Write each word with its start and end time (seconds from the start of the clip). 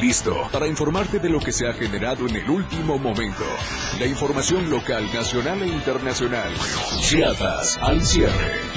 Listo 0.00 0.48
para 0.52 0.66
informarte 0.66 1.18
de 1.18 1.30
lo 1.30 1.40
que 1.40 1.52
se 1.52 1.66
ha 1.66 1.72
generado 1.72 2.26
en 2.28 2.36
el 2.36 2.50
último 2.50 2.98
momento. 2.98 3.44
La 3.98 4.06
información 4.06 4.68
local, 4.68 5.08
nacional 5.14 5.62
e 5.62 5.68
internacional. 5.68 6.52
Chiapas 7.00 7.78
al 7.80 8.04
cierre. 8.04 8.75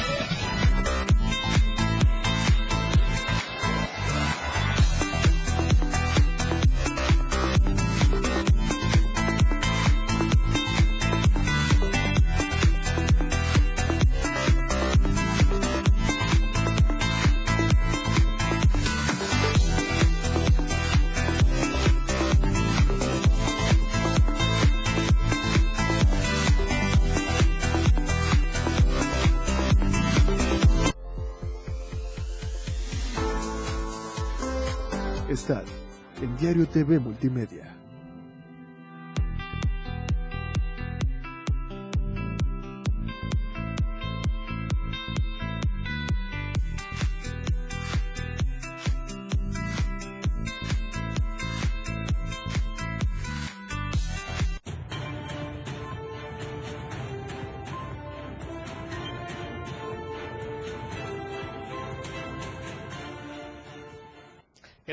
TV 36.72 37.00
Multimedia. 37.00 37.66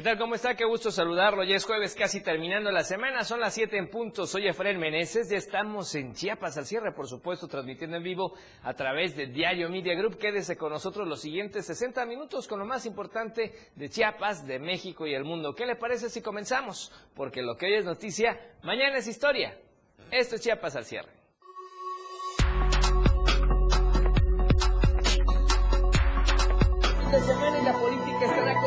Tal? 0.06 0.18
¿Cómo 0.18 0.36
está? 0.36 0.54
Qué 0.54 0.64
gusto 0.64 0.92
saludarlo. 0.92 1.42
Ya 1.42 1.56
es 1.56 1.64
jueves, 1.64 1.96
casi 1.96 2.22
terminando 2.22 2.70
la 2.70 2.84
semana. 2.84 3.24
Son 3.24 3.40
las 3.40 3.54
7 3.54 3.76
en 3.76 3.90
punto. 3.90 4.24
Soy 4.24 4.46
Efraín 4.46 4.78
Meneses. 4.78 5.28
Ya 5.28 5.36
estamos 5.36 5.92
en 5.96 6.14
Chiapas 6.14 6.56
al 6.56 6.64
cierre, 6.64 6.92
por 6.92 7.08
supuesto, 7.08 7.48
transmitiendo 7.48 7.96
en 7.96 8.04
vivo 8.04 8.34
a 8.62 8.72
través 8.74 9.16
de 9.16 9.26
Diario 9.26 9.68
Media 9.68 9.96
Group. 9.96 10.16
Quédese 10.16 10.56
con 10.56 10.70
nosotros 10.70 11.08
los 11.08 11.20
siguientes 11.20 11.66
60 11.66 12.06
minutos 12.06 12.46
con 12.46 12.60
lo 12.60 12.64
más 12.64 12.86
importante 12.86 13.52
de 13.74 13.88
Chiapas, 13.88 14.46
de 14.46 14.60
México 14.60 15.08
y 15.08 15.14
el 15.14 15.24
mundo. 15.24 15.56
¿Qué 15.56 15.66
le 15.66 15.74
parece 15.74 16.08
si 16.08 16.22
comenzamos? 16.22 16.92
Porque 17.16 17.42
lo 17.42 17.56
que 17.56 17.66
hoy 17.66 17.74
es 17.74 17.84
noticia, 17.84 18.38
mañana 18.62 18.98
es 18.98 19.08
historia. 19.08 19.58
Esto 20.12 20.36
es 20.36 20.40
Chiapas 20.40 20.76
al 20.76 20.84
cierre. 20.84 21.10
semana 27.20 27.58
y 27.58 27.64
la 27.64 27.72
política 27.72 28.24
estará 28.26 28.60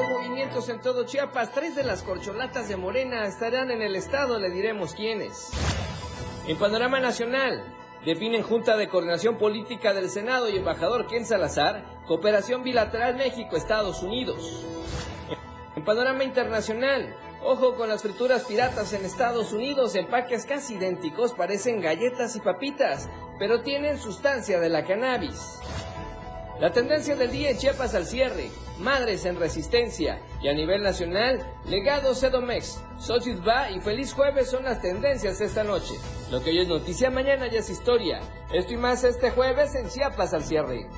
en 0.49 0.81
todo 0.81 1.05
Chiapas. 1.05 1.53
Tres 1.53 1.75
de 1.75 1.83
las 1.83 2.01
corcholatas 2.01 2.67
de 2.67 2.75
Morena 2.75 3.25
estarán 3.25 3.69
en 3.69 3.83
el 3.83 3.95
estado, 3.95 4.39
le 4.39 4.49
diremos 4.49 4.95
quiénes. 4.95 5.51
En 6.47 6.57
panorama 6.57 6.99
nacional, 6.99 7.63
definen 8.03 8.41
Junta 8.41 8.75
de 8.75 8.89
Coordinación 8.89 9.37
Política 9.37 9.93
del 9.93 10.09
Senado 10.09 10.49
y 10.49 10.57
embajador 10.57 11.05
Ken 11.05 11.25
Salazar, 11.25 11.85
cooperación 12.07 12.63
bilateral 12.63 13.15
México-Estados 13.15 14.01
Unidos. 14.01 14.65
En 15.75 15.85
panorama 15.85 16.23
internacional, 16.23 17.15
ojo 17.43 17.75
con 17.75 17.87
las 17.87 18.01
frituras 18.01 18.43
piratas 18.45 18.91
en 18.93 19.05
Estados 19.05 19.53
Unidos, 19.53 19.95
empaques 19.95 20.45
casi 20.45 20.73
idénticos 20.73 21.33
parecen 21.33 21.79
galletas 21.79 22.35
y 22.35 22.39
papitas, 22.39 23.07
pero 23.37 23.61
tienen 23.61 23.99
sustancia 23.99 24.59
de 24.59 24.69
la 24.69 24.83
cannabis. 24.83 25.59
La 26.59 26.73
tendencia 26.73 27.15
del 27.15 27.31
día 27.31 27.51
en 27.51 27.57
Chiapas 27.57 27.95
al 27.95 28.05
cierre, 28.05 28.51
Madres 28.79 29.23
en 29.23 29.39
Resistencia 29.39 30.19
y 30.41 30.49
a 30.49 30.53
nivel 30.53 30.83
nacional, 30.83 31.39
Legado 31.65 32.13
Sedomex, 32.13 32.81
Xochitl 32.99 33.47
Va 33.47 33.71
y 33.71 33.79
Feliz 33.79 34.11
Jueves 34.11 34.49
son 34.49 34.65
las 34.65 34.81
tendencias 34.81 35.39
esta 35.39 35.63
noche. 35.63 35.93
Lo 36.29 36.41
que 36.41 36.49
hoy 36.49 36.59
es 36.59 36.67
noticia, 36.67 37.09
mañana 37.09 37.47
ya 37.47 37.59
es 37.59 37.69
historia. 37.69 38.19
Esto 38.51 38.73
y 38.73 38.77
más 38.77 39.05
este 39.05 39.31
jueves 39.31 39.73
en 39.75 39.87
Chiapas 39.87 40.33
al 40.33 40.43
cierre. 40.43 40.89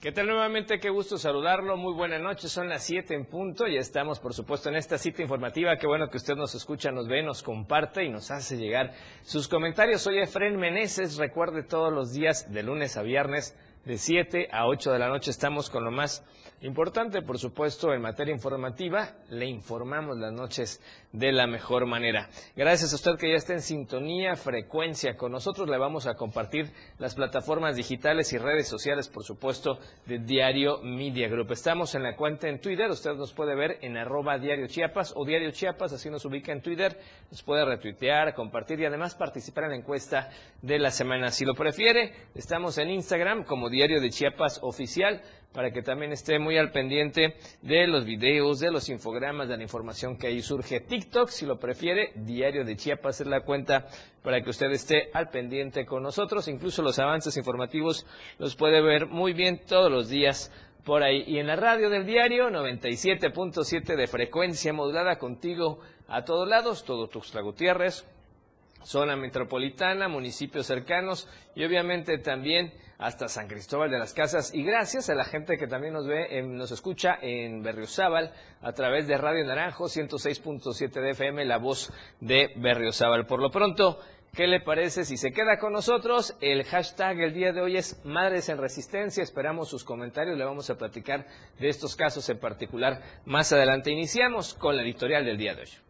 ¿Qué 0.00 0.12
tal 0.12 0.28
nuevamente? 0.28 0.80
Qué 0.80 0.88
gusto 0.88 1.18
saludarlo. 1.18 1.76
Muy 1.76 1.92
buenas 1.92 2.22
noches. 2.22 2.50
Son 2.50 2.70
las 2.70 2.84
7 2.84 3.14
en 3.14 3.26
punto 3.26 3.66
y 3.66 3.76
estamos, 3.76 4.18
por 4.18 4.32
supuesto, 4.32 4.70
en 4.70 4.76
esta 4.76 4.96
cita 4.96 5.20
informativa. 5.20 5.76
Qué 5.76 5.86
bueno 5.86 6.08
que 6.08 6.16
usted 6.16 6.36
nos 6.36 6.54
escucha, 6.54 6.90
nos 6.90 7.06
ve, 7.06 7.22
nos 7.22 7.42
comparte 7.42 8.02
y 8.02 8.08
nos 8.08 8.30
hace 8.30 8.56
llegar 8.56 8.94
sus 9.20 9.46
comentarios. 9.46 10.00
Soy 10.00 10.18
Efren 10.18 10.56
Meneses. 10.56 11.18
Recuerde 11.18 11.64
todos 11.64 11.92
los 11.92 12.14
días, 12.14 12.50
de 12.50 12.62
lunes 12.62 12.96
a 12.96 13.02
viernes, 13.02 13.54
de 13.84 13.98
7 13.98 14.48
a 14.50 14.68
8 14.68 14.90
de 14.90 14.98
la 14.98 15.08
noche, 15.08 15.30
estamos 15.30 15.68
con 15.68 15.84
lo 15.84 15.90
más 15.90 16.24
importante, 16.62 17.22
por 17.22 17.38
supuesto, 17.38 17.92
en 17.92 18.02
materia 18.02 18.34
informativa. 18.34 19.16
Le 19.30 19.46
informamos 19.46 20.18
las 20.18 20.32
noches 20.32 20.82
de 21.12 21.32
la 21.32 21.46
mejor 21.46 21.86
manera. 21.86 22.28
Gracias 22.54 22.92
a 22.92 22.96
usted 22.96 23.16
que 23.18 23.30
ya 23.30 23.36
está 23.36 23.54
en 23.54 23.62
sintonía, 23.62 24.36
frecuencia 24.36 25.16
con 25.16 25.32
nosotros. 25.32 25.68
Le 25.68 25.78
vamos 25.78 26.06
a 26.06 26.14
compartir 26.14 26.70
las 26.98 27.14
plataformas 27.14 27.76
digitales 27.76 28.32
y 28.32 28.38
redes 28.38 28.68
sociales, 28.68 29.08
por 29.08 29.24
supuesto, 29.24 29.78
de 30.06 30.18
Diario 30.18 30.82
Media 30.82 31.28
Group. 31.28 31.52
Estamos 31.52 31.94
en 31.94 32.02
la 32.02 32.14
cuenta 32.14 32.48
en 32.48 32.60
Twitter. 32.60 32.90
Usted 32.90 33.14
nos 33.14 33.32
puede 33.32 33.54
ver 33.54 33.78
en 33.82 33.96
arroba 33.96 34.38
Diario 34.38 34.66
Chiapas 34.66 35.14
o 35.16 35.24
Diario 35.24 35.50
Chiapas, 35.50 35.92
así 35.92 36.10
nos 36.10 36.24
ubica 36.24 36.52
en 36.52 36.60
Twitter. 36.60 36.98
Nos 37.30 37.42
puede 37.42 37.64
retuitear, 37.64 38.34
compartir 38.34 38.80
y 38.80 38.84
además 38.84 39.14
participar 39.14 39.64
en 39.64 39.70
la 39.70 39.76
encuesta 39.76 40.28
de 40.62 40.78
la 40.78 40.90
semana. 40.90 41.30
Si 41.30 41.44
lo 41.44 41.54
prefiere, 41.54 42.12
estamos 42.34 42.78
en 42.78 42.90
Instagram 42.90 43.44
como 43.44 43.70
Diario 43.70 44.00
de 44.00 44.10
Chiapas 44.10 44.60
Oficial 44.62 45.22
para 45.52 45.72
que 45.72 45.82
también 45.82 46.12
esté 46.12 46.38
muy 46.38 46.56
al 46.56 46.70
pendiente 46.70 47.36
de 47.62 47.86
los 47.86 48.04
videos, 48.04 48.60
de 48.60 48.70
los 48.70 48.88
infogramas, 48.88 49.48
de 49.48 49.56
la 49.56 49.62
información 49.62 50.16
que 50.16 50.28
ahí 50.28 50.42
surge. 50.42 50.80
TikTok, 50.80 51.28
si 51.28 51.46
lo 51.46 51.58
prefiere, 51.58 52.12
Diario 52.14 52.64
de 52.64 52.76
Chiapas 52.76 53.20
es 53.20 53.26
la 53.26 53.40
cuenta 53.40 53.86
para 54.22 54.42
que 54.42 54.50
usted 54.50 54.70
esté 54.70 55.10
al 55.12 55.28
pendiente 55.30 55.84
con 55.84 56.02
nosotros. 56.02 56.46
Incluso 56.48 56.82
los 56.82 56.98
avances 56.98 57.36
informativos 57.36 58.06
los 58.38 58.54
puede 58.54 58.80
ver 58.80 59.06
muy 59.06 59.32
bien 59.32 59.60
todos 59.66 59.90
los 59.90 60.08
días 60.08 60.52
por 60.84 61.02
ahí. 61.02 61.24
Y 61.26 61.38
en 61.38 61.46
la 61.46 61.56
radio 61.56 61.90
del 61.90 62.06
diario, 62.06 62.48
97.7 62.48 63.96
de 63.96 64.06
frecuencia 64.06 64.72
modulada 64.72 65.18
contigo 65.18 65.80
a 66.08 66.24
todos 66.24 66.48
lados, 66.48 66.84
todo 66.84 67.08
Tuxtla 67.08 67.40
Gutiérrez, 67.40 68.06
zona 68.82 69.16
metropolitana, 69.16 70.08
municipios 70.08 70.66
cercanos 70.66 71.28
y 71.54 71.64
obviamente 71.64 72.18
también 72.18 72.72
hasta 72.98 73.28
San 73.28 73.48
Cristóbal 73.48 73.90
de 73.90 73.98
las 73.98 74.12
Casas. 74.12 74.54
Y 74.54 74.62
gracias 74.62 75.08
a 75.08 75.14
la 75.14 75.24
gente 75.24 75.56
que 75.56 75.66
también 75.66 75.94
nos 75.94 76.06
ve, 76.06 76.42
nos 76.42 76.70
escucha 76.70 77.18
en 77.22 77.62
Berriozábal 77.62 78.32
a 78.60 78.72
través 78.72 79.08
de 79.08 79.16
Radio 79.16 79.44
Naranjo 79.44 79.84
106.7 79.84 81.00
de 81.00 81.10
FM, 81.10 81.44
la 81.46 81.56
voz 81.56 81.92
de 82.20 82.52
Berriozábal. 82.56 83.26
Por 83.26 83.40
lo 83.40 83.50
pronto, 83.50 83.98
¿Qué 84.34 84.46
le 84.46 84.60
parece 84.60 85.04
si 85.04 85.16
se 85.16 85.32
queda 85.32 85.58
con 85.58 85.72
nosotros? 85.72 86.36
El 86.40 86.62
hashtag 86.62 87.18
el 87.18 87.34
día 87.34 87.52
de 87.52 87.62
hoy 87.62 87.76
es 87.76 88.00
Madres 88.04 88.48
en 88.48 88.58
Resistencia. 88.58 89.24
Esperamos 89.24 89.68
sus 89.68 89.82
comentarios. 89.82 90.38
Le 90.38 90.44
vamos 90.44 90.70
a 90.70 90.78
platicar 90.78 91.26
de 91.58 91.68
estos 91.68 91.96
casos 91.96 92.28
en 92.28 92.38
particular 92.38 93.02
más 93.24 93.52
adelante. 93.52 93.90
Iniciamos 93.90 94.54
con 94.54 94.76
la 94.76 94.82
editorial 94.82 95.24
del 95.24 95.36
día 95.36 95.56
de 95.56 95.62
hoy. 95.62 95.89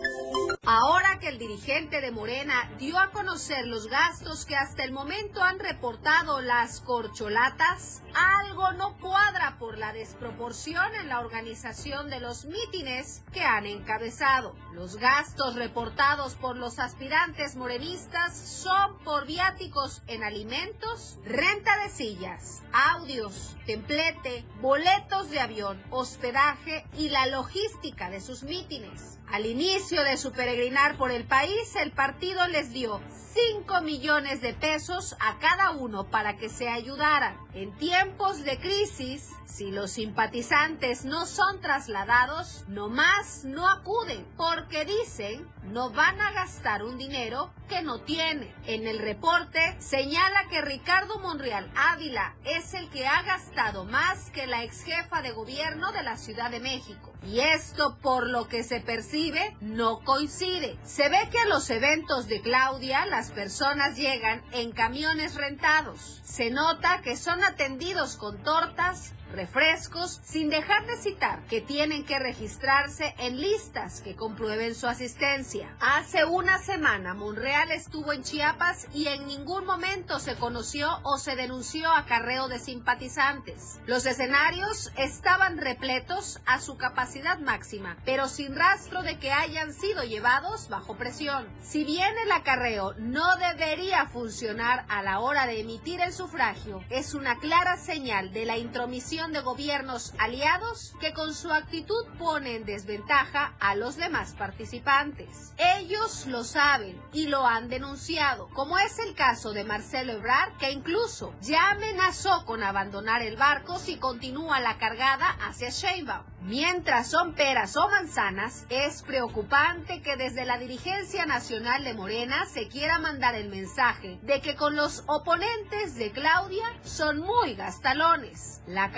Ahora 0.63 1.17
que 1.19 1.27
el 1.27 1.39
dirigente 1.39 2.01
de 2.01 2.11
Morena 2.11 2.69
dio 2.77 2.99
a 2.99 3.09
conocer 3.09 3.65
los 3.65 3.87
gastos 3.87 4.45
que 4.45 4.55
hasta 4.55 4.83
el 4.83 4.91
momento 4.91 5.41
han 5.41 5.57
reportado 5.57 6.39
las 6.39 6.81
corcholatas, 6.81 8.03
algo 8.13 8.71
no 8.73 8.95
cuadra 8.99 9.57
por 9.57 9.79
la 9.79 9.91
desproporción 9.91 10.93
en 10.93 11.09
la 11.09 11.19
organización 11.19 12.11
de 12.11 12.19
los 12.19 12.45
mítines 12.45 13.23
que 13.33 13.41
han 13.41 13.65
encabezado. 13.65 14.55
Los 14.71 14.97
gastos 14.97 15.55
reportados 15.55 16.35
por 16.35 16.55
los 16.57 16.77
aspirantes 16.77 17.55
morenistas 17.55 18.37
son 18.37 18.99
por 18.99 19.25
viáticos 19.25 20.03
en 20.05 20.23
alimentos, 20.23 21.17
renta 21.25 21.75
de 21.81 21.89
sillas, 21.89 22.61
audios, 22.71 23.57
templete, 23.65 24.45
boletos 24.61 25.31
de 25.31 25.39
avión, 25.39 25.83
hospedaje 25.89 26.85
y 26.99 27.09
la 27.09 27.25
logística 27.25 28.11
de 28.11 28.21
sus 28.21 28.43
mítines. 28.43 29.17
Al 29.31 29.45
inicio 29.45 30.03
de 30.03 30.17
su 30.17 30.33
peregrinar 30.33 30.97
por 30.97 31.09
el 31.09 31.23
país, 31.23 31.77
el 31.77 31.93
partido 31.93 32.45
les 32.49 32.73
dio 32.73 32.99
5 33.33 33.79
millones 33.79 34.41
de 34.41 34.53
pesos 34.53 35.15
a 35.21 35.39
cada 35.39 35.71
uno 35.71 36.09
para 36.09 36.35
que 36.35 36.49
se 36.49 36.67
ayudaran. 36.67 37.37
En 37.53 37.71
tiempos 37.77 38.43
de 38.43 38.59
crisis, 38.59 39.29
si 39.45 39.71
los 39.71 39.91
simpatizantes 39.91 41.05
no 41.05 41.25
son 41.25 41.61
trasladados, 41.61 42.65
nomás 42.67 43.45
no 43.45 43.69
acuden, 43.69 44.27
porque 44.35 44.83
dicen 44.83 45.47
no 45.63 45.91
van 45.91 46.19
a 46.19 46.33
gastar 46.33 46.83
un 46.83 46.97
dinero 46.97 47.53
que 47.69 47.81
no 47.83 48.01
tiene. 48.01 48.53
En 48.65 48.85
el 48.85 48.99
reporte 48.99 49.77
señala 49.79 50.49
que 50.49 50.61
Ricardo 50.61 51.19
Monreal 51.19 51.71
Ávila 51.73 52.35
es 52.43 52.73
el 52.73 52.89
que 52.89 53.07
ha 53.07 53.21
gastado 53.21 53.85
más 53.85 54.29
que 54.31 54.45
la 54.45 54.65
ex 54.65 54.83
jefa 54.83 55.21
de 55.21 55.31
gobierno 55.31 55.93
de 55.93 56.03
la 56.03 56.17
Ciudad 56.17 56.51
de 56.51 56.59
México. 56.59 57.10
Y 57.23 57.39
esto, 57.39 57.97
por 58.01 58.27
lo 58.27 58.47
que 58.47 58.63
se 58.63 58.79
percibe, 58.79 59.55
no 59.61 59.99
coincide. 59.99 60.77
Se 60.83 61.07
ve 61.07 61.29
que 61.31 61.39
a 61.39 61.45
los 61.45 61.69
eventos 61.69 62.27
de 62.27 62.41
Claudia 62.41 63.05
las 63.05 63.31
personas 63.31 63.95
llegan 63.95 64.43
en 64.51 64.71
camiones 64.71 65.35
rentados. 65.35 66.19
Se 66.23 66.49
nota 66.49 67.01
que 67.03 67.15
son 67.15 67.43
atendidos 67.43 68.17
con 68.17 68.41
tortas, 68.41 69.13
refrescos, 69.31 70.21
sin 70.23 70.49
dejar 70.49 70.85
de 70.85 70.97
citar 70.97 71.45
que 71.47 71.61
tienen 71.61 72.05
que 72.05 72.19
registrarse 72.19 73.15
en 73.17 73.39
listas 73.39 74.01
que 74.01 74.15
comprueben 74.15 74.75
su 74.75 74.87
asistencia. 74.87 75.75
Hace 75.79 76.25
una 76.25 76.57
semana 76.59 77.13
Monreal 77.13 77.71
estuvo 77.71 78.13
en 78.13 78.23
Chiapas 78.23 78.87
y 78.93 79.07
en 79.07 79.27
ningún 79.27 79.65
momento 79.65 80.19
se 80.19 80.35
conoció 80.35 80.89
o 81.03 81.17
se 81.17 81.35
denunció 81.35 81.91
acarreo 81.91 82.47
de 82.47 82.59
simpatizantes. 82.59 83.79
Los 83.85 84.05
escenarios 84.05 84.91
estaban 84.97 85.57
repletos 85.57 86.39
a 86.45 86.59
su 86.59 86.77
capacidad 86.77 87.39
máxima, 87.39 87.97
pero 88.05 88.27
sin 88.27 88.55
rastro 88.55 89.03
de 89.03 89.17
que 89.19 89.31
hayan 89.31 89.73
sido 89.73 90.03
llevados 90.03 90.69
bajo 90.69 90.95
presión. 90.95 91.47
Si 91.61 91.83
bien 91.83 92.13
el 92.25 92.31
acarreo 92.31 92.93
no 92.97 93.35
debería 93.37 94.05
funcionar 94.07 94.85
a 94.89 95.01
la 95.03 95.19
hora 95.19 95.45
de 95.45 95.59
emitir 95.59 96.01
el 96.01 96.13
sufragio, 96.13 96.83
es 96.89 97.13
una 97.13 97.37
clara 97.37 97.77
señal 97.77 98.33
de 98.33 98.45
la 98.45 98.57
intromisión 98.57 99.20
de 99.29 99.41
gobiernos 99.41 100.13
aliados 100.17 100.95
que 100.99 101.13
con 101.13 101.35
su 101.35 101.51
actitud 101.51 102.07
pone 102.17 102.55
en 102.55 102.65
desventaja 102.65 103.53
a 103.59 103.75
los 103.75 103.95
demás 103.95 104.33
participantes. 104.33 105.53
Ellos 105.57 106.25
lo 106.25 106.43
saben 106.43 106.99
y 107.13 107.27
lo 107.27 107.45
han 107.45 107.69
denunciado, 107.69 108.49
como 108.49 108.79
es 108.79 108.97
el 108.97 109.13
caso 109.13 109.53
de 109.53 109.63
Marcelo 109.63 110.13
Ebrard, 110.13 110.57
que 110.57 110.71
incluso 110.71 111.35
ya 111.41 111.69
amenazó 111.69 112.45
con 112.45 112.63
abandonar 112.63 113.21
el 113.21 113.37
barco 113.37 113.77
si 113.77 113.97
continúa 113.97 114.59
la 114.59 114.79
cargada 114.79 115.27
hacia 115.47 115.69
Sheinbaum. 115.69 116.25
Mientras 116.41 117.07
son 117.07 117.35
peras 117.35 117.77
o 117.77 117.87
manzanas, 117.87 118.65
es 118.69 119.03
preocupante 119.03 120.01
que 120.01 120.15
desde 120.15 120.43
la 120.43 120.57
dirigencia 120.57 121.27
nacional 121.27 121.83
de 121.83 121.93
Morena 121.93 122.47
se 122.51 122.67
quiera 122.67 122.97
mandar 122.97 123.35
el 123.35 123.49
mensaje 123.49 124.17
de 124.23 124.41
que 124.41 124.55
con 124.55 124.75
los 124.75 125.03
oponentes 125.05 125.93
de 125.95 126.11
Claudia 126.11 126.65
son 126.83 127.19
muy 127.19 127.53
gastalones. 127.53 128.61
La 128.65 128.91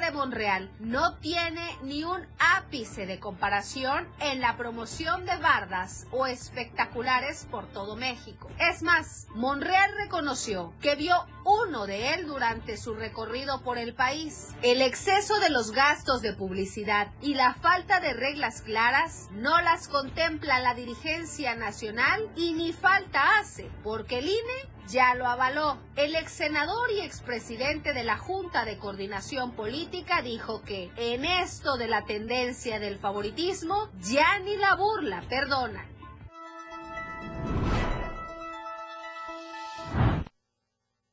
de 0.00 0.10
Monreal 0.12 0.70
no 0.78 1.16
tiene 1.16 1.76
ni 1.82 2.04
un 2.04 2.26
ápice 2.38 3.06
de 3.06 3.18
comparación 3.18 4.08
en 4.20 4.40
la 4.40 4.56
promoción 4.56 5.26
de 5.26 5.36
bardas 5.36 6.06
o 6.10 6.26
espectaculares 6.26 7.46
por 7.50 7.66
todo 7.66 7.96
México. 7.96 8.48
Es 8.58 8.82
más, 8.82 9.26
Monreal 9.34 9.92
reconoció 9.96 10.72
que 10.80 10.94
vio 10.94 11.14
uno 11.44 11.86
de 11.86 12.14
él 12.14 12.26
durante 12.26 12.76
su 12.76 12.94
recorrido 12.94 13.62
por 13.62 13.78
el 13.78 13.94
país. 13.94 14.48
El 14.62 14.80
exceso 14.80 15.38
de 15.40 15.50
los 15.50 15.72
gastos 15.72 16.22
de 16.22 16.34
publicidad 16.34 17.08
y 17.20 17.34
la 17.34 17.54
falta 17.54 18.00
de 18.00 18.12
reglas 18.12 18.62
claras 18.62 19.28
no 19.32 19.60
las 19.60 19.88
contempla 19.88 20.60
la 20.60 20.74
dirigencia 20.74 21.54
nacional 21.54 22.30
y 22.36 22.52
ni 22.52 22.72
falta 22.72 23.38
hace, 23.38 23.70
porque 23.82 24.18
el 24.18 24.26
INE 24.26 24.79
ya 24.90 25.14
lo 25.14 25.26
avaló. 25.26 25.78
El 25.96 26.14
ex 26.16 26.32
senador 26.32 26.90
y 26.90 27.00
expresidente 27.00 27.92
de 27.92 28.04
la 28.04 28.16
Junta 28.16 28.64
de 28.64 28.76
Coordinación 28.76 29.52
Política 29.52 30.22
dijo 30.22 30.62
que 30.62 30.90
en 30.96 31.24
esto 31.24 31.76
de 31.76 31.88
la 31.88 32.04
tendencia 32.04 32.78
del 32.78 32.98
favoritismo 32.98 33.88
ya 34.00 34.38
ni 34.40 34.56
la 34.56 34.74
burla 34.74 35.22
perdona. 35.28 35.86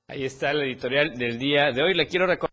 Ahí 0.09 0.23
está 0.23 0.51
el 0.51 0.61
editorial 0.61 1.17
del 1.17 1.37
día 1.37 1.71
de 1.73 1.83
hoy. 1.83 1.93
Le 1.93 2.07
quiero 2.07 2.25
recordar 2.25 2.46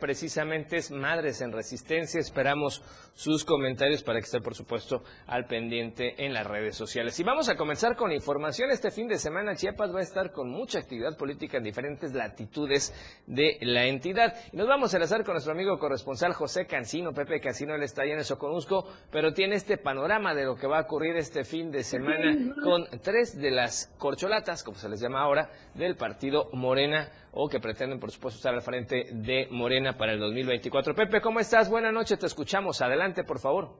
precisamente 0.00 0.78
es 0.78 0.90
Madres 0.90 1.40
en 1.42 1.52
Resistencia. 1.52 2.18
Esperamos 2.18 2.82
sus 3.14 3.44
comentarios 3.44 4.02
para 4.02 4.18
que 4.18 4.24
esté, 4.24 4.40
por 4.40 4.56
supuesto, 4.56 5.04
al 5.28 5.46
pendiente 5.46 6.24
en 6.26 6.34
las 6.34 6.44
redes 6.44 6.74
sociales. 6.74 7.20
Y 7.20 7.22
vamos 7.22 7.48
a 7.48 7.54
comenzar 7.54 7.94
con 7.94 8.10
información. 8.10 8.72
Este 8.72 8.90
fin 8.90 9.06
de 9.06 9.16
semana 9.16 9.54
Chiapas 9.54 9.94
va 9.94 10.00
a 10.00 10.02
estar 10.02 10.32
con 10.32 10.50
mucha 10.50 10.80
actividad 10.80 11.16
política 11.16 11.58
en 11.58 11.62
diferentes 11.62 12.12
latitudes 12.12 12.92
de 13.28 13.58
la 13.60 13.86
entidad. 13.86 14.34
Y 14.52 14.56
nos 14.56 14.66
vamos 14.66 14.92
a 14.92 14.96
enlazar 14.96 15.22
con 15.22 15.34
nuestro 15.34 15.52
amigo 15.52 15.78
corresponsal 15.78 16.32
José 16.32 16.66
Cancino. 16.66 17.12
Pepe 17.12 17.40
Cancino, 17.40 17.76
él 17.76 17.84
está 17.84 18.02
allá 18.02 18.14
en 18.14 18.24
Soconusco, 18.24 18.88
pero 19.12 19.32
tiene 19.34 19.54
este 19.54 19.78
panorama 19.78 20.34
de 20.34 20.46
lo 20.46 20.56
que 20.56 20.66
va 20.66 20.78
a 20.78 20.82
ocurrir 20.82 21.14
este 21.14 21.44
fin 21.44 21.70
de 21.70 21.84
semana 21.84 22.56
con 22.64 22.88
tres 23.02 23.38
de 23.38 23.52
las 23.52 23.86
corcholatas, 23.98 24.64
como 24.64 24.78
se 24.78 24.88
les 24.88 25.00
llama 25.00 25.20
ahora, 25.20 25.48
del 25.76 25.94
partido 25.94 26.50
Morena 26.54 27.08
o 27.32 27.48
que 27.48 27.60
pretenden, 27.60 28.00
por 28.00 28.10
supuesto, 28.10 28.38
estar 28.38 28.54
al 28.54 28.62
frente 28.62 29.04
de 29.12 29.48
Morena 29.50 29.96
para 29.96 30.12
el 30.12 30.18
2024. 30.18 30.94
Pepe, 30.94 31.20
¿cómo 31.20 31.40
estás? 31.40 31.70
Buenas 31.70 31.92
noches, 31.92 32.18
te 32.18 32.26
escuchamos. 32.26 32.80
Adelante, 32.82 33.24
por 33.24 33.38
favor. 33.38 33.70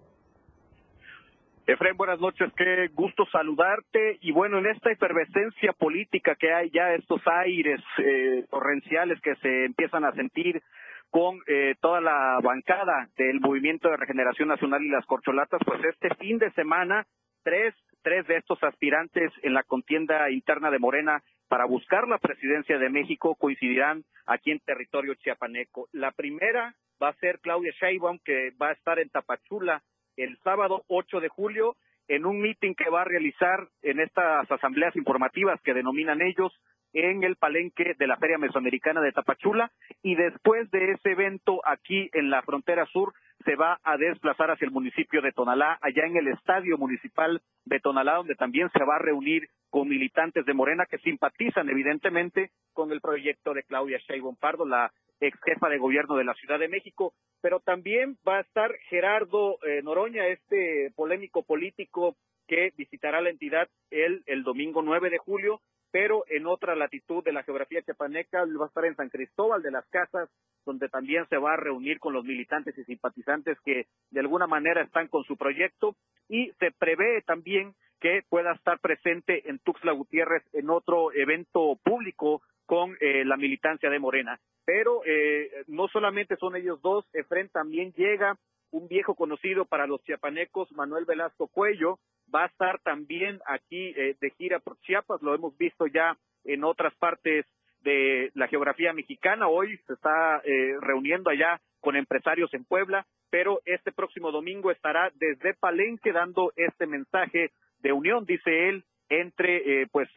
Efraín, 1.67 1.97
buenas 1.97 2.21
noches, 2.21 2.53
qué 2.57 2.89
gusto 2.95 3.25
saludarte. 3.31 4.19
Y 4.23 4.33
bueno, 4.33 4.59
en 4.59 4.67
esta 4.67 4.91
efervescencia 4.91 5.73
política 5.73 6.35
que 6.35 6.53
hay 6.53 6.71
ya, 6.71 6.95
estos 6.95 7.21
aires 7.27 7.81
eh, 7.99 8.45
torrenciales 8.51 9.21
que 9.21 9.37
se 9.37 9.67
empiezan 9.67 10.05
a 10.05 10.13
sentir 10.13 10.63
con 11.11 11.41
eh, 11.47 11.75
toda 11.81 12.01
la 12.01 12.39
bancada 12.43 13.09
del 13.17 13.41
Movimiento 13.41 13.89
de 13.89 13.97
Regeneración 13.97 14.49
Nacional 14.49 14.83
y 14.83 14.89
las 14.89 15.07
Corcholatas, 15.07 15.61
pues 15.65 15.81
este 15.85 16.15
fin 16.17 16.39
de 16.39 16.51
semana, 16.53 17.07
tres, 17.43 17.75
tres 18.03 18.27
de 18.27 18.37
estos 18.37 18.63
aspirantes 18.63 19.33
en 19.43 19.55
la 19.55 19.63
contienda 19.63 20.31
interna 20.31 20.71
de 20.71 20.79
Morena 20.79 21.23
para 21.51 21.65
buscar 21.65 22.07
la 22.07 22.19
presidencia 22.19 22.79
de 22.79 22.89
México 22.89 23.35
coincidirán 23.35 24.05
aquí 24.25 24.53
en 24.53 24.61
territorio 24.61 25.15
chiapaneco. 25.15 25.89
La 25.91 26.13
primera 26.13 26.77
va 27.03 27.09
a 27.09 27.15
ser 27.15 27.41
Claudia 27.41 27.73
Sheinbaum, 27.73 28.21
que 28.25 28.53
va 28.53 28.69
a 28.69 28.73
estar 28.73 29.01
en 29.01 29.09
Tapachula 29.09 29.83
el 30.17 30.39
sábado 30.45 30.85
8 30.87 31.19
de 31.19 31.29
julio 31.29 31.75
en 32.07 32.25
un 32.25 32.41
meeting 32.41 32.75
que 32.75 32.89
va 32.89 33.03
a 33.03 33.05
realizar 33.05 33.67
en 33.83 33.99
estas 33.99 34.49
asambleas 34.49 34.95
informativas 34.95 35.61
que 35.63 35.75
denominan 35.75 36.23
ellos 36.23 36.53
en 36.93 37.25
el 37.25 37.35
palenque 37.35 37.95
de 37.99 38.07
la 38.07 38.17
Feria 38.17 38.39
Mesoamericana 38.39 39.01
de 39.01 39.11
Tapachula 39.11 39.73
y 40.05 40.15
después 40.15 40.71
de 40.71 40.93
ese 40.93 41.11
evento 41.11 41.61
aquí 41.65 42.11
en 42.13 42.31
la 42.31 42.43
frontera 42.43 42.87
sur 42.87 43.13
se 43.45 43.57
va 43.57 43.81
a 43.83 43.97
desplazar 43.97 44.53
hacia 44.53 44.67
el 44.67 44.73
municipio 44.73 45.21
de 45.21 45.33
Tonalá, 45.33 45.79
allá 45.83 46.05
en 46.07 46.17
el 46.17 46.29
estadio 46.29 46.79
municipal 46.79 47.41
de 47.65 47.81
Tonalá, 47.81 48.17
donde 48.17 48.37
también 48.37 48.69
se 48.71 48.85
va 48.85 48.97
a 48.97 49.01
reunir 49.01 49.49
con 49.71 49.89
militantes 49.89 50.45
de 50.45 50.55
Morena 50.55 50.87
que 50.87 50.99
simpatizan 50.99 51.69
evidentemente 51.69 52.51
con 52.73 52.93
el 52.93 53.01
proyecto 53.01 53.55
de 53.55 53.63
Claudia 53.63 53.99
Sheinbaum 53.99 54.37
Pardo, 54.37 54.67
la 54.67 54.93
ex 55.21 55.39
jefa 55.43 55.69
de 55.69 55.79
gobierno 55.79 56.17
de 56.17 56.25
la 56.25 56.35
Ciudad 56.35 56.59
de 56.59 56.69
México, 56.69 57.13
pero 57.41 57.61
también 57.61 58.17
va 58.27 58.39
a 58.39 58.41
estar 58.41 58.75
Gerardo 58.89 59.59
eh, 59.65 59.83
Noroña, 59.83 60.27
este 60.27 60.93
polémico 60.97 61.43
político 61.43 62.17
que 62.47 62.73
visitará 62.77 63.21
la 63.21 63.31
entidad 63.31 63.69
el, 63.91 64.23
el 64.27 64.43
domingo 64.43 64.83
9 64.83 65.11
de 65.11 65.19
julio 65.19 65.61
pero 65.91 66.25
en 66.29 66.47
otra 66.47 66.77
latitud 66.77 67.25
de 67.25 67.33
la 67.33 67.43
geografía 67.43 67.83
chiapaneca, 67.83 68.45
va 68.45 68.65
a 68.65 68.69
estar 68.69 68.85
en 68.85 68.97
San 68.97 69.11
Cristóbal 69.11 69.63
de 69.63 69.71
las 69.71 69.87
Casas, 69.89 70.29
donde 70.65 70.89
también 70.89 71.27
se 71.29 71.37
va 71.37 71.55
a 71.55 71.57
reunir 71.57 71.99
con 71.99 72.13
los 72.13 72.25
militantes 72.25 72.77
y 72.79 72.85
simpatizantes 72.85 73.59
que 73.65 73.87
de 74.11 74.21
alguna 74.21 74.47
manera 74.47 74.83
están 74.83 75.09
con 75.09 75.25
su 75.25 75.37
proyecto. 75.37 75.97
Y 76.29 76.53
se 76.61 76.71
prevé 76.71 77.23
también 77.23 77.75
que 78.01 78.23
pueda 78.29 78.53
estar 78.53 78.79
presente 78.81 79.49
en 79.49 79.59
Tuxtla 79.59 79.93
Gutiérrez 79.93 80.43
en 80.53 80.71
otro 80.71 81.13
evento 81.13 81.79
público 81.83 82.43
con 82.67 82.97
eh, 83.01 83.25
la 83.25 83.37
militancia 83.37 83.91
de 83.91 83.99
Morena. 83.99 84.39
Pero 84.65 85.03
eh, 85.05 85.65
no 85.67 85.89
solamente 85.89 86.37
son 86.37 86.57
ellos 86.57 86.81
dos, 86.83 87.05
Efren 87.13 87.49
también 87.49 87.93
llega 87.93 88.37
un 88.71 88.89
viejo 88.89 89.15
conocido 89.15 89.65
para 89.65 89.87
los 89.87 90.03
chiapanecos, 90.05 90.71
Manuel 90.73 91.05
Velasco 91.05 91.49
Cuello, 91.49 91.99
va 92.33 92.45
a 92.45 92.47
estar 92.47 92.81
también 92.81 93.41
aquí 93.47 93.93
eh, 93.97 94.17
de 94.21 94.31
gira 94.31 94.61
por 94.61 94.79
Chiapas, 94.81 95.23
lo 95.23 95.35
hemos 95.35 95.57
visto 95.57 95.87
ya 95.87 96.17
en 96.45 96.65
otras 96.65 96.95
partes 96.97 97.47
de 97.83 98.31
la 98.35 98.47
geografía 98.49 98.93
mexicana, 98.93 99.49
hoy 99.49 99.77
se 99.87 99.95
está 99.95 100.41
eh, 100.45 100.77
reuniendo 100.81 101.31
allá 101.31 101.61
con 101.81 101.97
empresarios 101.97 102.53
en 102.55 102.65
Puebla, 102.65 103.07
pero 103.31 103.61
este 103.65 103.91
próximo 103.91 104.31
domingo 104.31 104.71
estará 104.71 105.11
desde 105.15 105.55
Palenque 105.55 106.13
dando 106.13 106.53
este 106.57 106.87
mensaje 106.87 107.51
de 107.83 107.93
unión, 107.93 108.25
dice 108.25 108.69
él, 108.69 108.85
entre 109.09 109.83
eh, 109.83 109.87
pues 109.91 110.09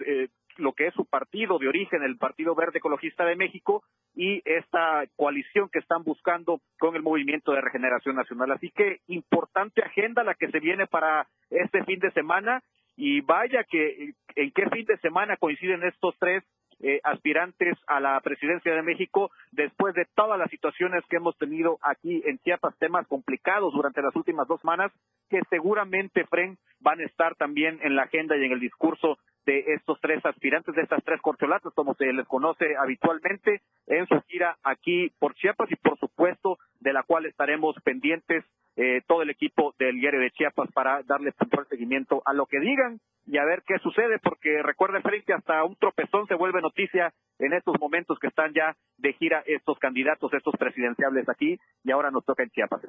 lo 0.57 0.73
que 0.73 0.87
es 0.87 0.93
su 0.93 1.05
partido 1.05 1.57
de 1.57 1.67
origen, 1.67 2.03
el 2.03 2.17
Partido 2.17 2.55
Verde 2.55 2.77
Ecologista 2.77 3.25
de 3.25 3.35
México, 3.35 3.83
y 4.15 4.41
esta 4.45 5.03
coalición 5.15 5.69
que 5.69 5.79
están 5.79 6.03
buscando 6.03 6.61
con 6.79 6.95
el 6.95 7.01
Movimiento 7.01 7.51
de 7.51 7.61
Regeneración 7.61 8.15
Nacional. 8.15 8.51
Así 8.51 8.69
que 8.71 8.99
importante 9.07 9.81
agenda 9.81 10.23
la 10.23 10.35
que 10.35 10.49
se 10.49 10.59
viene 10.59 10.85
para 10.87 11.27
este 11.49 11.83
fin 11.85 11.99
de 11.99 12.11
semana 12.11 12.61
y 12.95 13.21
vaya 13.21 13.63
que 13.63 14.13
en 14.35 14.51
qué 14.51 14.69
fin 14.69 14.85
de 14.85 14.97
semana 14.97 15.37
coinciden 15.37 15.83
estos 15.83 16.15
tres 16.19 16.43
eh, 16.83 16.99
aspirantes 17.03 17.77
a 17.87 18.01
la 18.01 18.19
presidencia 18.19 18.75
de 18.75 18.81
México 18.81 19.31
después 19.53 19.95
de 19.95 20.05
todas 20.15 20.37
las 20.37 20.49
situaciones 20.51 21.01
que 21.09 21.15
hemos 21.15 21.37
tenido 21.37 21.79
aquí 21.81 22.21
en 22.25 22.39
Chiapas, 22.39 22.77
temas 22.77 23.07
complicados 23.07 23.73
durante 23.73 24.01
las 24.01 24.13
últimas 24.15 24.47
dos 24.49 24.59
semanas 24.59 24.91
que 25.29 25.39
seguramente, 25.49 26.25
Fren, 26.25 26.57
van 26.81 26.99
a 26.99 27.05
estar 27.05 27.35
también 27.35 27.79
en 27.83 27.95
la 27.95 28.03
agenda 28.03 28.35
y 28.35 28.43
en 28.43 28.51
el 28.51 28.59
discurso 28.59 29.17
de 29.45 29.63
estos 29.75 29.97
tres 30.01 30.25
aspirantes, 30.25 30.75
de 30.75 30.81
estas 30.81 31.03
tres 31.05 31.21
corcholatas, 31.21 31.73
como 31.73 31.93
se 31.95 32.11
les 32.11 32.27
conoce 32.27 32.75
habitualmente, 32.77 33.61
en 33.87 34.05
su 34.07 34.21
gira 34.27 34.57
aquí 34.63 35.09
por 35.19 35.35
Chiapas 35.35 35.71
y, 35.71 35.75
por 35.75 35.97
supuesto, 35.99 36.57
de 36.81 36.91
la 36.91 37.03
cual 37.03 37.25
estaremos 37.25 37.75
pendientes 37.83 38.43
eh, 38.75 39.01
todo 39.07 39.21
el 39.21 39.29
equipo 39.29 39.73
del 39.77 39.99
diario 39.99 40.19
de 40.19 40.31
Chiapas 40.31 40.71
para 40.73 41.03
darle 41.03 41.31
puntual 41.31 41.67
seguimiento 41.69 42.21
a 42.25 42.33
lo 42.33 42.45
que 42.45 42.59
digan 42.59 42.99
y 43.25 43.37
a 43.37 43.45
ver 43.45 43.63
qué 43.65 43.77
sucede, 43.79 44.19
porque 44.21 44.61
recuerde, 44.63 45.01
frente 45.01 45.25
que 45.25 45.33
hasta 45.33 45.63
un 45.63 45.75
tropezón 45.77 46.27
se 46.27 46.35
vuelve 46.35 46.61
noticia 46.61 47.13
en 47.39 47.53
estos 47.53 47.75
momentos 47.79 48.17
que 48.19 48.27
están 48.27 48.53
ya 48.53 48.75
de 48.97 49.13
gira 49.13 49.43
estos 49.45 49.79
candidatos, 49.79 50.33
estos 50.33 50.55
presidenciables 50.57 51.29
aquí, 51.29 51.57
y 51.83 51.91
ahora 51.91 52.11
nos 52.11 52.25
toca 52.25 52.43
en 52.43 52.49
Chiapas. 52.49 52.81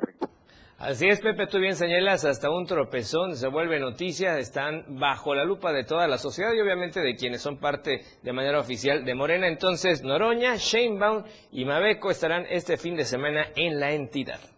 Así 0.79 1.07
es, 1.07 1.21
Pepe, 1.21 1.47
tú 1.47 1.61
bien 1.61 1.76
señalas, 1.76 2.25
hasta 2.25 2.50
un 2.50 2.67
tropezón 2.67 3.37
se 3.37 3.49
vuelve 3.49 3.79
noticia, 3.79 4.38
están 4.38 4.99
bajo 4.99 5.35
la 5.35 5.45
lupa 5.45 5.73
de 5.73 5.85
toda 5.85 6.09
la 6.09 6.19
sociedad 6.19 6.53
y 6.53 6.61
obviamente 6.61 7.00
de 7.00 7.14
quienes 7.14 7.43
son 7.43 7.61
parte 7.61 8.00
de 8.23 8.33
manera 8.33 8.59
oficial 8.59 9.05
de 9.05 9.14
Morena. 9.14 9.47
Entonces, 9.47 10.03
Noroña, 10.03 10.57
Sheinbaum 10.57 11.25
y 11.53 11.64
Mabeco 11.64 12.11
estarán 12.11 12.45
este 12.50 12.76
fin 12.76 12.97
de 12.97 13.05
semana 13.05 13.47
en 13.55 13.79
la 13.79 13.93
entidad. 13.93 14.53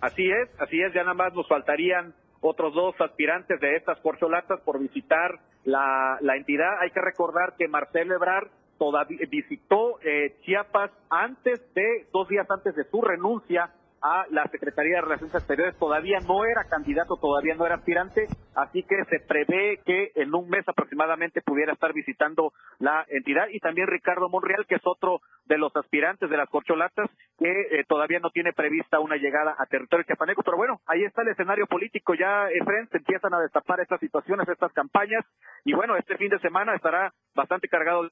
Así 0.00 0.30
es, 0.30 0.48
así 0.60 0.80
es, 0.80 0.92
ya 0.92 1.02
nada 1.02 1.14
más 1.14 1.34
nos 1.34 1.48
faltarían 1.48 2.14
otros 2.40 2.74
dos 2.74 2.94
aspirantes 3.00 3.60
de 3.60 3.76
estas 3.76 3.98
corcholatas 4.00 4.60
por 4.60 4.78
visitar 4.78 5.40
la, 5.64 6.18
la 6.20 6.36
entidad. 6.36 6.80
Hay 6.80 6.90
que 6.90 7.00
recordar 7.00 7.54
que 7.56 7.66
Marcelo 7.68 8.14
Ebrard 8.14 8.48
todavía 8.78 9.26
visitó 9.28 9.98
eh, 10.02 10.36
Chiapas 10.42 10.90
antes 11.08 11.60
de, 11.74 12.06
dos 12.12 12.28
días 12.28 12.46
antes 12.50 12.74
de 12.76 12.84
su 12.84 13.00
renuncia 13.00 13.70
a 14.06 14.24
la 14.30 14.46
Secretaría 14.48 14.96
de 14.96 15.02
Relaciones 15.02 15.34
Exteriores. 15.34 15.76
Todavía 15.78 16.20
no 16.20 16.44
era 16.44 16.62
candidato, 16.70 17.16
todavía 17.16 17.56
no 17.56 17.66
era 17.66 17.74
aspirante, 17.74 18.28
así 18.54 18.84
que 18.84 19.04
se 19.10 19.18
prevé 19.18 19.80
que 19.84 20.12
en 20.14 20.32
un 20.32 20.48
mes 20.48 20.66
aproximadamente 20.68 21.42
pudiera 21.42 21.72
estar 21.72 21.92
visitando 21.92 22.52
la 22.78 23.04
entidad. 23.08 23.48
Y 23.50 23.58
también 23.58 23.88
Ricardo 23.88 24.28
Monreal, 24.28 24.64
que 24.68 24.76
es 24.76 24.82
otro 24.84 25.20
de 25.46 25.58
los 25.58 25.74
aspirantes 25.74 26.30
de 26.30 26.36
las 26.36 26.48
corcholatas, 26.48 27.10
que 27.38 27.50
eh, 27.50 27.84
todavía 27.88 28.20
no 28.20 28.30
tiene 28.30 28.52
prevista 28.52 29.00
una 29.00 29.16
llegada 29.16 29.56
a 29.58 29.66
territorio 29.66 30.04
chiapaneco. 30.06 30.42
Pero 30.44 30.56
bueno, 30.56 30.80
ahí 30.86 31.02
está 31.02 31.22
el 31.22 31.28
escenario 31.28 31.66
político. 31.66 32.14
Ya, 32.14 32.48
Efren, 32.50 32.88
se 32.90 32.98
empiezan 32.98 33.34
a 33.34 33.40
destapar 33.40 33.80
estas 33.80 33.98
situaciones, 33.98 34.48
estas 34.48 34.72
campañas. 34.72 35.24
Y 35.64 35.72
bueno, 35.72 35.96
este 35.96 36.16
fin 36.16 36.28
de 36.28 36.38
semana 36.38 36.76
estará 36.76 37.12
bastante 37.34 37.68
cargado 37.68 38.08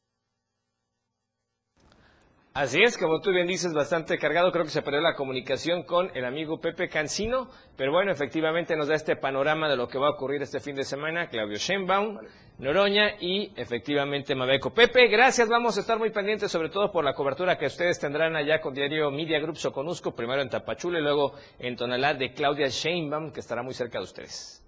Así 2.57 2.81
es, 2.81 2.97
como 2.97 3.21
tú 3.21 3.33
bien 3.33 3.49
dices, 3.49 3.75
bastante 3.75 4.17
cargado. 4.17 4.53
Creo 4.53 4.63
que 4.63 4.71
se 4.71 4.81
perdió 4.81 5.01
la 5.01 5.17
comunicación 5.17 5.83
con 5.83 6.09
el 6.15 6.25
amigo 6.25 6.61
Pepe 6.61 6.89
Cancino, 6.89 7.49
pero 7.77 7.91
bueno, 7.91 8.13
efectivamente 8.13 8.77
nos 8.77 8.87
da 8.87 8.95
este 8.95 9.17
panorama 9.17 9.69
de 9.69 9.77
lo 9.77 9.89
que 9.89 9.99
va 9.99 10.07
a 10.07 10.13
ocurrir 10.13 10.41
este 10.41 10.61
fin 10.61 10.77
de 10.77 10.85
semana. 10.85 11.27
Claudio 11.27 11.57
Schenbaum, 11.57 12.21
Noroña 12.61 13.17
y 13.19 13.53
efectivamente 13.57 14.37
Mabeco. 14.37 14.73
Pepe, 14.73 15.09
gracias. 15.09 15.49
Vamos 15.49 15.77
a 15.77 15.81
estar 15.81 15.99
muy 15.99 16.11
pendientes, 16.11 16.53
sobre 16.53 16.69
todo 16.69 16.93
por 16.93 17.05
la 17.05 17.13
cobertura 17.13 17.59
que 17.59 17.67
ustedes 17.67 17.99
tendrán 17.99 18.37
allá 18.37 18.61
con 18.61 18.73
Diario 18.73 19.11
Media 19.11 19.41
Group 19.41 19.57
Soconusco, 19.57 20.15
primero 20.15 20.41
en 20.41 20.49
Tapachula 20.49 21.01
y 21.01 21.03
luego 21.03 21.33
en 21.59 21.75
Tonalá 21.75 22.15
de 22.15 22.35
Claudia 22.35 22.69
Sheinbaum, 22.69 23.33
que 23.33 23.41
estará 23.41 23.65
muy 23.65 23.75
cerca 23.75 23.99
de 23.99 24.05
ustedes. 24.05 24.65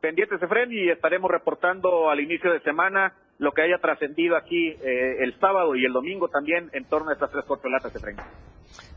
Pendientes, 0.00 0.42
Efren, 0.42 0.72
y 0.72 0.88
estaremos 0.88 1.30
reportando 1.30 2.08
al 2.08 2.18
inicio 2.18 2.50
de 2.50 2.60
semana 2.60 3.14
lo 3.38 3.52
que 3.52 3.62
haya 3.62 3.78
trascendido 3.78 4.36
aquí 4.36 4.68
eh, 4.68 5.22
el 5.22 5.38
sábado 5.40 5.74
y 5.74 5.84
el 5.84 5.92
domingo 5.92 6.28
también 6.28 6.70
en 6.72 6.84
torno 6.84 7.10
a 7.10 7.14
estas 7.14 7.30
tres 7.30 7.44
corcholatas 7.44 7.92
de 7.92 8.00
tren. 8.00 8.16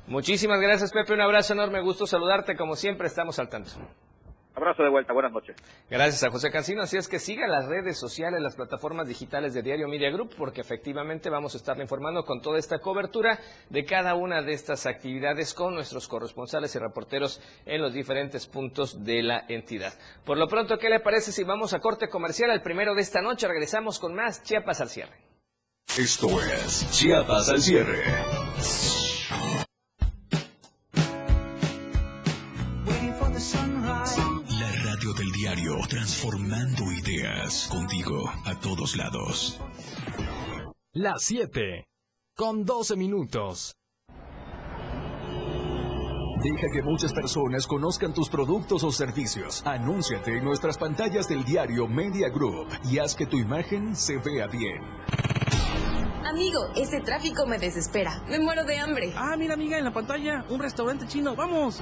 Muchísimas 0.08 0.62
gracias, 0.62 0.94
Pepe. 0.94 1.13
Un 1.13 1.22
abrazo 1.22 1.54
enorme. 1.54 1.82
Gusto 1.82 2.06
saludarte. 2.06 2.56
Como 2.56 2.75
siempre, 2.75 3.08
estamos 3.08 3.39
al 3.39 3.50
tanto. 3.50 3.72
Abrazo 4.56 4.84
de 4.84 4.90
vuelta, 4.90 5.12
buenas 5.12 5.34
noches. 5.34 5.58
Gracias 5.90 6.24
a 6.24 6.32
José 6.32 6.50
Cancino. 6.50 6.82
Así 6.82 6.96
es 6.96 7.10
que 7.10 7.20
siga 7.20 7.46
las 7.46 7.68
redes 7.68 7.98
sociales, 7.98 8.42
las 8.42 8.56
plataformas 8.56 9.06
digitales 9.06 9.54
de 9.54 9.62
Diario 9.62 9.90
Media 9.90 10.10
Group, 10.10 10.34
porque 10.38 10.62
efectivamente 10.62 11.30
vamos 11.30 11.56
a 11.56 11.58
estar 11.58 11.78
informando 11.82 12.24
con 12.24 12.42
toda 12.42 12.58
esta 12.58 12.80
cobertura 12.80 13.38
de 13.70 13.84
cada 13.84 14.16
una 14.16 14.42
de 14.42 14.54
estas 14.54 14.86
actividades 14.86 15.54
con 15.54 15.76
nuestros 15.76 16.08
corresponsales 16.08 16.74
y 16.74 16.80
reporteros 16.80 17.42
en 17.66 17.82
los 17.82 17.94
diferentes 17.94 18.48
puntos 18.48 19.04
de 19.04 19.24
la 19.24 19.44
entidad. 19.50 19.94
Por 20.24 20.38
lo 20.38 20.48
pronto, 20.48 20.78
¿qué 20.78 20.90
le 20.90 21.02
parece 21.02 21.34
si 21.34 21.44
vamos 21.44 21.74
a 21.74 21.80
corte 21.80 22.08
comercial 22.08 22.50
al 22.50 22.62
primero 22.62 22.96
de 22.96 23.02
esta 23.02 23.22
noche? 23.22 23.50
Regresamos 23.50 24.00
con 24.00 24.16
más 24.16 24.42
Chiapas 24.44 24.80
al 24.80 24.90
cierre. 24.90 25.18
Esto 25.98 26.28
es 26.42 26.90
Chiapas 26.92 27.50
al 27.50 27.62
cierre. 27.62 28.45
Transformando 35.89 36.91
ideas 36.91 37.67
contigo 37.72 38.29
a 38.45 38.60
todos 38.60 38.95
lados. 38.95 39.60
Las 40.93 41.24
7, 41.24 41.86
con 42.36 42.65
12 42.65 42.95
minutos. 42.95 43.74
Deja 46.43 46.67
que 46.72 46.84
muchas 46.84 47.12
personas 47.13 47.65
conozcan 47.65 48.13
tus 48.13 48.29
productos 48.29 48.84
o 48.84 48.91
servicios. 48.91 49.63
Anúnciate 49.65 50.38
en 50.38 50.45
nuestras 50.45 50.77
pantallas 50.77 51.27
del 51.27 51.43
diario 51.43 51.88
Media 51.88 52.29
Group 52.29 52.67
y 52.84 53.00
haz 53.00 53.15
que 53.15 53.25
tu 53.25 53.38
imagen 53.38 53.95
se 53.95 54.17
vea 54.17 54.45
bien. 54.48 54.84
Amigo, 56.24 56.60
este 56.75 57.01
tráfico 57.01 57.48
me 57.48 57.57
desespera. 57.57 58.22
Me 58.29 58.39
muero 58.39 58.63
de 58.65 58.77
hambre. 58.77 59.13
Ah, 59.15 59.36
mira 59.38 59.55
amiga, 59.55 59.79
en 59.79 59.86
la 59.86 59.93
pantalla, 59.93 60.45
un 60.50 60.60
restaurante 60.60 61.07
chino. 61.07 61.36
¡Vamos! 61.36 61.81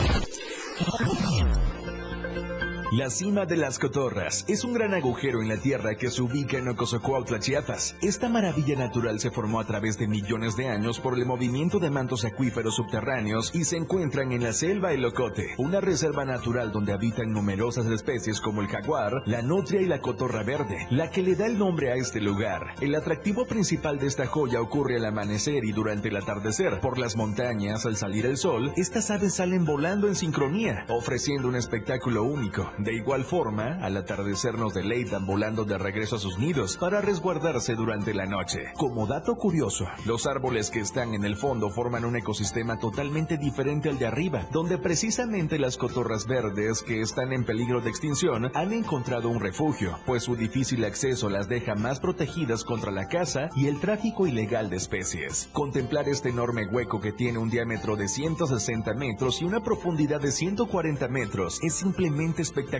La 2.91 3.09
cima 3.09 3.45
de 3.45 3.55
las 3.55 3.79
Cotorras 3.79 4.43
es 4.49 4.65
un 4.65 4.73
gran 4.73 4.93
agujero 4.93 5.41
en 5.41 5.47
la 5.47 5.55
tierra 5.55 5.95
que 5.95 6.11
se 6.11 6.21
ubica 6.21 6.57
en 6.57 6.67
Ocosocuautla, 6.67 7.39
Chiapas. 7.39 7.95
Esta 8.01 8.27
maravilla 8.27 8.75
natural 8.75 9.21
se 9.21 9.31
formó 9.31 9.61
a 9.61 9.65
través 9.65 9.97
de 9.97 10.09
millones 10.09 10.57
de 10.57 10.67
años 10.67 10.99
por 10.99 11.17
el 11.17 11.25
movimiento 11.25 11.79
de 11.79 11.89
mantos 11.89 12.25
acuíferos 12.25 12.75
subterráneos 12.75 13.55
y 13.55 13.63
se 13.63 13.77
encuentran 13.77 14.33
en 14.33 14.43
la 14.43 14.51
selva 14.51 14.91
Elocote, 14.91 15.55
una 15.57 15.79
reserva 15.79 16.25
natural 16.25 16.73
donde 16.73 16.91
habitan 16.91 17.31
numerosas 17.31 17.85
especies 17.85 18.41
como 18.41 18.59
el 18.59 18.67
jaguar, 18.67 19.23
la 19.25 19.41
nutria 19.41 19.79
y 19.79 19.85
la 19.85 20.01
cotorra 20.01 20.43
verde, 20.43 20.85
la 20.89 21.11
que 21.11 21.21
le 21.21 21.37
da 21.37 21.45
el 21.45 21.57
nombre 21.57 21.93
a 21.93 21.95
este 21.95 22.19
lugar. 22.19 22.75
El 22.81 22.93
atractivo 22.95 23.45
principal 23.45 23.99
de 23.99 24.07
esta 24.07 24.27
joya 24.27 24.59
ocurre 24.59 24.97
al 24.97 25.05
amanecer 25.05 25.63
y 25.63 25.71
durante 25.71 26.09
el 26.09 26.17
atardecer. 26.17 26.81
Por 26.81 26.99
las 26.99 27.15
montañas, 27.15 27.85
al 27.85 27.95
salir 27.95 28.25
el 28.25 28.35
sol, 28.35 28.73
estas 28.75 29.11
aves 29.11 29.35
salen 29.35 29.63
volando 29.63 30.09
en 30.09 30.15
sincronía, 30.17 30.85
ofreciendo 30.89 31.47
un 31.47 31.55
espectáculo 31.55 32.25
único 32.25 32.69
De 32.81 32.95
igual 32.95 33.25
forma, 33.25 33.77
al 33.83 33.95
atardecer 33.95 34.57
nos 34.57 34.73
deleitan 34.73 35.27
volando 35.27 35.65
de 35.65 35.77
regreso 35.77 36.15
a 36.15 36.19
sus 36.19 36.39
nidos 36.39 36.77
para 36.77 36.99
resguardarse 36.99 37.75
durante 37.75 38.11
la 38.11 38.25
noche. 38.25 38.73
Como 38.75 39.05
dato 39.05 39.35
curioso, 39.35 39.85
los 40.07 40.25
árboles 40.25 40.71
que 40.71 40.79
están 40.79 41.13
en 41.13 41.23
el 41.23 41.35
fondo 41.35 41.69
forman 41.69 42.05
un 42.05 42.15
ecosistema 42.15 42.79
totalmente 42.79 43.37
diferente 43.37 43.87
al 43.89 43.99
de 43.99 44.07
arriba, 44.07 44.47
donde 44.51 44.79
precisamente 44.79 45.59
las 45.59 45.77
cotorras 45.77 46.25
verdes 46.25 46.81
que 46.81 47.01
están 47.01 47.33
en 47.33 47.45
peligro 47.45 47.81
de 47.81 47.91
extinción 47.91 48.49
han 48.55 48.73
encontrado 48.73 49.29
un 49.29 49.41
refugio, 49.41 49.99
pues 50.07 50.23
su 50.23 50.35
difícil 50.35 50.83
acceso 50.83 51.29
las 51.29 51.47
deja 51.47 51.75
más 51.75 51.99
protegidas 51.99 52.63
contra 52.63 52.91
la 52.91 53.07
caza 53.07 53.49
y 53.55 53.67
el 53.67 53.79
tráfico 53.79 54.25
ilegal 54.25 54.71
de 54.71 54.77
especies. 54.77 55.49
Contemplar 55.53 56.09
este 56.09 56.29
enorme 56.29 56.65
hueco 56.65 56.99
que 56.99 57.11
tiene 57.11 57.37
un 57.37 57.51
diámetro 57.51 57.95
de 57.95 58.07
160 58.07 58.95
metros 58.95 59.39
y 59.39 59.45
una 59.45 59.61
profundidad 59.61 60.19
de 60.19 60.31
140 60.31 61.07
metros 61.09 61.59
es 61.61 61.75
simplemente 61.75 62.41
espectacular. 62.41 62.70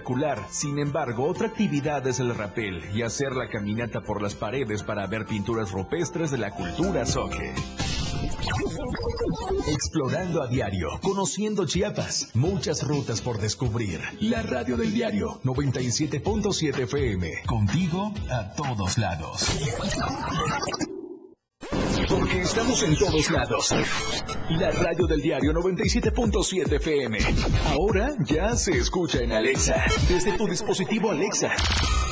Sin 0.50 0.80
embargo, 0.80 1.26
otra 1.28 1.48
actividad 1.48 2.06
es 2.08 2.20
el 2.20 2.34
rapel 2.36 2.84
y 2.96 3.02
hacer 3.02 3.34
la 3.34 3.50
caminata 3.50 4.02
por 4.02 4.22
las 4.22 4.36
paredes 4.36 4.84
para 4.84 5.08
ver 5.08 5.26
pinturas 5.26 5.72
rupestres 5.72 6.32
de 6.32 6.38
la 6.38 6.52
cultura 6.52 7.06
soque. 7.06 7.54
Explorando 9.68 10.42
a 10.42 10.48
diario, 10.48 10.88
conociendo 11.02 11.66
Chiapas, 11.66 12.30
muchas 12.34 12.84
rutas 12.84 13.22
por 13.22 13.40
descubrir. 13.40 14.02
La 14.20 14.42
radio 14.42 14.78
del 14.78 14.94
diario 14.94 15.40
97.7 15.44 16.84
FM, 16.84 17.44
contigo 17.46 18.14
a 18.30 18.54
todos 18.54 18.98
lados. 18.98 19.46
Porque 22.10 22.42
estamos 22.42 22.84
en 22.84 22.98
todos 22.98 23.32
lados. 23.32 23.74
La 24.60 24.70
radio 24.70 25.08
del 25.08 25.22
diario 25.22 25.54
97.7 25.54 26.74
FM. 26.74 27.18
Ahora 27.68 28.14
ya 28.26 28.56
se 28.56 28.72
escucha 28.72 29.22
en 29.22 29.32
Alexa. 29.32 29.86
Desde 30.10 30.38
tu 30.38 30.46
dispositivo 30.46 31.10
Alexa. 31.12 31.52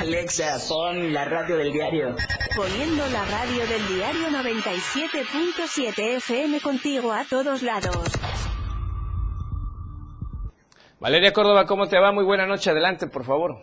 Alexa, 0.00 0.58
pon 0.68 1.12
la 1.12 1.24
radio 1.24 1.56
del 1.56 1.72
diario. 1.72 2.14
Poniendo 2.54 3.04
la 3.08 3.24
radio 3.24 3.66
del 3.66 3.88
diario 3.88 4.28
97.7 4.28 6.16
FM 6.18 6.60
contigo 6.60 7.12
a 7.12 7.24
todos 7.24 7.62
lados. 7.62 8.06
Valeria 11.00 11.32
Córdoba, 11.32 11.66
¿cómo 11.66 11.88
te 11.88 11.98
va? 11.98 12.12
Muy 12.12 12.24
buena 12.24 12.46
noche. 12.46 12.70
Adelante, 12.70 13.08
por 13.08 13.24
favor. 13.24 13.58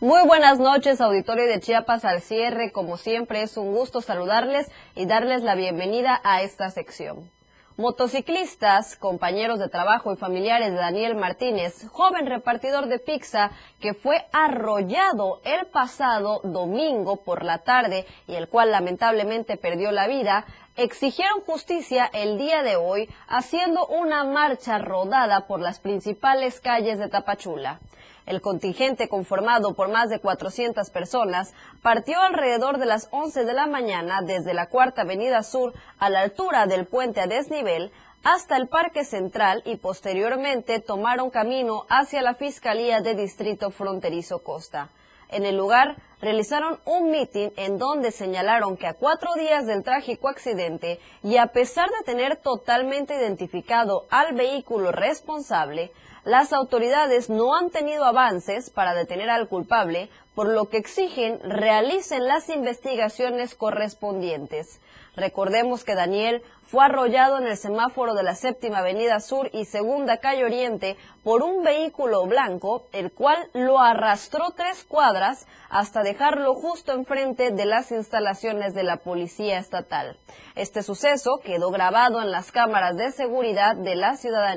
Muy 0.00 0.26
buenas 0.26 0.58
noches, 0.58 1.00
auditorio 1.00 1.46
de 1.46 1.60
Chiapas 1.60 2.04
al 2.04 2.20
cierre. 2.20 2.72
Como 2.72 2.98
siempre, 2.98 3.40
es 3.40 3.56
un 3.56 3.72
gusto 3.72 4.02
saludarles 4.02 4.70
y 4.94 5.06
darles 5.06 5.42
la 5.42 5.54
bienvenida 5.54 6.20
a 6.22 6.42
esta 6.42 6.68
sección. 6.68 7.30
Motociclistas, 7.78 8.96
compañeros 8.96 9.58
de 9.58 9.68
trabajo 9.68 10.10
y 10.10 10.16
familiares 10.16 10.70
de 10.72 10.78
Daniel 10.78 11.14
Martínez, 11.14 11.86
joven 11.90 12.24
repartidor 12.24 12.86
de 12.86 12.98
pizza 12.98 13.50
que 13.80 13.92
fue 13.92 14.24
arrollado 14.32 15.42
el 15.44 15.66
pasado 15.66 16.40
domingo 16.42 17.16
por 17.16 17.44
la 17.44 17.58
tarde 17.58 18.06
y 18.26 18.34
el 18.34 18.48
cual 18.48 18.70
lamentablemente 18.70 19.58
perdió 19.58 19.92
la 19.92 20.06
vida, 20.06 20.46
exigieron 20.74 21.42
justicia 21.42 22.08
el 22.14 22.38
día 22.38 22.62
de 22.62 22.76
hoy 22.76 23.10
haciendo 23.28 23.86
una 23.88 24.24
marcha 24.24 24.78
rodada 24.78 25.46
por 25.46 25.60
las 25.60 25.78
principales 25.78 26.60
calles 26.60 26.98
de 26.98 27.10
Tapachula. 27.10 27.80
El 28.26 28.40
contingente 28.40 29.08
conformado 29.08 29.74
por 29.74 29.88
más 29.88 30.10
de 30.10 30.18
400 30.18 30.90
personas 30.90 31.54
partió 31.80 32.20
alrededor 32.20 32.78
de 32.78 32.86
las 32.86 33.08
11 33.12 33.44
de 33.44 33.52
la 33.54 33.68
mañana 33.68 34.20
desde 34.20 34.52
la 34.52 34.66
Cuarta 34.66 35.02
Avenida 35.02 35.44
Sur 35.44 35.72
a 36.00 36.10
la 36.10 36.22
altura 36.22 36.66
del 36.66 36.86
puente 36.86 37.20
a 37.20 37.28
desnivel 37.28 37.92
hasta 38.24 38.56
el 38.56 38.66
Parque 38.66 39.04
Central 39.04 39.62
y 39.64 39.76
posteriormente 39.76 40.80
tomaron 40.80 41.30
camino 41.30 41.86
hacia 41.88 42.20
la 42.20 42.34
Fiscalía 42.34 43.00
de 43.00 43.14
Distrito 43.14 43.70
Fronterizo 43.70 44.40
Costa. 44.40 44.90
En 45.28 45.46
el 45.46 45.56
lugar 45.56 45.96
realizaron 46.20 46.80
un 46.84 47.12
mitin 47.12 47.52
en 47.56 47.78
donde 47.78 48.10
señalaron 48.10 48.76
que 48.76 48.88
a 48.88 48.94
cuatro 48.94 49.34
días 49.34 49.66
del 49.66 49.84
trágico 49.84 50.28
accidente 50.28 50.98
y 51.22 51.36
a 51.36 51.48
pesar 51.48 51.88
de 51.90 52.04
tener 52.04 52.36
totalmente 52.36 53.14
identificado 53.14 54.06
al 54.10 54.34
vehículo 54.34 54.90
responsable, 54.90 55.92
las 56.26 56.52
autoridades 56.52 57.30
no 57.30 57.54
han 57.54 57.70
tenido 57.70 58.04
avances 58.04 58.68
para 58.68 58.94
detener 58.94 59.30
al 59.30 59.48
culpable, 59.48 60.10
por 60.34 60.48
lo 60.48 60.68
que 60.68 60.76
exigen 60.76 61.38
realicen 61.40 62.26
las 62.26 62.48
investigaciones 62.48 63.54
correspondientes. 63.54 64.80
Recordemos 65.16 65.82
que 65.82 65.94
Daniel 65.94 66.42
fue 66.66 66.84
arrollado 66.84 67.38
en 67.38 67.46
el 67.46 67.56
semáforo 67.56 68.14
de 68.14 68.24
la 68.24 68.34
séptima 68.34 68.78
avenida 68.78 69.20
sur 69.20 69.48
y 69.52 69.64
segunda 69.64 70.18
calle 70.18 70.44
oriente 70.44 70.96
por 71.22 71.42
un 71.42 71.62
vehículo 71.62 72.26
blanco, 72.26 72.86
el 72.92 73.12
cual 73.12 73.38
lo 73.54 73.78
arrastró 73.78 74.50
tres 74.56 74.84
cuadras 74.84 75.46
hasta 75.70 76.02
dejarlo 76.02 76.54
justo 76.54 76.92
enfrente 76.92 77.50
de 77.50 77.64
las 77.66 77.92
instalaciones 77.92 78.74
de 78.74 78.82
la 78.82 78.98
policía 78.98 79.58
estatal. 79.58 80.18
Este 80.54 80.82
suceso 80.82 81.40
quedó 81.42 81.70
grabado 81.70 82.20
en 82.20 82.30
las 82.30 82.50
cámaras 82.50 82.96
de 82.96 83.12
seguridad 83.12 83.76
de, 83.76 83.94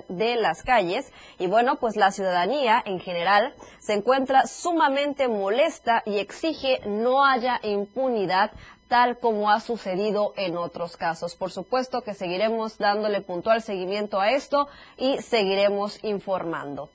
de 0.10 0.36
las 0.36 0.64
calles 0.64 1.12
y 1.38 1.48
bueno, 1.48 1.76
pues 1.76 1.96
la 1.96 2.12
ciudadanía 2.12 2.82
en 2.86 3.00
general 3.00 3.54
se 3.80 3.94
encuentra 3.94 4.48
sumamente 4.48 5.28
molesta 5.28 6.02
y 6.06 6.18
exige 6.18 6.80
no 6.86 7.24
haya 7.24 7.60
impunidad 7.64 8.52
tal 8.90 9.20
como 9.20 9.50
ha 9.50 9.62
sucedido 9.62 10.34
en 10.36 10.58
otros 10.58 10.98
casos. 10.98 11.36
Por 11.36 11.52
supuesto 11.52 12.02
que 12.02 12.14
seguiremos 12.14 12.78
dándole 12.78 13.22
puntual 13.22 13.62
seguimiento 13.62 14.20
a 14.20 14.32
esto 14.32 14.68
y 14.98 15.22
seguiremos 15.22 16.04
informando. 16.04 16.90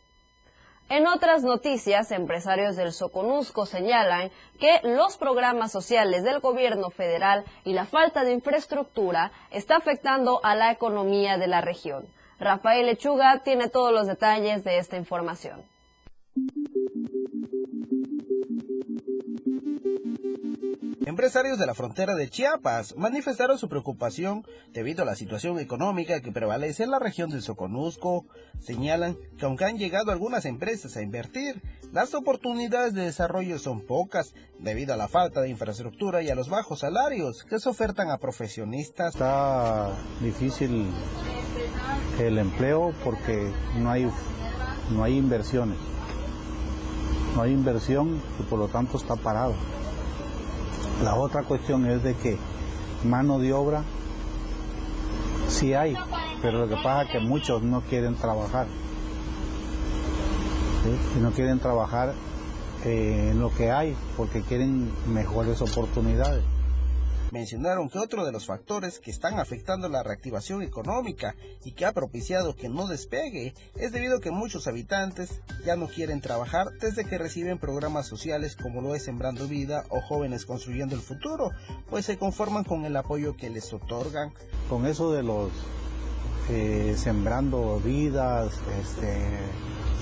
En 0.90 1.06
otras 1.06 1.42
noticias, 1.42 2.10
empresarios 2.10 2.76
del 2.76 2.92
Soconusco 2.92 3.64
señalan 3.64 4.30
que 4.60 4.80
los 4.82 5.16
programas 5.16 5.72
sociales 5.72 6.24
del 6.24 6.40
gobierno 6.40 6.90
federal 6.90 7.44
y 7.64 7.72
la 7.72 7.86
falta 7.86 8.22
de 8.22 8.32
infraestructura 8.32 9.32
está 9.50 9.76
afectando 9.76 10.40
a 10.42 10.54
la 10.54 10.70
economía 10.70 11.38
de 11.38 11.46
la 11.46 11.62
región. 11.62 12.06
Rafael 12.38 12.84
Lechuga 12.84 13.38
tiene 13.44 13.70
todos 13.70 13.92
los 13.92 14.06
detalles 14.06 14.62
de 14.62 14.76
esta 14.76 14.96
información. 14.98 15.62
Empresarios 21.06 21.58
de 21.58 21.66
la 21.66 21.74
frontera 21.74 22.14
de 22.14 22.30
Chiapas 22.30 22.96
manifestaron 22.96 23.58
su 23.58 23.68
preocupación 23.68 24.42
debido 24.72 25.02
a 25.02 25.04
la 25.04 25.16
situación 25.16 25.58
económica 25.58 26.20
que 26.20 26.32
prevalece 26.32 26.82
en 26.82 26.90
la 26.90 26.98
región 26.98 27.28
del 27.28 27.42
Soconusco. 27.42 28.24
Señalan 28.58 29.18
que 29.38 29.44
aunque 29.44 29.66
han 29.66 29.76
llegado 29.76 30.12
algunas 30.12 30.46
empresas 30.46 30.96
a 30.96 31.02
invertir, 31.02 31.62
las 31.92 32.14
oportunidades 32.14 32.94
de 32.94 33.02
desarrollo 33.02 33.58
son 33.58 33.82
pocas 33.82 34.34
debido 34.58 34.94
a 34.94 34.96
la 34.96 35.08
falta 35.08 35.42
de 35.42 35.50
infraestructura 35.50 36.22
y 36.22 36.30
a 36.30 36.34
los 36.34 36.48
bajos 36.48 36.80
salarios 36.80 37.44
que 37.44 37.58
se 37.58 37.68
ofertan 37.68 38.10
a 38.10 38.16
profesionistas. 38.16 39.14
Está 39.14 39.92
difícil 40.22 40.86
el 42.18 42.38
empleo 42.38 42.94
porque 43.04 43.52
no 43.76 43.90
hay, 43.90 44.10
no 44.90 45.04
hay 45.04 45.18
inversiones. 45.18 45.76
No 47.36 47.42
hay 47.42 47.52
inversión 47.52 48.22
y 48.40 48.42
por 48.44 48.58
lo 48.58 48.68
tanto 48.68 48.96
está 48.96 49.16
parado. 49.16 49.54
La 51.02 51.16
otra 51.16 51.42
cuestión 51.42 51.86
es 51.86 52.02
de 52.02 52.14
que 52.14 52.38
mano 53.04 53.38
de 53.38 53.52
obra 53.52 53.82
sí 55.48 55.74
hay, 55.74 55.96
pero 56.40 56.58
lo 56.58 56.68
que 56.68 56.76
pasa 56.76 57.02
es 57.02 57.10
que 57.10 57.20
muchos 57.20 57.62
no 57.62 57.80
quieren 57.82 58.14
trabajar. 58.14 58.66
Y 61.16 61.20
no 61.20 61.30
quieren 61.30 61.58
trabajar 61.60 62.12
eh, 62.84 63.30
en 63.32 63.40
lo 63.40 63.50
que 63.50 63.70
hay 63.70 63.96
porque 64.16 64.42
quieren 64.42 64.92
mejores 65.06 65.62
oportunidades. 65.62 66.44
Mencionaron 67.34 67.90
que 67.90 67.98
otro 67.98 68.24
de 68.24 68.30
los 68.30 68.46
factores 68.46 69.00
que 69.00 69.10
están 69.10 69.40
afectando 69.40 69.88
la 69.88 70.04
reactivación 70.04 70.62
económica 70.62 71.34
y 71.64 71.72
que 71.72 71.84
ha 71.84 71.90
propiciado 71.90 72.54
que 72.54 72.68
no 72.68 72.86
despegue 72.86 73.54
es 73.74 73.90
debido 73.90 74.18
a 74.18 74.20
que 74.20 74.30
muchos 74.30 74.68
habitantes 74.68 75.40
ya 75.66 75.74
no 75.74 75.88
quieren 75.88 76.20
trabajar 76.20 76.68
desde 76.80 77.04
que 77.04 77.18
reciben 77.18 77.58
programas 77.58 78.06
sociales 78.06 78.54
como 78.54 78.80
lo 78.82 78.94
es 78.94 79.02
Sembrando 79.02 79.48
Vida 79.48 79.84
o 79.88 80.00
Jóvenes 80.00 80.46
Construyendo 80.46 80.94
el 80.94 81.00
Futuro, 81.00 81.50
pues 81.90 82.06
se 82.06 82.18
conforman 82.18 82.62
con 82.62 82.84
el 82.84 82.96
apoyo 82.96 83.36
que 83.36 83.50
les 83.50 83.72
otorgan. 83.72 84.32
Con 84.70 84.86
eso 84.86 85.10
de 85.10 85.24
los 85.24 85.50
eh, 86.50 86.94
Sembrando 86.96 87.80
Vidas, 87.80 88.52
este, 88.80 89.26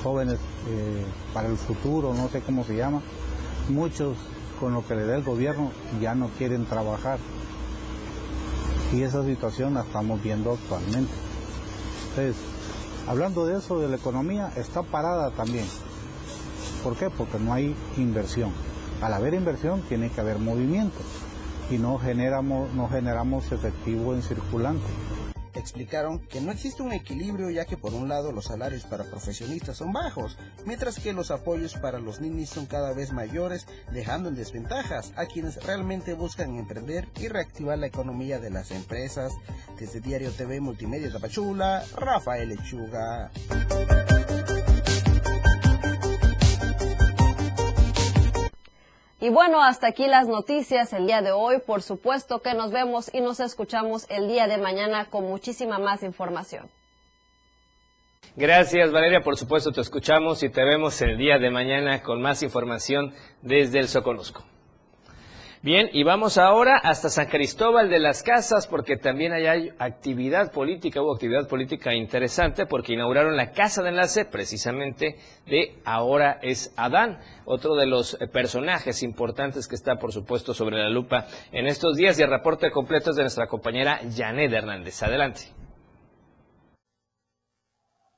jóvenes 0.03 0.39
eh, 0.69 1.05
para 1.33 1.49
el 1.49 1.57
futuro, 1.57 2.13
no 2.13 2.29
sé 2.29 2.43
cómo 2.43 2.63
se 2.63 2.77
llama, 2.77 3.01
muchos 3.71 4.19
con 4.63 4.75
lo 4.75 4.87
que 4.87 4.95
le 4.95 5.05
da 5.05 5.17
el 5.17 5.25
gobierno 5.25 5.73
ya 6.01 6.15
no 6.15 6.29
quieren 6.39 6.67
trabajar. 6.67 7.19
Y 8.95 9.03
esa 9.03 9.25
situación 9.25 9.75
la 9.75 9.81
estamos 9.81 10.23
viendo 10.23 10.53
actualmente. 10.53 11.13
Entonces, 12.11 12.37
hablando 13.09 13.45
de 13.45 13.59
eso, 13.59 13.81
de 13.81 13.89
la 13.89 13.97
economía, 13.97 14.53
está 14.55 14.85
parada 14.85 15.33
también. 15.33 15.65
¿Por 16.85 16.95
qué? 16.95 17.11
Porque 17.11 17.41
no 17.41 17.53
hay 17.53 17.75
inversión. 17.97 18.53
Al 19.01 19.15
haber 19.15 19.35
inversión 19.35 19.83
tiene 19.89 20.11
que 20.11 20.21
haber 20.21 20.39
movimiento 20.39 21.01
y 21.69 21.79
no 21.79 21.99
generamos, 21.99 22.73
no 22.73 22.89
generamos 22.89 23.51
efectivo 23.51 24.15
en 24.15 24.23
circulante. 24.23 24.87
Explicaron 25.55 26.19
que 26.19 26.41
no 26.41 26.51
existe 26.51 26.83
un 26.83 26.93
equilibrio 26.93 27.51
ya 27.51 27.65
que 27.65 27.77
por 27.77 27.95
un 27.95 28.09
lado 28.09 28.33
los 28.33 28.47
salarios 28.47 28.85
para 28.85 29.05
profesionistas 29.05 29.77
son 29.77 29.93
bajos, 29.93 30.39
mientras 30.65 30.99
que 30.99 31.13
los 31.13 31.31
apoyos 31.31 31.75
para 31.75 31.99
los 31.99 32.21
ninis 32.21 32.51
son 32.51 32.67
cada 32.67 32.93
vez 32.93 33.13
mayores, 33.13 33.67
dejando 33.93 34.29
en 34.29 34.35
desventajas 34.35 35.13
a 35.17 35.27
quienes 35.27 35.63
realmente 35.63 36.15
buscan 36.15 36.57
emprender 36.57 37.09
y 37.21 37.29
reactivar 37.29 37.79
la 37.79 37.87
economía 37.87 38.39
de 38.39 38.51
las 38.51 38.71
empresas. 38.71 39.33
Desde 39.79 40.01
Diario 40.01 40.31
TV 40.31 40.61
Multimedia 40.61 41.13
Tapachula, 41.13 41.85
Rafael 41.97 42.49
Lechuga. 42.49 43.31
Y 49.23 49.29
bueno, 49.29 49.63
hasta 49.63 49.87
aquí 49.87 50.09
las 50.09 50.27
noticias 50.27 50.93
el 50.93 51.07
día 51.07 51.23
de 51.23 51.31
hoy. 51.31 51.61
Por 51.65 51.81
supuesto 51.81 52.41
que 52.41 52.55
nos 52.55 52.73
vemos 52.73 53.09
y 53.15 53.21
nos 53.21 53.39
escuchamos 53.39 54.05
el 54.11 54.27
día 54.27 54.49
de 54.49 54.59
mañana 54.59 55.05
con 55.11 55.29
muchísima 55.29 55.79
más 55.79 56.03
información. 56.03 56.69
Gracias 58.35 58.91
Valeria, 58.91 59.21
por 59.21 59.37
supuesto 59.37 59.71
te 59.71 59.81
escuchamos 59.81 60.43
y 60.43 60.49
te 60.49 60.65
vemos 60.65 61.01
el 61.03 61.19
día 61.19 61.39
de 61.39 61.51
mañana 61.51 62.03
con 62.03 62.21
más 62.21 62.43
información 62.43 63.15
desde 63.43 63.79
el 63.79 63.87
Soconusco. 63.87 64.43
Bien, 65.65 65.89
y 65.93 66.03
vamos 66.03 66.39
ahora 66.39 66.77
hasta 66.77 67.09
San 67.09 67.29
Cristóbal 67.29 67.89
de 67.89 68.01
las 68.01 68.25
Casas 68.25 68.67
porque 68.67 68.97
también 68.97 69.33
hay 69.33 69.71
actividad 69.79 70.51
política, 70.51 71.01
hubo 71.01 71.15
actividad 71.15 71.47
política 71.47 71.95
interesante 71.95 72.67
porque 72.67 72.95
inauguraron 72.95 73.37
la 73.37 73.53
Casa 73.53 73.81
de 73.81 73.91
Enlace 73.91 74.25
precisamente 74.25 75.19
de 75.47 75.77
Ahora 75.85 76.41
es 76.43 76.75
Adán, 76.77 77.21
otro 77.45 77.77
de 77.77 77.87
los 77.87 78.15
eh, 78.15 78.27
personajes 78.27 79.05
importantes 79.05 79.69
que 79.69 79.77
está 79.77 80.01
por 80.01 80.11
supuesto 80.11 80.53
sobre 80.53 80.79
la 80.79 80.91
lupa 80.91 81.29
en 81.53 81.69
estos 81.69 81.95
días 81.95 82.19
y 82.19 82.23
el 82.23 82.31
reporte 82.31 82.73
completo 82.73 83.11
es 83.11 83.17
de 83.17 83.23
nuestra 83.23 83.47
compañera 83.47 84.01
Janet 84.17 84.53
Hernández. 84.53 85.01
Adelante. 85.05 85.62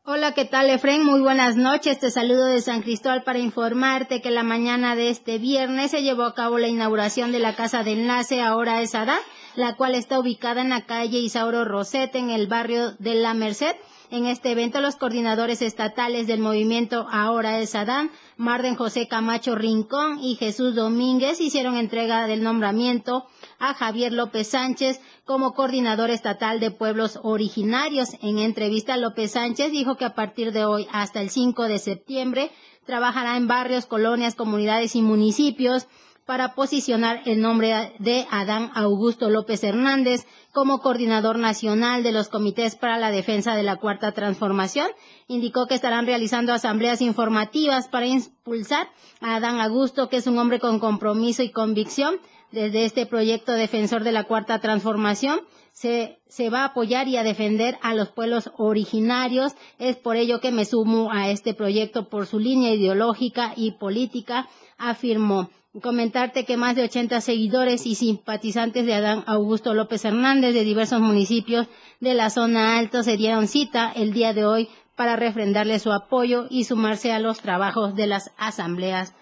Hola, 0.07 0.33
¿qué 0.33 0.45
tal, 0.45 0.69
Efren? 0.69 1.03
Muy 1.03 1.23
buenas 1.23 1.57
noches. 1.57 1.99
Te 1.99 2.11
saludo 2.11 2.45
de 2.45 2.61
San 2.61 2.83
Cristóbal 2.83 3.23
para 3.23 3.39
informarte 3.39 4.21
que 4.21 4.31
la 4.31 4.43
mañana 4.43 4.97
de 4.97 5.09
este 5.09 5.39
viernes 5.39 5.93
se 5.93 6.03
llevó 6.03 6.25
a 6.25 6.35
cabo 6.35 6.59
la 6.59 6.69
inauguración 6.69 7.33
de 7.33 7.39
la 7.39 7.57
Casa 7.57 7.85
de 7.85 7.93
Enlace 7.93 8.43
Ahora 8.43 8.83
es 8.83 8.95
Adán, 8.95 9.21
la 9.57 9.77
cual 9.77 9.95
está 9.95 10.21
ubicada 10.21 10.61
en 10.61 10.69
la 10.69 10.83
calle 10.83 11.21
Isauro 11.21 11.65
Rosete, 11.65 12.19
en 12.19 12.29
el 12.29 12.49
barrio 12.49 12.91
de 12.99 13.15
La 13.15 13.33
Merced. 13.33 13.77
En 14.15 14.27
este 14.27 14.53
evento, 14.53 14.81
los 14.81 14.95
coordinadores 14.95 15.61
estatales 15.61 16.29
del 16.29 16.39
movimiento 16.39 17.09
Ahora 17.11 17.59
es 17.59 17.75
Adán, 17.75 18.13
Marden 18.37 18.77
José 18.77 19.09
Camacho 19.09 19.57
Rincón 19.57 20.21
y 20.23 20.37
Jesús 20.37 20.77
Domínguez, 20.77 21.41
hicieron 21.41 21.77
entrega 21.77 22.29
del 22.29 22.45
nombramiento 22.45 23.27
a 23.59 23.75
Javier 23.75 24.13
López 24.13 24.47
Sánchez 24.47 25.01
como 25.25 25.53
coordinador 25.53 26.11
estatal 26.11 26.61
de 26.61 26.71
pueblos 26.71 27.19
originarios. 27.25 28.11
En 28.23 28.39
entrevista, 28.39 28.97
López 28.97 29.33
Sánchez 29.33 29.73
dijo 29.73 29.97
que 29.97 30.05
a 30.05 30.15
partir 30.15 30.53
de 30.53 30.65
hoy 30.65 30.87
hasta 30.93 31.21
el 31.21 31.29
5 31.29 31.65
de 31.65 31.81
septiembre 31.81 32.53
trabajará 32.87 33.37
en 33.37 33.49
barrios, 33.49 33.87
colonias, 33.87 34.37
comunidades 34.37 34.95
y 34.95 35.03
municipios 35.03 35.89
para 36.25 36.55
posicionar 36.55 37.23
el 37.27 37.41
nombre 37.41 37.95
de 37.99 38.27
Adán 38.31 38.71
Augusto 38.75 39.29
López 39.29 39.63
Hernández 39.63 40.25
como 40.55 40.81
coordinador 40.81 41.39
nacional 41.39 42.03
de 42.03 42.13
los 42.13 42.29
comités 42.29 42.77
para 42.77 42.97
la 42.97 43.11
defensa 43.11 43.57
de 43.57 43.65
la 43.65 43.77
cuarta 43.77 44.13
transformación. 44.13 44.89
Indicó 45.27 45.67
que 45.67 45.75
estarán 45.75 46.07
realizando 46.07 46.53
asambleas 46.53 47.03
informativas 47.03 47.89
para 47.89 48.07
impulsar 48.07 48.89
a 49.21 49.35
Adán 49.35 49.61
Augusto, 49.61 50.09
que 50.09 50.17
es 50.19 50.27
un 50.27 50.39
hombre 50.39 50.61
con 50.61 50.79
compromiso 50.79 51.43
y 51.43 51.51
convicción 51.51 52.21
desde 52.53 52.85
este 52.85 53.05
proyecto 53.05 53.53
defensor 53.53 54.05
de 54.05 54.13
la 54.13 54.25
cuarta 54.25 54.61
transformación 54.61 55.41
se, 55.73 56.21
se, 56.29 56.51
va 56.51 56.61
a 56.61 56.67
apoyar 56.67 57.09
y 57.09 57.17
a 57.17 57.25
defender 57.25 57.77
a 57.83 57.95
los 57.95 58.11
pueblos 58.11 58.53
originarios. 58.57 59.55
Es 59.81 59.97
por 59.97 60.15
ello 60.15 60.41
que 60.41 60.53
me 60.53 60.65
sumo 60.65 61.11
a 61.11 61.31
este 61.31 61.53
proyecto 61.53 62.09
por 62.09 62.27
su 62.27 62.39
línea 62.39 62.73
ideológica 62.73 63.55
y 63.57 63.73
política, 63.73 64.49
afirmó. 64.79 65.51
Comentarte 65.83 66.45
que 66.45 66.57
más 66.57 66.77
de 66.77 66.85
80 66.85 67.21
seguidores 67.21 67.85
y 67.85 67.97
simpatizantes 67.97 68.87
de 68.87 68.95
Adán 68.95 69.25
Augusto 69.27 69.75
López 69.75 70.05
Hernández 70.05 70.55
de 70.55 70.63
diversos 70.63 71.01
municipios 71.01 71.67
de 71.99 72.15
la 72.15 72.31
zona 72.31 72.79
alto 72.79 73.03
se 73.03 73.17
dieron 73.17 73.49
cita 73.49 73.91
el 73.91 74.13
día 74.13 74.33
de 74.33 74.47
hoy 74.47 74.69
para 74.95 75.17
refrendarle 75.17 75.81
su 75.81 75.93
apoyo 75.93 76.47
y 76.49 76.63
sumarse 76.63 77.13
a 77.13 77.19
los 77.19 77.41
trabajos 77.41 77.97
de 77.97 78.07
las 78.07 78.31
asambleas 78.39 79.15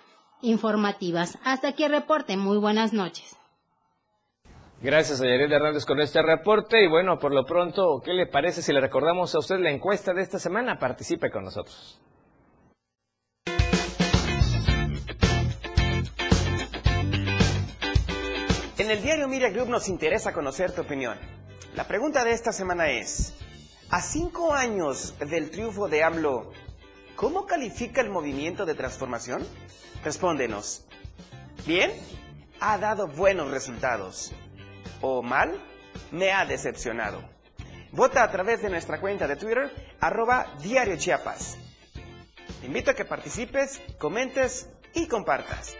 informativas. 0.42 1.38
Hasta 1.42 1.68
aquí 1.68 1.84
el 1.84 1.92
reporte. 1.92 2.36
Muy 2.36 2.58
buenas 2.58 2.92
noches. 2.92 3.34
Gracias 4.82 5.22
a 5.22 5.26
Hernández 5.26 5.86
con 5.86 6.00
este 6.00 6.20
reporte 6.20 6.84
y 6.84 6.88
bueno, 6.88 7.18
por 7.18 7.32
lo 7.32 7.46
pronto, 7.46 8.02
¿qué 8.04 8.12
le 8.12 8.26
parece 8.26 8.60
si 8.60 8.72
le 8.74 8.80
recordamos 8.80 9.34
a 9.34 9.38
usted 9.38 9.58
la 9.58 9.70
encuesta 9.70 10.12
de 10.12 10.20
esta 10.20 10.38
semana? 10.38 10.78
Participe 10.78 11.30
con 11.30 11.44
nosotros. 11.44 11.98
En 18.82 18.90
el 18.90 19.00
diario 19.00 19.28
Media 19.28 19.48
Group 19.48 19.68
nos 19.68 19.88
interesa 19.88 20.32
conocer 20.32 20.72
tu 20.72 20.80
opinión. 20.80 21.16
La 21.76 21.86
pregunta 21.86 22.24
de 22.24 22.32
esta 22.32 22.50
semana 22.52 22.90
es, 22.90 23.32
a 23.90 24.02
cinco 24.02 24.52
años 24.52 25.14
del 25.20 25.52
triunfo 25.52 25.86
de 25.86 26.02
AMLO, 26.02 26.50
¿cómo 27.14 27.46
califica 27.46 28.00
el 28.00 28.10
movimiento 28.10 28.66
de 28.66 28.74
transformación? 28.74 29.46
Respóndenos. 30.02 30.84
¿Bien? 31.64 31.92
Ha 32.58 32.76
dado 32.76 33.06
buenos 33.06 33.52
resultados. 33.52 34.32
¿O 35.00 35.22
mal? 35.22 35.62
Me 36.10 36.32
ha 36.32 36.44
decepcionado. 36.44 37.22
Vota 37.92 38.24
a 38.24 38.32
través 38.32 38.62
de 38.62 38.70
nuestra 38.70 39.00
cuenta 39.00 39.28
de 39.28 39.36
Twitter, 39.36 39.70
arroba 40.00 40.56
Diario 40.60 40.96
Chiapas. 40.96 41.56
Te 42.60 42.66
invito 42.66 42.90
a 42.90 42.94
que 42.94 43.04
participes, 43.04 43.80
comentes 43.98 44.68
y 44.92 45.06
compartas. 45.06 45.76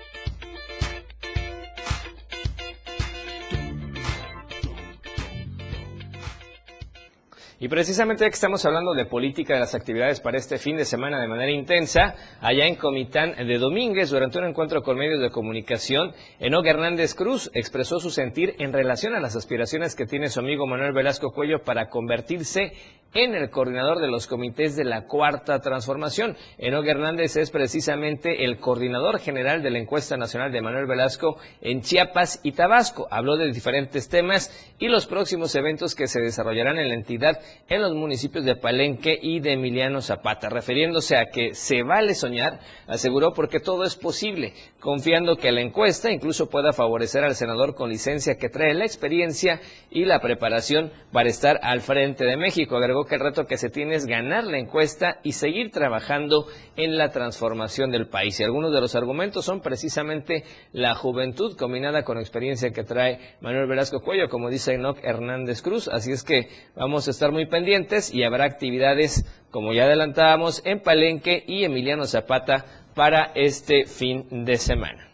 Y 7.62 7.68
precisamente 7.68 8.25
que 8.25 8.31
estamos 8.31 8.66
hablando 8.66 8.92
de 8.92 9.05
política 9.05 9.55
de 9.55 9.61
las 9.61 9.77
actividades 9.77 10.18
para 10.18 10.37
este 10.37 10.59
fin 10.59 10.77
de 10.77 10.85
semana 10.85 11.20
de 11.20 11.29
manera 11.29 11.53
intensa, 11.53 12.16
allá 12.40 12.66
en 12.66 12.75
Comitán 12.75 13.37
de 13.37 13.57
Domínguez, 13.57 14.11
durante 14.11 14.40
un 14.40 14.46
encuentro 14.46 14.83
con 14.83 14.98
medios 14.98 15.20
de 15.20 15.31
comunicación, 15.31 16.12
Enoch 16.40 16.66
Hernández 16.66 17.14
Cruz 17.14 17.53
expresó 17.55 18.01
su 18.01 18.11
sentir 18.11 18.57
en 18.59 18.72
relación 18.72 19.14
a 19.14 19.20
las 19.20 19.37
aspiraciones 19.37 19.94
que 19.94 20.07
tiene 20.07 20.29
su 20.29 20.40
amigo 20.40 20.66
Manuel 20.66 20.92
Velasco 20.92 21.31
Cuello 21.31 21.62
para 21.62 21.88
convertirse 21.88 22.72
en 23.14 23.35
el 23.35 23.51
coordinador 23.51 24.01
de 24.01 24.09
los 24.09 24.27
comités 24.27 24.75
de 24.77 24.85
la 24.85 25.07
Cuarta 25.07 25.61
Transformación. 25.61 26.37
Enoch 26.59 26.87
Hernández 26.87 27.37
es 27.37 27.51
precisamente 27.51 28.44
el 28.44 28.59
coordinador 28.59 29.18
general 29.18 29.62
de 29.62 29.70
la 29.70 29.79
encuesta 29.79 30.16
nacional 30.16 30.51
de 30.51 30.62
Manuel 30.62 30.87
Velasco 30.87 31.38
en 31.61 31.83
Chiapas 31.83 32.40
y 32.42 32.53
Tabasco. 32.53 33.07
Habló 33.11 33.37
de 33.37 33.53
diferentes 33.53 34.09
temas 34.09 34.51
y 34.79 34.88
los 34.88 35.07
próximos 35.07 35.55
eventos 35.55 35.94
que 35.94 36.07
se 36.07 36.20
desarrollarán 36.20 36.79
en 36.79 36.88
la 36.88 36.94
entidad 36.94 37.38
en 37.69 37.81
los 37.81 37.95
municipios 37.95 38.45
de 38.45 38.57
Palenque 38.57 39.19
y 39.21 39.41
de 39.41 39.53
Emiliano 39.53 40.01
Zapata. 40.01 40.49
Refiriéndose 40.49 41.17
a 41.17 41.27
que 41.27 41.55
se 41.55 41.83
vale 41.83 42.15
soñar, 42.15 42.61
aseguró 42.87 43.33
porque 43.33 43.61
todo 43.61 43.85
es 43.85 43.97
posible, 43.97 44.53
confiando 44.81 45.37
que 45.37 45.53
la 45.53 45.61
encuesta 45.61 46.11
incluso 46.11 46.49
pueda 46.49 46.73
favorecer 46.73 47.25
al 47.25 47.35
senador 47.35 47.75
con 47.75 47.88
licencia 47.88 48.37
que 48.37 48.49
trae 48.49 48.75
la 48.75 48.85
experiencia 48.85 49.61
y 49.91 50.05
la 50.05 50.21
preparación 50.21 50.93
para 51.12 51.29
estar 51.29 51.61
al 51.62 51.81
frente 51.81 52.25
de 52.25 52.37
México. 52.37 52.77
Agregó 52.77 53.05
que 53.05 53.15
el 53.15 53.21
reto 53.21 53.47
que 53.47 53.57
se 53.57 53.71
tiene 53.71 53.95
es 53.95 54.07
ganar 54.07 54.45
la 54.45 54.59
encuesta 54.59 55.19
y 55.23 55.33
seguir 55.33 55.71
trabajando 55.71 56.47
en 56.77 56.97
la 56.97 57.11
transformación 57.11 57.91
del 57.91 58.09
país. 58.09 58.38
Y 58.41 58.45
algunos 58.45 58.73
de 58.73 58.81
los 58.81 58.95
argumentos 58.95 59.45
son 59.45 59.61
precisamente 59.61 60.45
la 60.73 60.95
juventud 60.95 61.57
combinada 61.57 62.03
con 62.03 62.19
experiencia 62.19 62.71
que 62.71 62.85
trae 62.85 63.37
Manuel 63.41 63.67
Velasco 63.67 64.01
Cuello, 64.01 64.29
como 64.29 64.51
dice 64.51 64.75
Enoch 64.75 64.99
Hernández 65.03 65.62
Cruz. 65.62 65.88
Así 65.88 66.12
es 66.12 66.23
que 66.23 66.49
vamos 66.75 67.09
a 67.09 67.11
estar 67.11 67.33
muy 67.33 67.41
pendientes 67.46 68.12
y 68.12 68.24
habrá 68.24 68.44
actividades, 68.44 69.24
como 69.50 69.72
ya 69.72 69.85
adelantábamos, 69.85 70.62
en 70.64 70.81
Palenque 70.81 71.44
y 71.46 71.64
Emiliano 71.64 72.05
Zapata 72.05 72.64
para 72.94 73.33
este 73.35 73.85
fin 73.85 74.44
de 74.44 74.57
semana. 74.57 75.12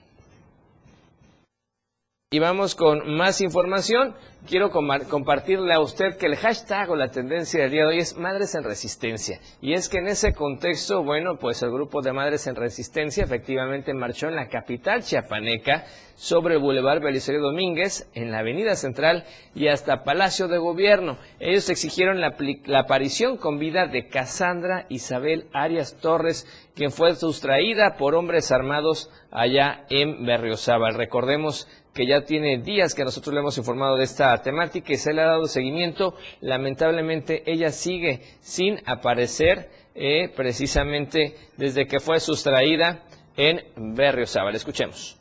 Y 2.31 2.41
vamos 2.41 2.75
con 2.75 3.17
más 3.17 3.41
información. 3.41 4.15
Quiero 4.47 4.71
compartirle 4.71 5.73
a 5.73 5.81
usted 5.81 6.19
que 6.19 6.27
el 6.27 6.37
hashtag 6.37 6.91
o 6.91 6.95
la 6.95 7.11
tendencia 7.11 7.63
del 7.63 7.71
día 7.71 7.81
de 7.85 7.87
hoy 7.87 7.99
es 8.01 8.19
Madres 8.19 8.55
en 8.55 8.65
Resistencia. 8.65 9.41
Y 9.63 9.73
es 9.73 9.89
que 9.89 9.97
en 9.97 10.09
ese 10.09 10.35
contexto, 10.35 11.03
bueno, 11.03 11.39
pues 11.41 11.63
el 11.63 11.71
grupo 11.71 12.03
de 12.03 12.13
Madres 12.13 12.47
en 12.47 12.55
Resistencia 12.55 13.25
efectivamente 13.25 13.95
marchó 13.95 14.29
en 14.29 14.37
la 14.37 14.49
capital 14.49 15.03
chiapaneca 15.03 15.87
sobre 16.17 16.57
el 16.57 16.61
Boulevard 16.61 17.01
Belisario 17.01 17.41
Domínguez, 17.41 18.11
en 18.13 18.31
la 18.31 18.41
Avenida 18.41 18.75
Central 18.75 19.25
y 19.55 19.69
hasta 19.69 20.03
Palacio 20.05 20.49
de 20.49 20.59
Gobierno. 20.59 21.17
Ellos 21.41 21.71
exigieron 21.71 22.21
la, 22.21 22.37
aparición 22.79 23.39
con 23.39 23.59
vida 23.59 23.87
de 23.87 24.09
Cassandra 24.09 24.85
Isabel 24.91 25.47
Arias 25.55 25.97
Torres, 25.99 26.47
quien 26.75 26.91
fue 26.91 27.15
sustraída 27.15 27.97
por 27.97 28.15
hombres 28.15 28.53
armados 28.53 29.11
allá 29.31 29.87
en 29.91 30.27
Berriozábal. 30.27 30.95
Recordemos 30.95 31.69
que 31.93 32.07
ya 32.07 32.23
tiene 32.23 32.59
días 32.59 32.95
que 32.95 33.05
nosotros 33.05 33.35
le 33.35 33.41
hemos 33.41 33.59
informado 33.59 33.97
de 33.97 34.05
esta 34.05 34.41
temática 34.43 34.93
y 34.93 34.97
se 34.97 35.13
le 35.13 35.23
ha 35.23 35.27
dado 35.27 35.47
seguimiento. 35.47 36.15
Lamentablemente 36.41 37.43
ella 37.51 37.71
sigue 37.71 38.21
sin 38.41 38.79
aparecer 38.87 39.71
eh, 39.95 40.29
precisamente 40.35 41.35
desde 41.57 41.87
que 41.87 42.01
fue 42.01 42.21
sustraída 42.21 43.03
en 43.37 43.63
Berriozábal. 43.95 44.55
Escuchemos. 44.55 45.19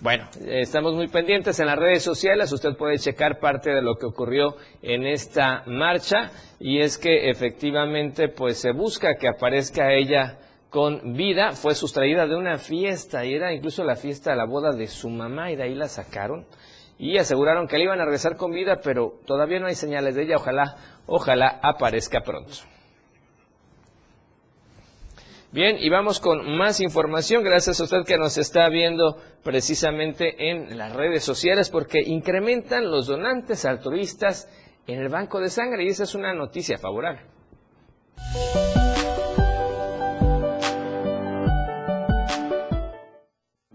Bueno, 0.00 0.28
estamos 0.46 0.94
muy 0.94 1.08
pendientes 1.08 1.58
en 1.58 1.66
las 1.66 1.78
redes 1.78 2.02
sociales, 2.02 2.52
usted 2.52 2.76
puede 2.76 2.98
checar 2.98 3.38
parte 3.40 3.70
de 3.70 3.80
lo 3.80 3.94
que 3.94 4.04
ocurrió 4.04 4.56
en 4.82 5.06
esta 5.06 5.64
marcha 5.66 6.30
y 6.60 6.80
es 6.80 6.98
que 6.98 7.30
efectivamente 7.30 8.28
pues 8.28 8.60
se 8.60 8.72
busca 8.72 9.14
que 9.14 9.26
aparezca 9.26 9.94
ella 9.94 10.38
con 10.70 11.14
vida, 11.14 11.52
fue 11.52 11.74
sustraída 11.74 12.26
de 12.26 12.36
una 12.36 12.58
fiesta 12.58 13.24
y 13.24 13.34
era 13.34 13.52
incluso 13.52 13.84
la 13.84 13.96
fiesta 13.96 14.30
de 14.30 14.36
la 14.36 14.46
boda 14.46 14.72
de 14.72 14.86
su 14.86 15.08
mamá 15.08 15.50
y 15.50 15.56
de 15.56 15.62
ahí 15.62 15.74
la 15.74 15.88
sacaron 15.88 16.46
y 16.98 17.18
aseguraron 17.18 17.68
que 17.68 17.78
le 17.78 17.84
iban 17.84 18.00
a 18.00 18.04
regresar 18.04 18.36
con 18.36 18.52
vida, 18.52 18.80
pero 18.82 19.20
todavía 19.26 19.60
no 19.60 19.66
hay 19.66 19.74
señales 19.74 20.14
de 20.14 20.22
ella, 20.22 20.36
ojalá, 20.36 20.76
ojalá 21.06 21.60
aparezca 21.62 22.20
pronto. 22.20 22.52
Bien, 25.52 25.76
y 25.78 25.88
vamos 25.88 26.20
con 26.20 26.56
más 26.56 26.80
información, 26.80 27.44
gracias 27.44 27.80
a 27.80 27.84
usted 27.84 28.04
que 28.06 28.18
nos 28.18 28.36
está 28.36 28.68
viendo 28.68 29.16
precisamente 29.42 30.50
en 30.50 30.76
las 30.76 30.92
redes 30.92 31.22
sociales, 31.22 31.70
porque 31.70 32.00
incrementan 32.04 32.90
los 32.90 33.06
donantes 33.06 33.64
altruistas 33.64 34.50
en 34.86 35.00
el 35.00 35.08
banco 35.08 35.40
de 35.40 35.48
sangre, 35.48 35.84
y 35.84 35.88
esa 35.88 36.04
es 36.04 36.14
una 36.14 36.34
noticia 36.34 36.78
favorable. 36.78 37.22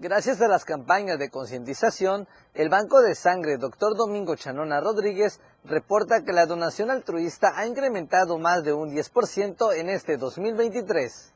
Gracias 0.01 0.41
a 0.41 0.47
las 0.47 0.65
campañas 0.65 1.19
de 1.19 1.29
concientización, 1.29 2.27
el 2.55 2.69
Banco 2.69 3.01
de 3.01 3.13
Sangre 3.13 3.57
Dr. 3.59 3.95
Domingo 3.95 4.35
Chanona 4.35 4.79
Rodríguez 4.81 5.39
reporta 5.63 6.23
que 6.23 6.33
la 6.33 6.47
donación 6.47 6.89
altruista 6.89 7.53
ha 7.55 7.67
incrementado 7.67 8.39
más 8.39 8.63
de 8.63 8.73
un 8.73 8.89
10% 8.89 9.75
en 9.75 9.89
este 9.89 10.17
2023. 10.17 11.33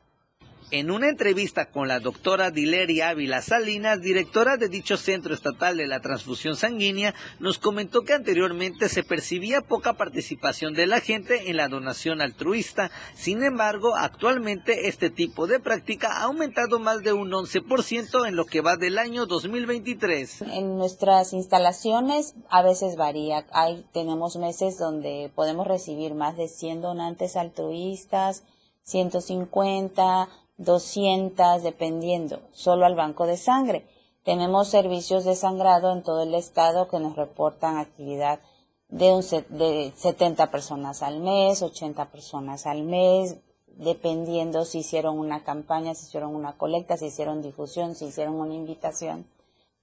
En 0.72 0.90
una 0.90 1.08
entrevista 1.08 1.70
con 1.70 1.86
la 1.86 2.00
doctora 2.00 2.50
Dileria 2.50 3.10
Ávila 3.10 3.40
Salinas, 3.40 4.02
directora 4.02 4.56
de 4.56 4.68
dicho 4.68 4.96
Centro 4.96 5.32
Estatal 5.32 5.76
de 5.76 5.86
la 5.86 6.00
Transfusión 6.00 6.56
Sanguínea, 6.56 7.14
nos 7.38 7.58
comentó 7.58 8.02
que 8.02 8.14
anteriormente 8.14 8.88
se 8.88 9.04
percibía 9.04 9.60
poca 9.60 9.92
participación 9.92 10.74
de 10.74 10.88
la 10.88 10.98
gente 10.98 11.50
en 11.50 11.56
la 11.56 11.68
donación 11.68 12.20
altruista. 12.20 12.90
Sin 13.14 13.44
embargo, 13.44 13.94
actualmente 13.94 14.88
este 14.88 15.08
tipo 15.08 15.46
de 15.46 15.60
práctica 15.60 16.08
ha 16.18 16.24
aumentado 16.24 16.80
más 16.80 17.04
de 17.04 17.12
un 17.12 17.30
11% 17.30 18.26
en 18.26 18.34
lo 18.34 18.44
que 18.44 18.60
va 18.60 18.76
del 18.76 18.98
año 18.98 19.26
2023. 19.26 20.42
En 20.42 20.78
nuestras 20.78 21.32
instalaciones 21.32 22.34
a 22.50 22.62
veces 22.62 22.96
varía. 22.96 23.46
Hay, 23.52 23.86
tenemos 23.92 24.34
meses 24.34 24.78
donde 24.78 25.30
podemos 25.32 25.68
recibir 25.68 26.14
más 26.14 26.36
de 26.36 26.48
100 26.48 26.80
donantes 26.80 27.36
altruistas, 27.36 28.42
150 28.82 30.28
200, 30.58 31.62
dependiendo, 31.62 32.40
solo 32.52 32.86
al 32.86 32.94
banco 32.94 33.26
de 33.26 33.36
sangre. 33.36 33.86
Tenemos 34.24 34.68
servicios 34.68 35.24
de 35.24 35.34
sangrado 35.34 35.92
en 35.92 36.02
todo 36.02 36.22
el 36.22 36.34
estado 36.34 36.88
que 36.88 36.98
nos 36.98 37.16
reportan 37.16 37.76
actividad 37.76 38.40
de, 38.88 39.12
un, 39.12 39.20
de 39.20 39.92
70 39.94 40.50
personas 40.50 41.02
al 41.02 41.20
mes, 41.20 41.62
80 41.62 42.10
personas 42.10 42.66
al 42.66 42.82
mes, 42.82 43.36
dependiendo 43.66 44.64
si 44.64 44.78
hicieron 44.78 45.18
una 45.18 45.44
campaña, 45.44 45.94
si 45.94 46.06
hicieron 46.06 46.34
una 46.34 46.56
colecta, 46.56 46.96
si 46.96 47.06
hicieron 47.06 47.42
difusión, 47.42 47.94
si 47.94 48.06
hicieron 48.06 48.34
una 48.34 48.54
invitación. 48.54 49.26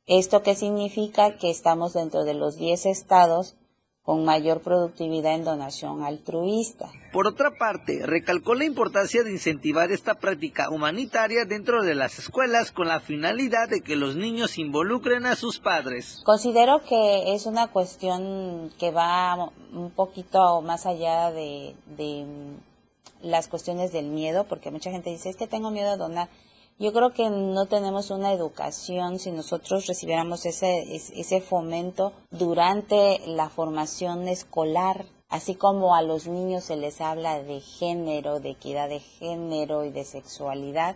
¿Esto 0.05 0.41
qué 0.43 0.55
significa? 0.55 1.37
Que 1.37 1.49
estamos 1.49 1.93
dentro 1.93 2.25
de 2.25 2.33
los 2.33 2.57
10 2.57 2.87
estados 2.87 3.55
con 4.03 4.25
mayor 4.25 4.61
productividad 4.61 5.33
en 5.33 5.45
donación 5.45 6.03
altruista. 6.03 6.91
Por 7.13 7.25
otra 7.25 7.51
parte, 7.57 8.05
recalcó 8.05 8.53
la 8.53 8.65
importancia 8.65 9.23
de 9.23 9.31
incentivar 9.31 9.91
esta 9.91 10.15
práctica 10.15 10.69
humanitaria 10.69 11.45
dentro 11.45 11.83
de 11.83 11.95
las 11.95 12.19
escuelas 12.19 12.71
con 12.71 12.89
la 12.89 12.99
finalidad 12.99 13.69
de 13.69 13.81
que 13.81 13.95
los 13.95 14.17
niños 14.17 14.57
involucren 14.57 15.25
a 15.25 15.37
sus 15.37 15.59
padres. 15.59 16.21
Considero 16.25 16.81
que 16.83 17.33
es 17.33 17.45
una 17.45 17.67
cuestión 17.67 18.71
que 18.77 18.91
va 18.91 19.51
un 19.71 19.91
poquito 19.91 20.61
más 20.61 20.85
allá 20.85 21.31
de, 21.31 21.73
de 21.95 22.25
las 23.21 23.47
cuestiones 23.47 23.93
del 23.93 24.07
miedo, 24.07 24.45
porque 24.49 24.69
mucha 24.69 24.91
gente 24.91 25.11
dice, 25.11 25.29
es 25.29 25.37
que 25.37 25.47
tengo 25.47 25.71
miedo 25.71 25.91
a 25.91 25.97
donar. 25.97 26.27
Yo 26.79 26.91
creo 26.91 27.13
que 27.13 27.29
no 27.29 27.67
tenemos 27.67 28.09
una 28.09 28.33
educación 28.33 29.19
si 29.19 29.31
nosotros 29.31 29.85
recibiéramos 29.85 30.45
ese, 30.45 30.95
ese 30.95 31.39
fomento 31.39 32.13
durante 32.31 33.21
la 33.27 33.49
formación 33.49 34.27
escolar, 34.27 35.05
así 35.29 35.53
como 35.53 35.95
a 35.95 36.01
los 36.01 36.27
niños 36.27 36.63
se 36.63 36.75
les 36.75 36.99
habla 36.99 37.41
de 37.43 37.59
género, 37.59 38.39
de 38.39 38.51
equidad 38.51 38.89
de 38.89 38.99
género 38.99 39.85
y 39.85 39.91
de 39.91 40.03
sexualidad. 40.03 40.95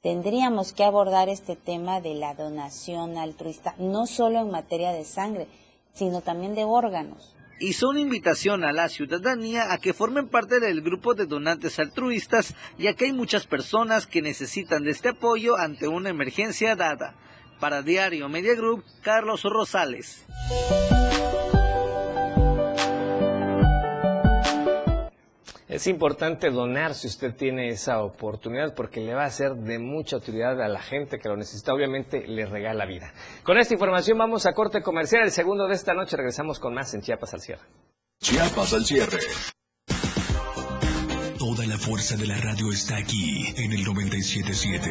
Tendríamos 0.00 0.72
que 0.72 0.82
abordar 0.82 1.28
este 1.28 1.54
tema 1.54 2.00
de 2.00 2.14
la 2.14 2.34
donación 2.34 3.16
altruista, 3.16 3.76
no 3.78 4.08
solo 4.08 4.40
en 4.40 4.50
materia 4.50 4.92
de 4.92 5.04
sangre, 5.04 5.46
sino 5.92 6.20
también 6.20 6.56
de 6.56 6.64
órganos 6.64 7.31
hizo 7.62 7.90
una 7.90 8.00
invitación 8.00 8.64
a 8.64 8.72
la 8.72 8.88
ciudadanía 8.88 9.72
a 9.72 9.78
que 9.78 9.94
formen 9.94 10.28
parte 10.28 10.58
del 10.58 10.82
grupo 10.82 11.14
de 11.14 11.26
donantes 11.26 11.78
altruistas, 11.78 12.54
ya 12.76 12.94
que 12.94 13.06
hay 13.06 13.12
muchas 13.12 13.46
personas 13.46 14.06
que 14.06 14.20
necesitan 14.20 14.82
de 14.82 14.90
este 14.90 15.10
apoyo 15.10 15.56
ante 15.56 15.86
una 15.86 16.10
emergencia 16.10 16.74
dada. 16.74 17.14
Para 17.60 17.82
Diario 17.82 18.28
Media 18.28 18.56
Group, 18.56 18.84
Carlos 19.02 19.44
Rosales. 19.44 20.26
Es 25.72 25.86
importante 25.86 26.50
donar 26.50 26.94
si 26.94 27.06
usted 27.06 27.34
tiene 27.34 27.70
esa 27.70 28.02
oportunidad 28.02 28.74
porque 28.74 29.00
le 29.00 29.14
va 29.14 29.24
a 29.24 29.30
ser 29.30 29.54
de 29.54 29.78
mucha 29.78 30.18
utilidad 30.18 30.60
a 30.60 30.68
la 30.68 30.82
gente 30.82 31.18
que 31.18 31.30
lo 31.30 31.36
necesita. 31.38 31.72
Obviamente 31.72 32.26
le 32.26 32.44
regala 32.44 32.84
vida. 32.84 33.14
Con 33.42 33.56
esta 33.56 33.72
información 33.72 34.18
vamos 34.18 34.44
a 34.44 34.52
corte 34.52 34.82
comercial. 34.82 35.22
El 35.22 35.30
segundo 35.30 35.66
de 35.66 35.74
esta 35.74 35.94
noche 35.94 36.18
regresamos 36.18 36.58
con 36.58 36.74
más 36.74 36.92
en 36.92 37.00
Chiapas 37.00 37.32
al 37.32 37.40
cierre. 37.40 37.62
Chiapas 38.20 38.74
al 38.74 38.84
cierre. 38.84 39.20
Toda 41.38 41.66
la 41.66 41.78
fuerza 41.78 42.16
de 42.16 42.26
la 42.26 42.36
radio 42.36 42.70
está 42.70 42.98
aquí 42.98 43.46
en 43.56 43.72
el 43.72 43.82
977. 43.82 44.90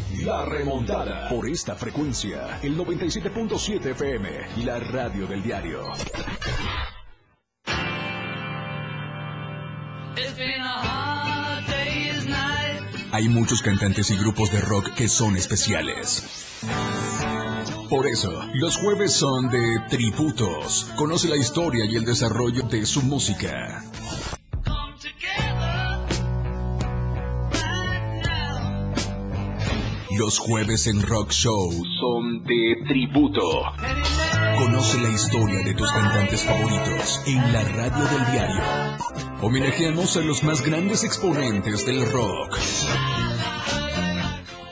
La 0.23 0.45
remontada. 0.45 1.29
Por 1.29 1.49
esta 1.49 1.75
frecuencia. 1.75 2.59
El 2.61 2.77
97.7 2.77 3.91
FM. 3.91 4.65
La 4.65 4.79
radio 4.79 5.25
del 5.25 5.41
diario. 5.41 5.81
Hay 13.11 13.27
muchos 13.29 13.61
cantantes 13.61 14.11
y 14.11 14.17
grupos 14.17 14.51
de 14.51 14.61
rock 14.61 14.93
que 14.93 15.07
son 15.07 15.35
especiales. 15.35 16.57
Por 17.89 18.07
eso, 18.07 18.31
los 18.53 18.77
jueves 18.77 19.13
son 19.13 19.49
de 19.49 19.79
tributos. 19.89 20.87
Conoce 20.95 21.27
la 21.27 21.35
historia 21.35 21.85
y 21.85 21.95
el 21.95 22.05
desarrollo 22.05 22.63
de 22.63 22.85
su 22.85 23.01
música. 23.01 23.83
Los 30.17 30.39
jueves 30.39 30.87
en 30.87 31.01
Rock 31.01 31.31
Show 31.31 31.71
son 31.99 32.43
de 32.43 32.75
tributo. 32.87 33.41
Conoce 34.57 34.99
la 35.01 35.09
historia 35.09 35.59
de 35.63 35.73
tus 35.73 35.89
cantantes 35.91 36.43
favoritos 36.43 37.21
en 37.25 37.53
la 37.53 37.63
radio 37.63 38.03
del 38.05 38.31
diario. 38.31 38.63
Homenajeamos 39.41 40.17
a 40.17 40.21
los 40.21 40.43
más 40.43 40.61
grandes 40.65 41.03
exponentes 41.03 41.85
del 41.85 42.11
rock. 42.11 42.57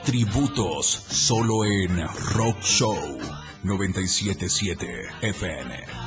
Tributos 0.04 0.86
solo 0.86 1.64
en 1.64 2.06
Rock 2.34 2.60
Show 2.62 3.18
977 3.62 4.86
FM. 5.22 5.99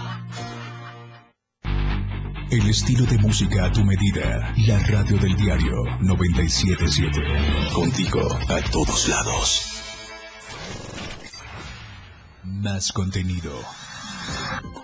El 2.54 2.70
estilo 2.70 3.04
de 3.08 3.18
música 3.18 3.66
a 3.66 3.72
tu 3.72 3.84
medida. 3.84 4.54
La 4.68 4.78
radio 4.78 5.18
del 5.18 5.36
diario 5.36 5.74
977. 6.02 7.20
Contigo 7.74 8.22
a 8.48 8.62
todos 8.70 9.08
lados. 9.08 9.62
Más 12.44 12.92
contenido. 12.92 13.60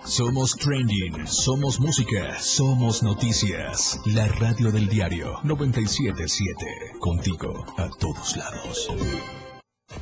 Somos 0.03 0.55
trending, 0.55 1.27
somos 1.27 1.79
música, 1.79 2.39
somos 2.39 3.03
noticias. 3.03 3.99
La 4.07 4.27
radio 4.27 4.71
del 4.71 4.89
diario 4.89 5.39
977. 5.43 6.65
Contigo 6.99 7.67
a 7.77 7.87
todos 7.99 8.35
lados. 8.35 8.89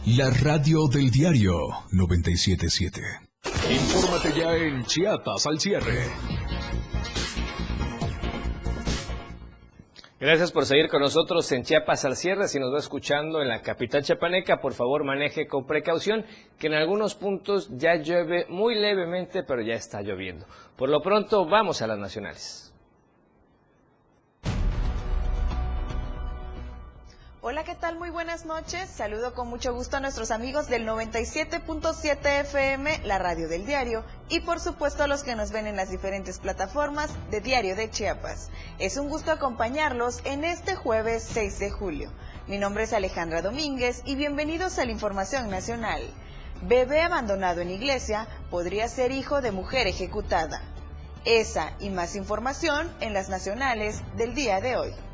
La 0.06 0.30
radio 0.30 0.88
del 0.88 1.12
diario 1.12 1.53
977. 1.91 3.01
Infórmate 3.69 4.39
ya 4.39 4.56
en 4.56 4.86
Chiapas 4.86 5.45
al 5.45 5.60
cierre. 5.60 6.06
Gracias 10.19 10.51
por 10.51 10.65
seguir 10.65 10.88
con 10.88 11.01
nosotros 11.01 11.51
en 11.51 11.62
Chiapas 11.62 12.03
al 12.03 12.15
cierre. 12.15 12.47
Si 12.47 12.58
nos 12.60 12.73
va 12.73 12.80
escuchando 12.80 13.39
en 13.39 13.47
la 13.47 13.62
capital 13.62 14.01
chiapaneca, 14.01 14.60
por 14.60 14.73
favor 14.73 15.03
maneje 15.03 15.45
con 15.45 15.67
precaución, 15.67 16.25
que 16.58 16.65
en 16.65 16.73
algunos 16.73 17.13
puntos 17.13 17.69
ya 17.77 17.97
llueve 17.97 18.47
muy 18.49 18.73
levemente, 18.73 19.43
pero 19.43 19.62
ya 19.62 19.75
está 19.75 20.01
lloviendo. 20.01 20.47
Por 20.75 20.89
lo 20.89 21.01
pronto, 21.01 21.45
vamos 21.45 21.84
a 21.84 21.88
las 21.88 21.99
nacionales. 21.99 22.66
Hola, 27.49 27.63
¿qué 27.63 27.75
tal? 27.75 27.97
Muy 27.97 28.10
buenas 28.10 28.43
noches. 28.43 28.89
Saludo 28.89 29.33
con 29.33 29.47
mucho 29.47 29.73
gusto 29.73 29.95
a 29.95 29.99
nuestros 30.01 30.31
amigos 30.31 30.67
del 30.67 30.86
97.7 30.86 32.41
FM, 32.41 32.99
la 33.05 33.19
radio 33.19 33.47
del 33.47 33.65
diario, 33.65 34.03
y 34.27 34.41
por 34.41 34.60
supuesto 34.60 35.03
a 35.03 35.07
los 35.07 35.23
que 35.23 35.33
nos 35.33 35.53
ven 35.53 35.65
en 35.65 35.77
las 35.77 35.89
diferentes 35.89 36.39
plataformas 36.39 37.10
de 37.31 37.39
Diario 37.39 37.77
de 37.77 37.89
Chiapas. 37.89 38.49
Es 38.79 38.97
un 38.97 39.07
gusto 39.07 39.31
acompañarlos 39.31 40.19
en 40.25 40.43
este 40.43 40.75
jueves 40.75 41.25
6 41.31 41.60
de 41.60 41.71
julio. 41.71 42.12
Mi 42.47 42.57
nombre 42.57 42.83
es 42.83 42.91
Alejandra 42.91 43.41
Domínguez 43.41 44.01
y 44.03 44.15
bienvenidos 44.15 44.77
a 44.77 44.83
la 44.83 44.91
Información 44.91 45.49
Nacional. 45.49 46.01
Bebé 46.63 46.99
abandonado 47.01 47.62
en 47.62 47.69
iglesia 47.69 48.27
podría 48.49 48.89
ser 48.89 49.13
hijo 49.13 49.39
de 49.39 49.53
mujer 49.53 49.88
ejecutada. 49.88 50.62
Esa 51.23 51.71
y 51.79 51.91
más 51.91 52.17
información 52.17 52.93
en 52.99 53.13
las 53.13 53.29
nacionales 53.29 54.01
del 54.17 54.36
día 54.36 54.60
de 54.60 54.75
hoy. 54.75 55.07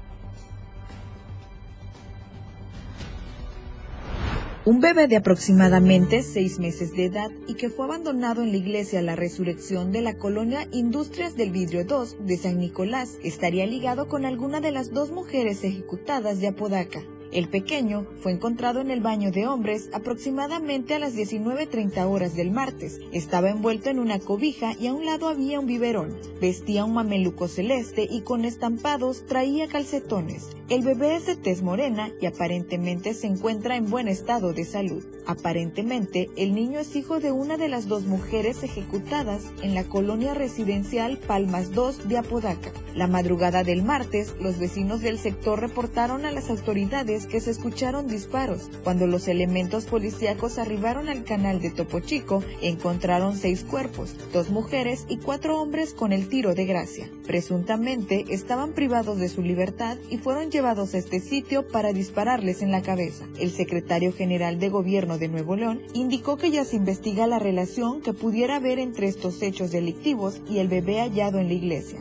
Un 4.66 4.80
bebé 4.80 5.10
de 5.10 5.18
aproximadamente 5.18 6.24
seis 6.24 6.58
meses 6.58 6.96
de 6.96 7.08
edad 7.08 7.30
y 7.48 7.56
que 7.56 7.70
fue 7.70 7.84
abandonado 7.84 8.44
en 8.44 8.52
la 8.52 8.58
iglesia 8.58 9.02
La 9.02 9.18
Resurrección 9.18 9.92
de 9.92 10.02
la 10.02 10.14
colonia 10.14 10.70
Industrias 10.72 11.36
del 11.36 11.52
Vidrio 11.52 11.84
2 11.84 12.26
de 12.26 12.38
San 12.38 12.60
Nicolás 12.60 13.20
estaría 13.24 13.66
ligado 13.66 14.08
con 14.08 14.24
alguna 14.24 14.62
de 14.62 14.72
las 14.72 14.94
dos 14.94 15.12
mujeres 15.12 15.66
ejecutadas 15.66 16.40
de 16.40 16.48
Apodaca. 16.48 17.04
El 17.34 17.48
pequeño 17.50 18.06
fue 18.22 18.32
encontrado 18.32 18.80
en 18.80 18.92
el 18.92 19.02
baño 19.02 19.32
de 19.32 19.48
hombres 19.48 19.90
aproximadamente 19.92 20.94
a 20.94 21.00
las 21.00 21.16
19.30 21.16 22.08
horas 22.08 22.36
del 22.36 22.52
martes. 22.52 23.00
Estaba 23.12 23.50
envuelto 23.50 23.90
en 23.90 23.98
una 23.98 24.20
cobija 24.20 24.74
y 24.80 24.86
a 24.86 24.94
un 24.94 25.08
lado 25.08 25.28
había 25.28 25.60
un 25.60 25.66
biberón. 25.66 26.16
Vestía 26.40 26.86
un 26.86 26.94
mameluco 26.94 27.48
celeste 27.48 28.08
y 28.08 28.22
con 28.22 28.46
estampados 28.46 29.26
traía 29.26 29.68
calcetones. 29.68 30.50
El 30.70 30.84
bebé 30.84 31.16
es 31.16 31.26
de 31.26 31.36
tez 31.36 31.64
morena 31.64 32.12
y 32.22 32.28
aparentemente 32.28 33.16
se 33.16 33.28
encuentra 33.28 33.78
en 33.78 33.90
buen 33.90 34.08
estado 34.08 34.54
de 34.54 34.64
salud. 34.64 35.04
Aparentemente, 35.26 36.30
el 36.36 36.54
niño 36.54 36.80
es 36.80 36.96
hijo 36.96 37.20
de 37.20 37.32
una 37.32 37.58
de 37.58 37.68
las 37.68 37.88
dos 37.88 38.04
mujeres 38.04 38.64
ejecutadas 38.64 39.44
en 39.62 39.74
la 39.74 39.86
colonia 39.86 40.34
residencial 40.34 41.18
Palmas 41.18 41.72
2 41.72 42.08
de 42.08 42.18
Apodaca. 42.18 42.72
La 42.96 43.08
madrugada 43.08 43.64
del 43.64 43.84
martes, 43.84 44.36
los 44.40 44.60
vecinos 44.60 45.02
del 45.02 45.18
sector 45.18 45.60
reportaron 45.60 46.26
a 46.26 46.32
las 46.32 46.50
autoridades 46.50 47.23
que 47.26 47.42
se 47.42 47.52
escucharon 47.52 48.08
disparos. 48.08 48.70
Cuando 48.84 49.08
los 49.08 49.28
elementos 49.28 49.86
policíacos 49.86 50.58
arribaron 50.58 51.10
al 51.10 51.24
canal 51.24 51.62
de 51.62 51.70
Topo 51.70 52.00
Chico, 52.00 52.44
encontraron 52.62 53.38
seis 53.38 53.64
cuerpos, 53.64 54.16
dos 54.32 54.50
mujeres 54.50 55.06
y 55.10 55.18
cuatro 55.18 55.60
hombres 55.62 55.94
con 55.94 56.14
el 56.14 56.30
tiro 56.30 56.56
de 56.56 56.66
gracia. 56.66 57.10
Presuntamente 57.26 58.26
estaban 58.30 58.74
privados 58.74 59.18
de 59.18 59.30
su 59.30 59.42
libertad 59.42 59.98
y 60.10 60.18
fueron 60.18 60.52
llevados 60.52 60.94
a 60.94 60.98
este 60.98 61.20
sitio 61.20 61.68
para 61.68 61.94
dispararles 61.94 62.62
en 62.62 62.72
la 62.72 62.82
cabeza. 62.82 63.26
El 63.40 63.52
secretario 63.52 64.14
general 64.14 64.60
de 64.60 64.70
gobierno 64.70 65.18
de 65.18 65.28
Nuevo 65.28 65.56
León 65.56 65.82
indicó 65.94 66.38
que 66.38 66.52
ya 66.52 66.66
se 66.66 66.76
investiga 66.76 67.28
la 67.28 67.40
relación 67.40 68.02
que 68.02 68.14
pudiera 68.14 68.58
haber 68.58 68.80
entre 68.80 69.08
estos 69.08 69.42
hechos 69.42 69.72
delictivos 69.72 70.42
y 70.50 70.60
el 70.60 70.68
bebé 70.68 71.00
hallado 71.00 71.40
en 71.40 71.48
la 71.48 71.54
iglesia. 71.54 72.00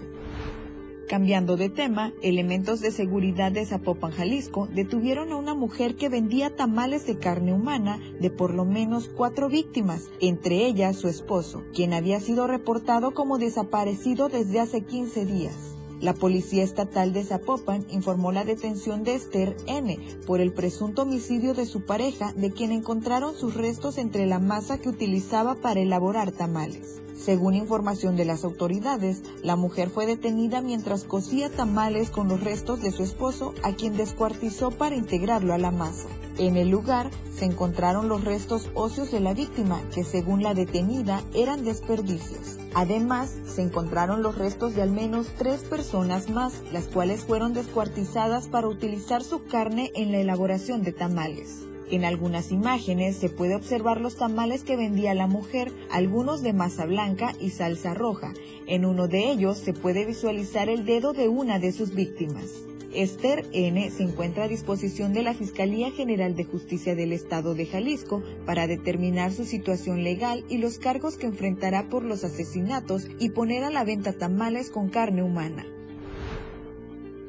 Cambiando 1.09 1.57
de 1.57 1.69
tema, 1.69 2.13
elementos 2.23 2.81
de 2.81 2.91
seguridad 2.91 3.53
de 3.53 3.67
Zapopan, 3.67 4.13
Jalisco, 4.13 4.69
detuvieron 4.73 5.33
a 5.33 5.37
una 5.37 5.55
mujer 5.55 5.95
que 5.97 6.09
vendía 6.09 6.57
tamales 6.57 7.07
de 7.07 7.19
carne 7.19 7.53
humana 7.53 8.01
de 8.21 8.31
por 8.31 8.55
lo 8.55 8.65
menos 8.65 9.09
cuatro 9.09 9.49
víctimas, 9.49 10.09
entre 10.21 10.65
ellas 10.65 10.97
su 10.97 11.09
esposo, 11.09 11.65
quien 11.75 11.93
había 11.93 12.21
sido 12.21 12.47
reportado 12.47 13.13
como 13.13 13.39
desaparecido 13.39 14.29
desde 14.29 14.61
hace 14.61 14.83
15 14.83 15.27
días. 15.27 15.73
La 16.01 16.15
Policía 16.15 16.65
Estatal 16.65 17.13
de 17.13 17.23
Zapopan 17.23 17.87
informó 17.91 18.33
la 18.33 18.45
detención 18.45 19.05
de 19.05 19.15
Esther 19.15 19.57
N. 19.67 19.99
por 20.27 20.41
el 20.41 20.53
presunto 20.53 21.03
homicidio 21.03 21.55
de 21.55 21.67
su 21.67 21.83
pareja, 21.83 22.33
de 22.33 22.51
quien 22.51 22.73
encontraron 22.73 23.37
sus 23.37 23.55
restos 23.55 23.99
entre 23.99 24.27
la 24.27 24.41
masa 24.41 24.79
que 24.79 24.89
utilizaba 24.89 25.55
para 25.55 25.81
elaborar 25.81 26.33
tamales. 26.33 27.02
Según 27.25 27.55
información 27.55 28.17
de 28.17 28.25
las 28.25 28.43
autoridades, 28.43 29.23
la 29.45 29.55
mujer 29.55 29.91
fue 29.91 30.07
detenida 30.07 30.61
mientras 30.61 31.05
cocía 31.05 31.51
tamales 31.51 32.11
con 32.11 32.27
los 32.27 32.43
restos 32.43 32.83
de 32.83 32.91
su 32.91 33.05
esposo, 33.05 33.55
a 33.63 33.73
quien 33.75 33.97
descuartizó 33.97 34.73
para 34.73 34.97
integrarlo 34.97 35.55
a 35.55 35.59
la 35.59 35.71
masa. 35.71 36.09
En 36.37 36.57
el 36.57 36.69
lugar 36.69 37.11
se 37.33 37.45
encontraron 37.45 38.09
los 38.09 38.25
restos 38.25 38.71
óseos 38.75 39.13
de 39.13 39.21
la 39.21 39.35
víctima, 39.35 39.81
que 39.95 40.03
según 40.03 40.43
la 40.43 40.55
detenida 40.55 41.23
eran 41.33 41.65
desperdicios. 41.65 42.59
Además, 42.75 43.33
se 43.47 43.63
encontraron 43.63 44.23
los 44.23 44.37
restos 44.37 44.75
de 44.75 44.83
al 44.83 44.91
menos 44.91 45.29
tres 45.39 45.61
personas 45.61 46.29
más, 46.29 46.55
las 46.73 46.87
cuales 46.87 47.23
fueron 47.23 47.53
descuartizadas 47.53 48.49
para 48.49 48.67
utilizar 48.67 49.23
su 49.23 49.45
carne 49.45 49.93
en 49.95 50.11
la 50.11 50.19
elaboración 50.19 50.83
de 50.83 50.93
tamales. 50.93 51.72
En 51.93 52.07
algunas 52.07 52.53
imágenes 52.53 53.17
se 53.17 53.29
puede 53.29 53.55
observar 53.55 54.01
los 54.01 54.17
tamales 54.17 54.65
que 54.65 54.77
vendía 54.77 55.13
la 55.13 55.27
mujer, 55.27 55.71
algunos 55.91 56.43
de 56.43 56.55
masa 56.55 56.87
blanca 56.87 57.35
y 57.39 57.51
salsa 57.51 57.93
roja. 57.93 58.33
En 58.67 58.87
uno 58.87 59.09
de 59.09 59.31
ellos 59.31 59.59
se 59.59 59.75
puede 59.75 60.07
visualizar 60.07 60.71
el 60.71 60.87
dedo 60.87 61.13
de 61.13 61.29
una 61.29 61.59
de 61.59 61.71
sus 61.71 61.95
víctimas. 61.95 62.63
Esther 62.95 63.45
N. 63.53 63.91
se 63.91 64.05
encuentra 64.05 64.45
a 64.45 64.49
disposición 64.49 65.13
de 65.13 65.23
la 65.23 65.35
Fiscalía 65.35 65.91
General 65.91 66.35
de 66.35 66.45
Justicia 66.45 66.95
del 66.95 67.13
Estado 67.13 67.55
de 67.55 67.67
Jalisco 67.67 68.23
para 68.47 68.67
determinar 68.67 69.31
su 69.31 69.45
situación 69.45 70.03
legal 70.03 70.47
y 70.49 70.57
los 70.57 70.79
cargos 70.79 71.19
que 71.19 71.27
enfrentará 71.27 71.91
por 71.91 72.05
los 72.05 72.25
asesinatos 72.25 73.07
y 73.19 73.29
poner 73.31 73.65
a 73.65 73.71
la 73.71 73.85
venta 73.85 74.15
tamales 74.15 74.71
con 74.71 74.89
carne 74.89 75.23
humana. 75.23 75.67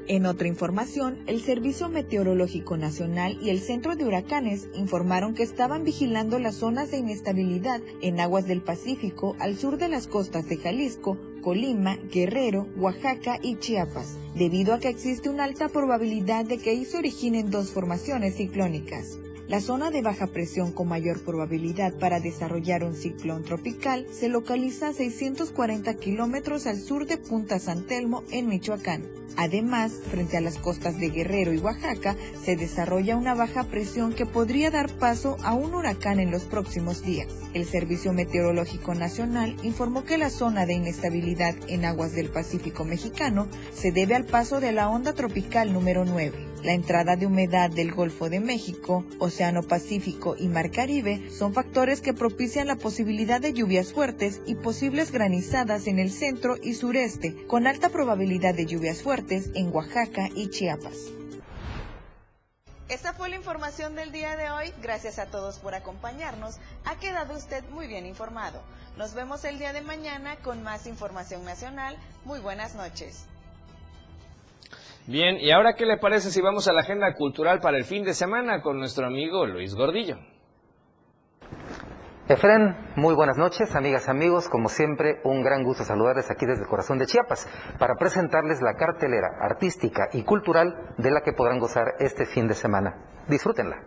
En 0.06 0.26
otra 0.26 0.50
información, 0.50 1.18
el 1.28 1.42
Servicio 1.42 1.88
Meteorológico 1.88 2.76
Nacional 2.76 3.38
y 3.42 3.52
el 3.52 3.62
Centro 3.62 3.96
de 3.96 4.04
Huracanes 4.04 4.68
informaron 4.74 5.34
que 5.34 5.44
estaban 5.44 5.86
vigilando 5.86 6.40
las 6.40 6.56
zonas 6.56 6.92
de 6.92 6.98
inestabilidad 6.98 7.80
en 8.02 8.20
aguas 8.20 8.46
del 8.46 8.62
Pacífico 8.62 9.38
al 9.40 9.56
sur 9.56 9.78
de 9.78 9.88
las 9.88 10.08
costas 10.08 10.50
de 10.50 10.58
Jalisco, 10.58 11.18
Colima, 11.42 11.98
Guerrero, 12.12 12.68
Oaxaca 12.76 13.40
y 13.42 13.56
Chiapas, 13.56 14.18
debido 14.36 14.74
a 14.74 14.80
que 14.80 14.90
existe 14.90 15.30
una 15.30 15.46
alta 15.46 15.70
probabilidad 15.70 16.44
de 16.44 16.58
que 16.58 16.72
ahí 16.72 16.84
se 16.84 16.98
originen 16.98 17.50
dos 17.50 17.72
formaciones 17.72 18.36
ciclónicas. 18.36 19.20
La 19.50 19.60
zona 19.60 19.92
de 19.92 20.02
baja 20.02 20.28
presión 20.28 20.72
con 20.72 20.88
mayor 20.88 21.22
probabilidad 21.22 21.94
para 22.00 22.22
desarrollar 22.22 22.86
un 22.86 22.96
ciclón 22.96 23.44
tropical 23.44 24.08
se 24.10 24.30
localiza 24.30 24.88
a 24.88 24.94
640 24.94 25.94
kilómetros 25.96 26.66
al 26.66 26.80
sur 26.80 27.06
de 27.06 27.18
Punta 27.18 27.60
San 27.60 27.86
Telmo, 27.86 28.24
en 28.32 28.48
Michoacán. 28.48 29.04
Además, 29.36 30.00
frente 30.10 30.38
a 30.38 30.42
las 30.42 30.58
costas 30.58 30.98
de 30.98 31.10
Guerrero 31.10 31.52
y 31.52 31.58
Oaxaca, 31.58 32.16
se 32.42 32.56
desarrolla 32.56 33.18
una 33.18 33.34
baja 33.34 33.66
presión 33.66 34.14
que 34.14 34.26
podría 34.26 34.72
dar 34.72 34.90
paso 34.90 35.36
a 35.44 35.54
un 35.54 35.74
huracán 35.76 36.22
en 36.22 36.32
los 36.32 36.44
próximos 36.44 37.04
días. 37.04 37.28
El 37.54 37.66
Servicio 37.66 38.14
Meteorológico 38.14 38.96
Nacional 38.96 39.58
informó 39.64 40.06
que 40.06 40.18
la 40.18 40.30
zona 40.30 40.66
de 40.66 40.76
inestabilidad 40.76 41.56
en 41.68 41.84
aguas 41.84 42.14
del 42.14 42.30
Pacífico 42.30 42.86
mexicano 42.86 43.48
se 43.74 43.92
debe 43.92 44.16
al 44.16 44.26
paso 44.26 44.62
de 44.62 44.72
la 44.72 44.88
onda 44.88 45.14
tropical 45.14 45.74
número 45.74 46.06
9. 46.06 46.53
La 46.64 46.72
entrada 46.72 47.18
de 47.18 47.26
humedad 47.26 47.70
del 47.70 47.92
Golfo 47.92 48.30
de 48.30 48.40
México, 48.40 49.04
Océano 49.20 49.64
Pacífico 49.64 50.38
y 50.40 50.48
Mar 50.48 50.72
Caribe 50.72 51.30
son 51.30 51.54
factores 51.54 52.00
que 52.00 52.14
propician 52.14 52.68
la 52.68 52.78
posibilidad 52.78 53.42
de 53.42 53.52
lluvias 53.52 53.92
fuertes 53.92 54.40
y 54.46 54.56
posibles 54.56 55.12
granizadas 55.12 55.88
en 55.88 56.00
el 56.00 56.10
centro 56.10 56.56
y 56.64 56.76
sureste, 56.76 57.46
con 57.48 57.68
alta 57.68 57.90
probabilidad 57.90 58.56
de 58.56 58.66
lluvias 58.66 59.02
fuertes 59.02 59.52
en 59.56 59.76
Oaxaca 59.76 60.30
y 60.34 60.48
Chiapas. 60.52 61.12
Esta 62.88 63.12
fue 63.12 63.28
la 63.28 63.36
información 63.36 63.96
del 63.96 64.14
día 64.14 64.38
de 64.38 64.50
hoy. 64.50 64.74
Gracias 64.82 65.20
a 65.20 65.26
todos 65.26 65.60
por 65.60 65.76
acompañarnos. 65.76 66.60
Ha 66.86 66.96
quedado 66.98 67.36
usted 67.36 67.62
muy 67.72 67.88
bien 67.88 68.06
informado. 68.06 68.62
Nos 68.96 69.14
vemos 69.14 69.44
el 69.44 69.60
día 69.60 69.74
de 69.74 69.82
mañana 69.82 70.38
con 70.38 70.64
más 70.64 70.88
información 70.88 71.44
nacional. 71.44 71.98
Muy 72.24 72.40
buenas 72.40 72.76
noches. 72.76 73.26
Bien, 75.06 75.36
¿y 75.38 75.52
ahora 75.52 75.74
qué 75.74 75.86
le 75.86 75.98
parece 75.98 76.32
si 76.32 76.40
vamos 76.40 76.70
a 76.70 76.74
la 76.74 76.80
agenda 76.80 77.14
cultural 77.14 77.60
para 77.60 77.78
el 77.78 77.84
fin 77.84 78.06
de 78.06 78.14
semana 78.14 78.62
con 78.62 78.80
nuestro 78.80 79.06
amigo 79.06 79.46
Luis 79.46 79.76
Gordillo? 79.76 80.16
Efren, 82.30 82.94
muy 82.96 83.14
buenas 83.14 83.38
noches, 83.38 83.76
amigas, 83.76 84.08
amigos. 84.08 84.48
Como 84.48 84.70
siempre, 84.70 85.20
un 85.26 85.44
gran 85.44 85.66
gusto 85.66 85.84
saludarles 85.84 86.32
aquí 86.32 86.46
desde 86.46 86.64
el 86.64 86.70
corazón 86.70 87.00
de 87.00 87.06
Chiapas 87.06 87.50
para 87.78 87.96
presentarles 87.96 88.62
la 88.62 88.76
cartelera 88.76 89.28
artística 89.42 90.08
y 90.14 90.24
cultural 90.24 90.96
de 90.98 91.12
la 91.12 91.20
que 91.20 91.34
podrán 91.34 91.60
gozar 91.60 91.96
este 92.00 92.26
fin 92.26 92.48
de 92.48 92.54
semana. 92.54 92.96
Disfrútenla. 93.28 93.84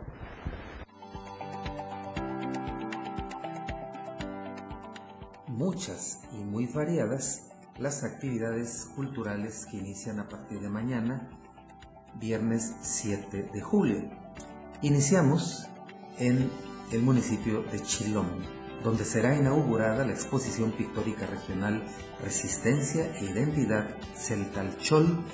Muchas 5.49 6.29
y 6.35 6.45
muy 6.45 6.67
variadas 6.67 7.46
las 7.79 8.05
actividades 8.05 8.89
culturales 8.95 9.67
que 9.71 9.77
inician 9.77 10.19
a 10.21 10.29
partir 10.29 10.61
de 10.61 10.69
mañana, 10.69 11.29
viernes 12.15 12.75
7 12.81 13.51
de 13.53 13.61
julio. 13.61 14.11
Iniciamos 14.83 15.67
en 16.19 16.51
el 16.93 17.03
municipio 17.03 17.63
de 17.65 17.81
Chilón, 17.83 18.29
donde 18.83 19.05
será 19.05 19.37
inaugurada 19.37 20.07
la 20.07 20.13
exposición 20.13 20.73
pictórica 20.73 21.27
regional 21.27 21.83
Resistencia 22.23 23.13
e 23.17 23.25
Identidad 23.27 23.89
Celtalchol 24.15 25.25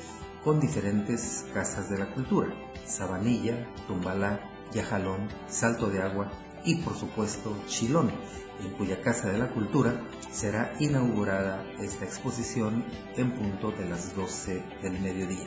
con 0.42 0.58
diferentes 0.58 1.44
casas 1.54 1.88
de 1.90 1.98
la 1.98 2.12
cultura, 2.12 2.52
Sabanilla, 2.84 3.68
Tumbalá, 3.86 4.40
Yajalón, 4.72 5.28
Salto 5.46 5.88
de 5.88 6.02
Agua 6.02 6.32
y 6.64 6.76
por 6.76 6.96
supuesto 6.96 7.56
Chilón, 7.66 8.10
en 8.60 8.70
cuya 8.70 9.00
Casa 9.00 9.30
de 9.30 9.38
la 9.38 9.48
Cultura 9.48 10.00
será 10.30 10.74
inaugurada 10.80 11.64
esta 11.80 12.04
exposición 12.04 12.84
en 13.16 13.32
punto 13.32 13.72
de 13.72 13.88
las 13.88 14.14
12 14.14 14.62
del 14.82 15.00
mediodía. 15.00 15.46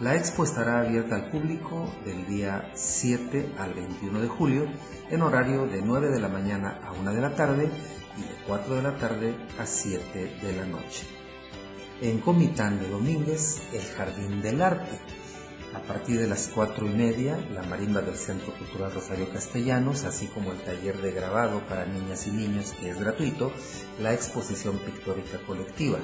La 0.00 0.14
expo 0.14 0.44
estará 0.44 0.80
abierta 0.80 1.16
al 1.16 1.30
público 1.30 1.92
del 2.04 2.24
día 2.26 2.70
7 2.74 3.54
al 3.58 3.74
21 3.74 4.20
de 4.20 4.28
julio 4.28 4.66
en 5.10 5.22
horario 5.22 5.66
de 5.66 5.82
9 5.82 6.10
de 6.10 6.20
la 6.20 6.28
mañana 6.28 6.80
a 6.84 6.92
1 6.92 7.12
de 7.12 7.20
la 7.20 7.34
tarde 7.34 7.68
y 8.16 8.20
de 8.20 8.44
4 8.46 8.76
de 8.76 8.82
la 8.82 8.96
tarde 8.96 9.34
a 9.58 9.66
7 9.66 10.38
de 10.40 10.52
la 10.56 10.66
noche. 10.66 11.04
En 12.00 12.20
Comitán 12.20 12.78
de 12.78 12.88
Domínguez, 12.88 13.60
el 13.72 13.82
Jardín 13.82 14.40
del 14.40 14.62
Arte, 14.62 15.00
a 15.78 15.82
partir 15.82 16.18
de 16.18 16.26
las 16.26 16.48
cuatro 16.48 16.86
y 16.86 16.90
media, 16.90 17.38
la 17.52 17.62
marimba 17.62 18.00
del 18.00 18.16
Centro 18.16 18.52
Cultural 18.52 18.92
Rosario 18.92 19.30
Castellanos, 19.30 20.04
así 20.04 20.26
como 20.26 20.50
el 20.50 20.58
taller 20.58 21.00
de 21.00 21.12
grabado 21.12 21.60
para 21.68 21.86
niñas 21.86 22.26
y 22.26 22.32
niños, 22.32 22.72
que 22.72 22.90
es 22.90 22.98
gratuito, 22.98 23.52
la 24.00 24.12
exposición 24.12 24.78
pictórica 24.78 25.38
colectiva. 25.46 25.98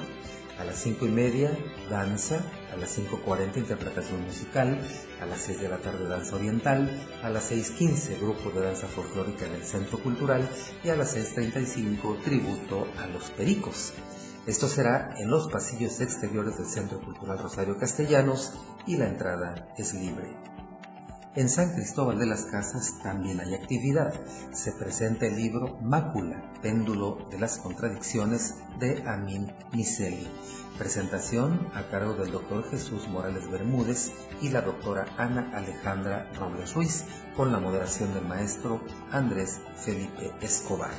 A 0.57 0.63
las 0.63 0.77
cinco 0.77 1.05
y 1.05 1.09
media, 1.09 1.51
danza, 1.89 2.39
a 2.73 2.77
las 2.77 2.97
5.40, 2.97 3.57
interpretación 3.57 4.23
musical, 4.23 4.79
a 5.21 5.25
las 5.25 5.41
6 5.41 5.59
de 5.59 5.67
la 5.67 5.79
tarde, 5.79 6.07
danza 6.07 6.37
oriental, 6.37 6.89
a 7.21 7.29
las 7.29 7.51
6.15, 7.51 8.21
grupo 8.21 8.51
de 8.51 8.65
danza 8.65 8.87
folclórica 8.87 9.45
en 9.45 9.55
el 9.55 9.65
Centro 9.65 9.99
Cultural 9.99 10.47
y 10.81 10.87
a 10.87 10.95
las 10.95 11.17
6.35, 11.17 12.23
tributo 12.23 12.87
a 13.03 13.07
los 13.07 13.31
pericos. 13.31 13.91
Esto 14.45 14.67
será 14.67 15.15
en 15.17 15.31
los 15.31 15.47
pasillos 15.47 15.99
exteriores 16.01 16.57
del 16.57 16.67
Centro 16.67 17.01
Cultural 17.01 17.39
Rosario 17.39 17.79
Castellanos 17.79 18.53
y 18.85 18.95
la 18.95 19.07
entrada 19.07 19.73
es 19.75 19.95
libre. 19.95 20.37
En 21.33 21.49
San 21.49 21.73
Cristóbal 21.73 22.19
de 22.19 22.27
las 22.27 22.45
Casas 22.45 22.99
también 23.01 23.39
hay 23.39 23.55
actividad. 23.55 24.13
Se 24.53 24.71
presenta 24.71 25.25
el 25.25 25.35
libro 25.35 25.79
Mácula, 25.81 26.53
péndulo 26.61 27.27
de 27.31 27.39
las 27.39 27.57
contradicciones 27.57 28.55
de 28.79 29.03
Amin 29.07 29.51
Miseli. 29.73 30.29
Presentación 30.77 31.67
a 31.73 31.89
cargo 31.89 32.13
del 32.13 32.31
doctor 32.31 32.69
Jesús 32.69 33.07
Morales 33.07 33.49
Bermúdez 33.49 34.11
y 34.41 34.49
la 34.49 34.61
doctora 34.61 35.07
Ana 35.17 35.49
Alejandra 35.55 36.31
Robles 36.39 36.75
Ruiz, 36.75 37.03
con 37.35 37.51
la 37.51 37.59
moderación 37.59 38.13
del 38.13 38.25
maestro 38.25 38.79
Andrés 39.11 39.59
Felipe 39.75 40.31
Escobar 40.39 40.91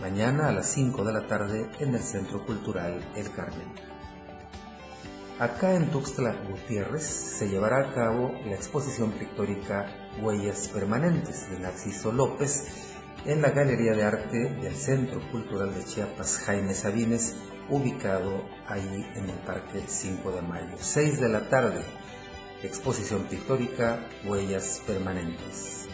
mañana 0.00 0.48
a 0.48 0.52
las 0.52 0.66
5 0.66 1.04
de 1.04 1.12
la 1.12 1.26
tarde 1.26 1.68
en 1.80 1.94
el 1.94 2.02
Centro 2.02 2.44
Cultural 2.46 3.04
El 3.16 3.30
Carmen. 3.32 3.66
Acá 5.38 5.74
en 5.74 5.90
Tuxtla 5.90 6.34
Gutiérrez 6.48 7.04
se 7.04 7.48
llevará 7.48 7.78
a 7.78 7.94
cabo 7.94 8.32
la 8.44 8.54
exposición 8.54 9.12
pictórica 9.12 9.86
Huellas 10.20 10.68
Permanentes 10.68 11.50
de 11.50 11.60
Narciso 11.60 12.12
López 12.12 12.66
en 13.24 13.42
la 13.42 13.50
Galería 13.50 13.92
de 13.92 14.04
Arte 14.04 14.38
del 14.54 14.74
Centro 14.74 15.20
Cultural 15.30 15.74
de 15.74 15.84
Chiapas 15.84 16.38
Jaime 16.38 16.74
Sabines, 16.74 17.36
ubicado 17.68 18.44
ahí 18.66 19.06
en 19.14 19.28
el 19.28 19.38
Parque 19.46 19.82
5 19.86 20.32
de 20.32 20.42
Mayo. 20.42 20.76
6 20.76 21.20
de 21.20 21.28
la 21.28 21.48
tarde, 21.48 21.82
exposición 22.62 23.24
pictórica 23.24 24.00
Huellas 24.24 24.82
Permanentes. 24.86 25.86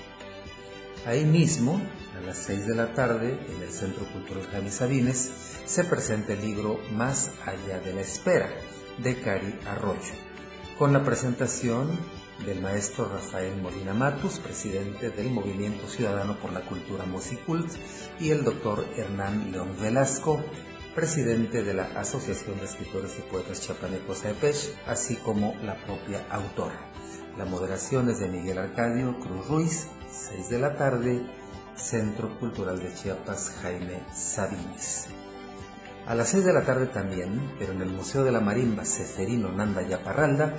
Ahí 1.06 1.24
mismo, 1.24 1.80
a 2.16 2.20
las 2.20 2.38
6 2.38 2.66
de 2.66 2.74
la 2.74 2.94
tarde, 2.94 3.38
en 3.48 3.62
el 3.62 3.70
Centro 3.70 4.04
Cultural 4.06 4.46
Jaime 4.50 4.70
Sabines, 4.70 5.30
se 5.64 5.84
presenta 5.84 6.32
el 6.32 6.40
libro 6.40 6.78
Más 6.92 7.30
allá 7.44 7.80
de 7.80 7.92
la 7.92 8.00
espera, 8.00 8.48
de 8.98 9.20
Cari 9.20 9.58
Arroyo, 9.66 10.14
con 10.78 10.92
la 10.92 11.02
presentación 11.02 11.98
del 12.46 12.60
maestro 12.60 13.08
Rafael 13.08 13.56
Molina 13.60 13.94
Matus, 13.94 14.38
presidente 14.38 15.10
del 15.10 15.30
Movimiento 15.30 15.88
Ciudadano 15.88 16.36
por 16.38 16.52
la 16.52 16.60
Cultura 16.62 17.04
Musicult, 17.04 17.70
y 18.20 18.30
el 18.30 18.44
doctor 18.44 18.84
Hernán 18.96 19.52
León 19.52 19.70
Velasco, 19.80 20.42
presidente 20.94 21.64
de 21.64 21.74
la 21.74 21.84
Asociación 21.96 22.58
de 22.58 22.66
Escritores 22.66 23.18
y 23.18 23.22
Poetas 23.22 23.60
Chapanecos 23.60 24.24
AEPECH, 24.24 24.76
así 24.86 25.16
como 25.16 25.54
la 25.64 25.74
propia 25.84 26.24
autora. 26.30 26.90
La 27.36 27.44
moderación 27.44 28.10
es 28.10 28.20
de 28.20 28.28
Miguel 28.28 28.58
Arcadio 28.58 29.18
Cruz 29.18 29.48
Ruiz, 29.48 29.86
6 30.08 30.50
de 30.50 30.58
la 30.60 30.76
tarde, 30.76 31.20
Centro 31.76 32.38
Cultural 32.38 32.78
de 32.78 32.92
Chiapas 32.94 33.56
Jaime 33.62 34.02
Sabines. 34.12 35.08
A 36.06 36.14
las 36.14 36.28
6 36.28 36.44
de 36.44 36.52
la 36.52 36.64
tarde 36.64 36.86
también, 36.86 37.54
pero 37.58 37.72
en 37.72 37.82
el 37.82 37.90
Museo 37.90 38.24
de 38.24 38.32
la 38.32 38.40
Marimba 38.40 38.84
Seferino 38.84 39.50
Nanda 39.50 39.82
Yaparralda, 39.82 40.54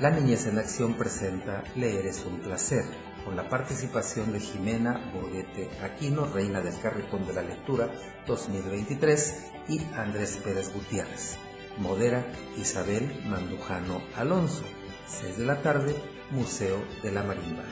La 0.00 0.10
Niñez 0.10 0.46
en 0.46 0.58
Acción 0.58 0.94
presenta 0.94 1.62
Leer 1.76 2.06
es 2.06 2.24
un 2.24 2.40
placer, 2.40 2.84
con 3.24 3.36
la 3.36 3.48
participación 3.48 4.32
de 4.32 4.40
Jimena 4.40 5.12
Borguete 5.12 5.70
Aquino, 5.82 6.26
reina 6.26 6.60
del 6.60 6.78
Carretón 6.80 7.26
de 7.26 7.34
la 7.34 7.42
Lectura 7.42 7.88
2023, 8.26 9.52
y 9.68 9.84
Andrés 9.96 10.38
Pérez 10.42 10.72
Gutiérrez. 10.72 11.36
Modera 11.78 12.26
Isabel 12.56 13.22
Mandujano 13.28 14.02
Alonso, 14.16 14.64
6 15.06 15.38
de 15.38 15.46
la 15.46 15.62
tarde, 15.62 15.94
Museo 16.30 16.78
de 17.02 17.12
la 17.12 17.22
Marimba. 17.22 17.64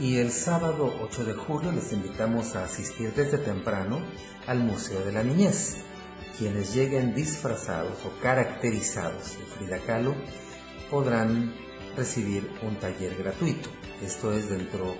Y 0.00 0.16
el 0.16 0.32
sábado 0.32 0.92
8 1.02 1.24
de 1.24 1.34
julio 1.34 1.70
les 1.70 1.92
invitamos 1.92 2.56
a 2.56 2.64
asistir 2.64 3.12
desde 3.14 3.38
temprano 3.38 4.00
al 4.48 4.58
Museo 4.58 5.04
de 5.04 5.12
la 5.12 5.22
Niñez. 5.22 5.76
Quienes 6.36 6.74
lleguen 6.74 7.14
disfrazados 7.14 8.04
o 8.04 8.20
caracterizados 8.20 9.38
de 9.38 9.44
Frida 9.44 9.78
Kahlo 9.86 10.14
podrán 10.90 11.54
recibir 11.96 12.50
un 12.62 12.74
taller 12.80 13.14
gratuito. 13.16 13.68
Esto 14.02 14.32
es 14.32 14.50
dentro 14.50 14.96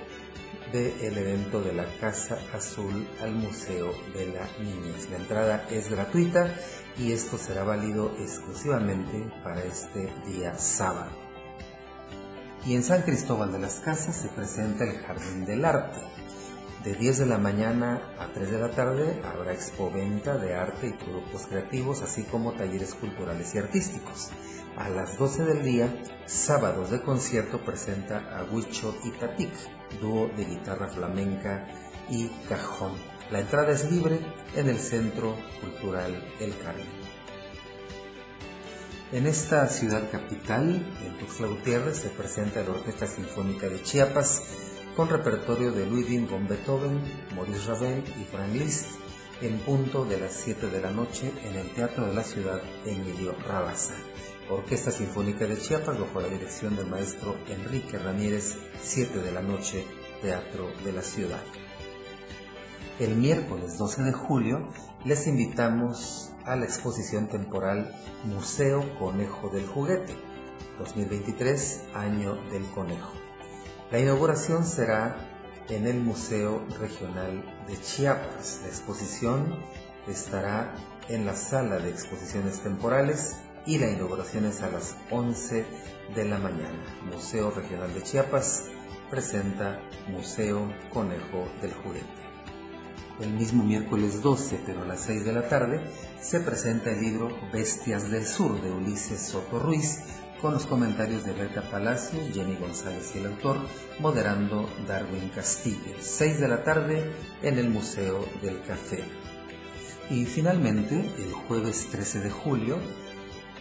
del 0.73 1.19
evento 1.19 1.61
de 1.61 1.73
la 1.73 1.87
Casa 2.01 2.39
Azul 2.53 3.07
al 3.21 3.33
Museo 3.33 3.93
de 4.15 4.27
la 4.27 4.49
Niñez. 4.61 5.11
La 5.11 5.17
entrada 5.17 5.67
es 5.73 5.91
gratuita 5.91 6.55
y 6.97 7.11
esto 7.11 7.37
será 7.37 7.65
válido 7.65 8.15
exclusivamente 8.21 9.29
para 9.43 9.65
este 9.65 10.13
día 10.25 10.57
sábado 10.57 11.24
y 12.67 12.75
en 12.75 12.83
San 12.83 13.03
Cristóbal 13.03 13.53
de 13.53 13.59
las 13.59 13.81
Casas 13.81 14.17
se 14.17 14.29
presenta 14.29 14.85
el 14.85 14.99
Jardín 14.99 15.45
del 15.45 15.65
Arte. 15.65 16.01
De 16.83 16.95
10 16.95 17.19
de 17.19 17.27
la 17.27 17.39
mañana 17.39 18.01
a 18.19 18.33
3 18.33 18.51
de 18.51 18.59
la 18.59 18.71
tarde 18.71 19.21
habrá 19.25 19.53
expoventa 19.53 20.37
de 20.37 20.55
arte 20.55 20.89
y 20.89 20.93
productos 20.93 21.47
creativos, 21.47 22.03
así 22.03 22.25
como 22.25 22.53
talleres 22.53 22.95
culturales 22.95 23.55
y 23.55 23.59
artísticos. 23.59 24.31
A 24.77 24.89
las 24.89 25.19
12 25.19 25.45
del 25.45 25.63
día, 25.63 26.03
sábados 26.27 26.91
de 26.91 27.01
concierto 27.01 27.65
presenta 27.65 28.39
a 28.39 28.45
Huicho 28.45 28.95
y 29.05 29.11
Tatic, 29.13 29.53
dúo 30.01 30.29
de 30.37 30.45
guitarra 30.45 30.89
flamenca 30.89 31.67
y 32.11 32.29
cajón. 32.49 32.93
La 33.31 33.41
entrada 33.41 33.73
es 33.73 33.91
libre 33.91 34.19
en 34.57 34.69
el 34.69 34.79
Centro 34.79 35.37
Cultural 35.61 36.13
El 36.41 36.57
Carmen. 36.59 36.94
En 39.13 39.27
esta 39.27 39.69
ciudad 39.69 40.11
capital, 40.11 40.83
en 41.05 41.19
Tuxtla 41.19 41.47
Gutiérrez, 41.47 41.99
se 41.99 42.09
presenta 42.09 42.63
la 42.63 42.71
Orquesta 42.71 43.07
Sinfónica 43.07 43.69
de 43.69 43.83
Chiapas 43.83 44.43
con 44.97 45.09
repertorio 45.09 45.73
de 45.73 45.87
Ludwig 45.87 46.29
von 46.29 46.49
Beethoven, 46.49 47.01
Maurice 47.37 47.69
Ravel 47.69 48.03
y 48.21 48.25
Frank 48.25 48.53
Liszt 48.53 48.87
en 49.41 49.59
punto 49.59 50.05
de 50.05 50.19
las 50.19 50.33
7 50.33 50.69
de 50.69 50.81
la 50.81 50.91
noche 50.91 51.31
en 51.45 51.55
el 51.55 51.69
Teatro 51.75 52.07
de 52.07 52.15
la 52.15 52.25
Ciudad 52.25 52.61
Emilio 52.87 53.37
Rabasa. 53.47 53.95
Orquesta 54.51 54.91
Sinfónica 54.91 55.47
de 55.47 55.59
Chiapas 55.59 55.99
bajo 55.99 56.21
la 56.21 56.29
dirección 56.29 56.75
del 56.75 56.87
maestro 56.87 57.37
Enrique 57.49 57.99
Ramírez, 57.99 58.57
7 58.83 59.21
de 59.21 59.33
la 59.33 59.43
noche, 59.43 59.85
Teatro 60.23 60.71
de 60.85 60.93
la 60.93 61.03
Ciudad. 61.03 61.43
El 62.99 63.17
miércoles 63.17 63.77
12 63.77 64.03
de 64.03 64.13
julio 64.13 64.69
les 65.05 65.27
invitamos 65.27 66.34
a 66.45 66.57
la 66.57 66.65
exposición 66.65 67.29
temporal 67.29 67.95
Museo 68.25 68.99
Conejo 68.99 69.49
del 69.49 69.67
Juguete 69.67 70.15
2023, 70.79 71.85
Año 71.95 72.35
del 72.51 72.65
Conejo. 72.75 73.13
La 73.91 73.99
inauguración 73.99 74.65
será 74.65 75.17
en 75.69 75.87
el 75.87 76.01
Museo 76.01 76.65
Regional 76.79 77.45
de 77.67 77.81
Chiapas. 77.81 78.61
La 78.63 78.69
exposición 78.69 79.59
estará 80.09 80.75
en 81.09 81.27
la 81.27 81.35
sala 81.35 81.79
de 81.79 81.91
exposiciones 81.91 82.61
temporales 82.61 83.37
y 83.67 83.79
la 83.79 83.91
inauguración 83.91 84.45
es 84.47 84.63
a 84.63 84.71
las 84.71 84.97
11 85.11 85.65
de 86.15 86.25
la 86.25 86.39
mañana. 86.39 86.85
Museo 87.11 87.51
Regional 87.51 87.95
de 87.95 88.03
Chiapas 88.03 88.65
presenta 89.11 89.81
Museo 90.09 90.71
Conejo 90.93 91.49
del 91.63 91.73
Juguete. 91.73 92.24
El 93.21 93.31
mismo 93.31 93.63
miércoles 93.63 94.23
12, 94.23 94.61
pero 94.67 94.83
a 94.83 94.87
las 94.87 95.01
6 95.03 95.25
de 95.25 95.33
la 95.33 95.49
tarde, 95.49 95.81
se 96.21 96.41
presenta 96.41 96.91
el 96.91 97.01
libro 97.01 97.29
Bestias 97.53 98.11
del 98.11 98.27
Sur 98.27 98.61
de 98.61 98.73
Ulises 98.73 99.21
Soto 99.21 99.61
Ruiz, 99.61 100.01
con 100.43 100.53
los 100.53 100.67
comentarios 100.67 101.25
de 101.25 101.33
Berta 101.33 101.63
Palacio, 101.71 102.19
Jenny 102.33 102.57
González 102.57 103.13
y 103.15 103.19
el 103.19 103.27
autor, 103.27 103.57
moderando 104.01 104.69
Darwin 104.87 105.29
Castillo. 105.29 105.95
6 106.01 106.41
de 106.41 106.49
la 106.49 106.65
tarde 106.65 107.13
en 107.43 107.59
el 107.59 107.71
Museo 107.71 108.27
del 108.43 108.61
Café. 108.63 109.05
Y 110.11 110.27
finalmente, 110.27 110.97
el 110.97 111.33
jueves 111.33 111.87
13 111.91 112.21
de 112.21 112.31
julio, 112.31 112.79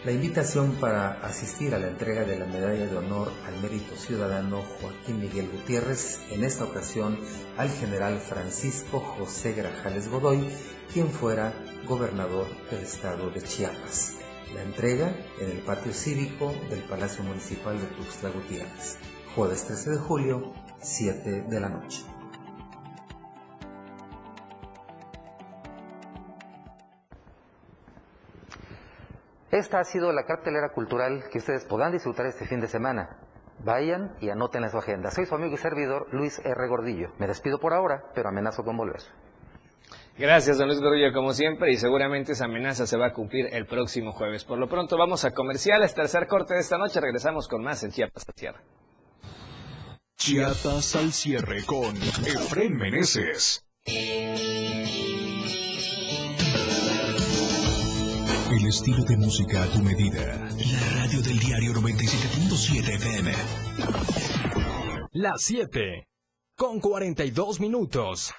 la 0.04 0.12
invitación 0.12 0.72
para 0.72 1.12
asistir 1.24 1.74
a 1.74 1.78
la 1.78 1.88
entrega 1.88 2.24
de 2.24 2.38
la 2.38 2.44
Medalla 2.44 2.86
de 2.86 2.96
Honor 2.96 3.32
al 3.46 3.60
Mérito 3.62 3.96
Ciudadano 3.96 4.62
Joaquín 4.80 5.18
Miguel 5.18 5.48
Gutiérrez, 5.50 6.20
en 6.30 6.44
esta 6.44 6.64
ocasión 6.64 7.18
al 7.56 7.70
general 7.70 8.18
Francisco 8.18 9.00
José 9.00 9.54
Grajales 9.54 10.08
Godoy, 10.08 10.46
quien 10.92 11.08
fuera 11.08 11.54
gobernador 11.88 12.46
del 12.70 12.82
estado 12.82 13.30
de 13.30 13.40
Chiapas. 13.40 14.16
La 14.54 14.62
entrega 14.62 15.16
en 15.40 15.50
el 15.50 15.58
patio 15.58 15.94
cívico 15.94 16.54
del 16.68 16.80
Palacio 16.80 17.24
Municipal 17.24 17.80
de 17.80 17.86
Tuxtla 17.86 18.28
Gutiérrez, 18.28 18.98
jueves 19.34 19.64
13 19.64 19.90
de 19.90 19.96
julio, 19.96 20.52
7 20.82 21.46
de 21.48 21.60
la 21.60 21.70
noche. 21.70 22.13
Esta 29.50 29.80
ha 29.80 29.84
sido 29.84 30.12
la 30.12 30.24
cartelera 30.24 30.70
cultural 30.70 31.24
que 31.30 31.38
ustedes 31.38 31.64
podrán 31.64 31.92
disfrutar 31.92 32.26
este 32.26 32.46
fin 32.46 32.60
de 32.60 32.68
semana. 32.68 33.18
Vayan 33.60 34.16
y 34.20 34.30
anoten 34.30 34.64
en 34.64 34.70
su 34.70 34.78
agenda. 34.78 35.10
Soy 35.10 35.26
su 35.26 35.34
amigo 35.34 35.54
y 35.54 35.58
servidor 35.58 36.08
Luis 36.12 36.40
R. 36.44 36.68
Gordillo. 36.68 37.12
Me 37.18 37.26
despido 37.26 37.58
por 37.58 37.72
ahora, 37.72 38.02
pero 38.14 38.28
amenazo 38.28 38.64
con 38.64 38.76
volver. 38.76 39.00
Gracias, 40.16 40.58
don 40.58 40.68
Luis 40.68 40.80
Gordillo, 40.80 41.12
como 41.12 41.32
siempre, 41.32 41.72
y 41.72 41.76
seguramente 41.76 42.32
esa 42.32 42.44
amenaza 42.44 42.86
se 42.86 42.96
va 42.96 43.06
a 43.06 43.12
cumplir 43.12 43.48
el 43.52 43.66
próximo 43.66 44.12
jueves. 44.12 44.44
Por 44.44 44.58
lo 44.58 44.68
pronto 44.68 44.96
vamos 44.96 45.24
a 45.24 45.32
comerciales, 45.32 45.92
tercer 45.92 46.28
corte 46.28 46.54
de 46.54 46.60
esta 46.60 46.78
noche, 46.78 47.00
regresamos 47.00 47.48
con 47.48 47.62
más 47.62 47.82
en 47.82 47.90
Chiapas 47.90 48.24
al 48.28 48.34
cierre. 48.34 48.60
Chiapas 50.16 50.94
al 50.94 51.12
cierre 51.12 51.64
con 51.64 51.96
Efren 51.96 52.76
Meneses. 52.76 53.64
El 58.56 58.68
estilo 58.68 59.02
de 59.02 59.16
música 59.16 59.64
a 59.64 59.66
tu 59.66 59.82
medida. 59.82 60.22
La 60.22 61.00
radio 61.00 61.20
del 61.22 61.40
diario 61.40 61.72
97.7 61.72 62.94
FM. 62.94 63.32
Las 65.10 65.42
7. 65.42 66.06
Con 66.56 66.78
42 66.78 67.58
minutos. 67.58 68.32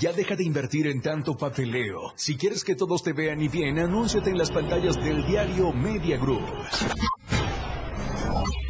Ya 0.00 0.12
deja 0.12 0.36
de 0.36 0.44
invertir 0.44 0.86
en 0.86 1.02
tanto 1.02 1.36
papeleo. 1.36 2.12
Si 2.14 2.36
quieres 2.36 2.62
que 2.62 2.76
todos 2.76 3.02
te 3.02 3.12
vean 3.12 3.40
y 3.40 3.48
bien, 3.48 3.76
anúnciate 3.80 4.30
en 4.30 4.38
las 4.38 4.52
pantallas 4.52 4.94
del 5.02 5.26
diario 5.26 5.72
Media 5.72 6.16
Group. 6.16 6.46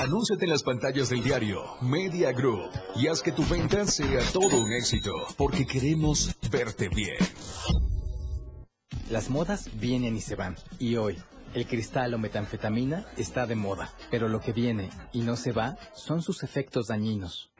Anúnciate 0.00 0.46
en 0.46 0.50
las 0.50 0.62
pantallas 0.62 1.10
del 1.10 1.22
diario 1.22 1.62
Media 1.82 2.32
Group 2.32 2.70
y 2.96 3.08
haz 3.08 3.20
que 3.20 3.32
tu 3.32 3.44
venta 3.44 3.84
sea 3.84 4.20
todo 4.32 4.62
un 4.62 4.72
éxito, 4.72 5.12
porque 5.36 5.66
queremos 5.66 6.34
verte 6.50 6.88
bien. 6.88 7.18
Las 9.10 9.28
modas 9.28 9.68
vienen 9.78 10.16
y 10.16 10.22
se 10.22 10.36
van, 10.36 10.56
y 10.78 10.96
hoy 10.96 11.18
el 11.52 11.66
cristal 11.66 12.14
o 12.14 12.18
metanfetamina 12.18 13.08
está 13.18 13.46
de 13.46 13.56
moda, 13.56 13.90
pero 14.10 14.28
lo 14.28 14.40
que 14.40 14.54
viene 14.54 14.88
y 15.12 15.20
no 15.20 15.36
se 15.36 15.52
va 15.52 15.76
son 15.92 16.22
sus 16.22 16.44
efectos 16.44 16.86
dañinos. 16.86 17.52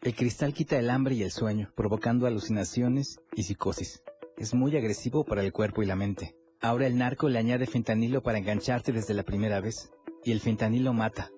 El 0.00 0.14
cristal 0.14 0.54
quita 0.54 0.78
el 0.78 0.90
hambre 0.90 1.16
y 1.16 1.24
el 1.24 1.32
sueño, 1.32 1.72
provocando 1.74 2.28
alucinaciones 2.28 3.18
y 3.34 3.42
psicosis. 3.42 4.04
Es 4.36 4.54
muy 4.54 4.76
agresivo 4.76 5.24
para 5.24 5.42
el 5.42 5.52
cuerpo 5.52 5.82
y 5.82 5.86
la 5.86 5.96
mente. 5.96 6.36
Ahora 6.60 6.86
el 6.86 6.96
narco 6.96 7.28
le 7.28 7.40
añade 7.40 7.66
fentanilo 7.66 8.22
para 8.22 8.38
engancharte 8.38 8.92
desde 8.92 9.14
la 9.14 9.24
primera 9.24 9.58
vez, 9.60 9.90
y 10.24 10.30
el 10.30 10.38
fentanilo 10.38 10.92
mata. 10.92 11.32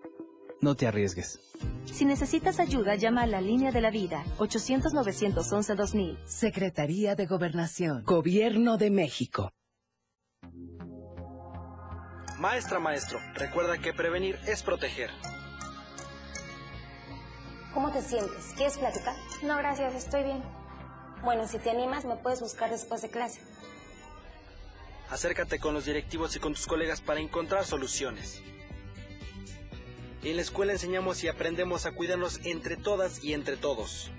No 0.60 0.74
te 0.74 0.86
arriesgues. 0.86 1.40
Si 1.86 2.04
necesitas 2.04 2.60
ayuda, 2.60 2.94
llama 2.94 3.22
a 3.22 3.26
la 3.26 3.40
línea 3.40 3.72
de 3.72 3.80
la 3.80 3.90
vida, 3.90 4.24
800-911-2000. 4.38 6.18
Secretaría 6.26 7.14
de 7.14 7.26
Gobernación, 7.26 8.04
Gobierno 8.04 8.76
de 8.76 8.90
México. 8.90 9.52
Maestra, 12.38 12.78
maestro, 12.78 13.18
recuerda 13.34 13.78
que 13.78 13.92
prevenir 13.92 14.38
es 14.46 14.62
proteger. 14.62 15.10
¿Cómo 17.74 17.92
te 17.92 18.02
sientes? 18.02 18.52
¿Quieres 18.56 18.78
platicar? 18.78 19.14
No, 19.42 19.56
gracias, 19.58 19.94
estoy 19.94 20.24
bien. 20.24 20.42
Bueno, 21.22 21.46
si 21.46 21.58
te 21.58 21.70
animas, 21.70 22.04
me 22.04 22.16
puedes 22.16 22.40
buscar 22.40 22.70
después 22.70 23.02
de 23.02 23.10
clase. 23.10 23.40
Acércate 25.10 25.58
con 25.58 25.74
los 25.74 25.84
directivos 25.84 26.34
y 26.36 26.40
con 26.40 26.54
tus 26.54 26.66
colegas 26.66 27.00
para 27.00 27.20
encontrar 27.20 27.64
soluciones. 27.64 28.42
En 30.22 30.36
la 30.36 30.42
escuela 30.42 30.72
enseñamos 30.72 31.24
y 31.24 31.28
aprendemos 31.28 31.86
a 31.86 31.92
cuidarnos 31.92 32.40
entre 32.44 32.76
todas 32.76 33.24
y 33.24 33.32
entre 33.32 33.56
todos. 33.56 34.10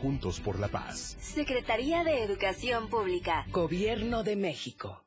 Juntos 0.00 0.40
por 0.40 0.58
la 0.58 0.68
paz. 0.68 1.16
Secretaría 1.20 2.04
de 2.04 2.24
Educación 2.24 2.88
Pública. 2.88 3.44
Gobierno 3.50 4.22
de 4.24 4.36
México. 4.36 5.04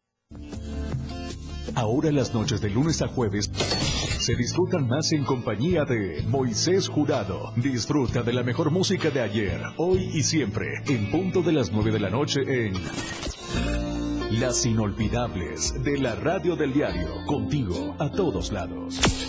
Ahora 1.74 2.12
las 2.12 2.34
noches 2.34 2.62
de 2.62 2.70
lunes 2.70 3.02
a 3.02 3.08
jueves 3.08 3.50
se 4.20 4.36
disfrutan 4.36 4.88
más 4.88 5.12
en 5.12 5.26
compañía 5.26 5.84
de 5.84 6.24
Moisés 6.28 6.88
Jurado. 6.88 7.52
Disfruta 7.56 8.22
de 8.22 8.32
la 8.32 8.44
mejor 8.44 8.70
música 8.72 9.10
de 9.10 9.22
ayer, 9.22 9.62
hoy 9.78 10.12
y 10.14 10.24
siempre, 10.24 10.68
en 10.88 11.12
punto 11.12 11.42
de 11.42 11.54
las 11.54 11.72
9 11.72 11.92
de 11.92 12.00
la 12.00 12.10
noche 12.10 12.42
en 12.48 12.74
Las 14.40 14.66
Inolvidables 14.66 15.84
de 15.84 15.98
la 15.98 16.16
Radio 16.16 16.56
del 16.56 16.72
Diario, 16.72 17.26
contigo 17.26 17.96
a 18.00 18.10
todos 18.12 18.52
lados. 18.52 19.25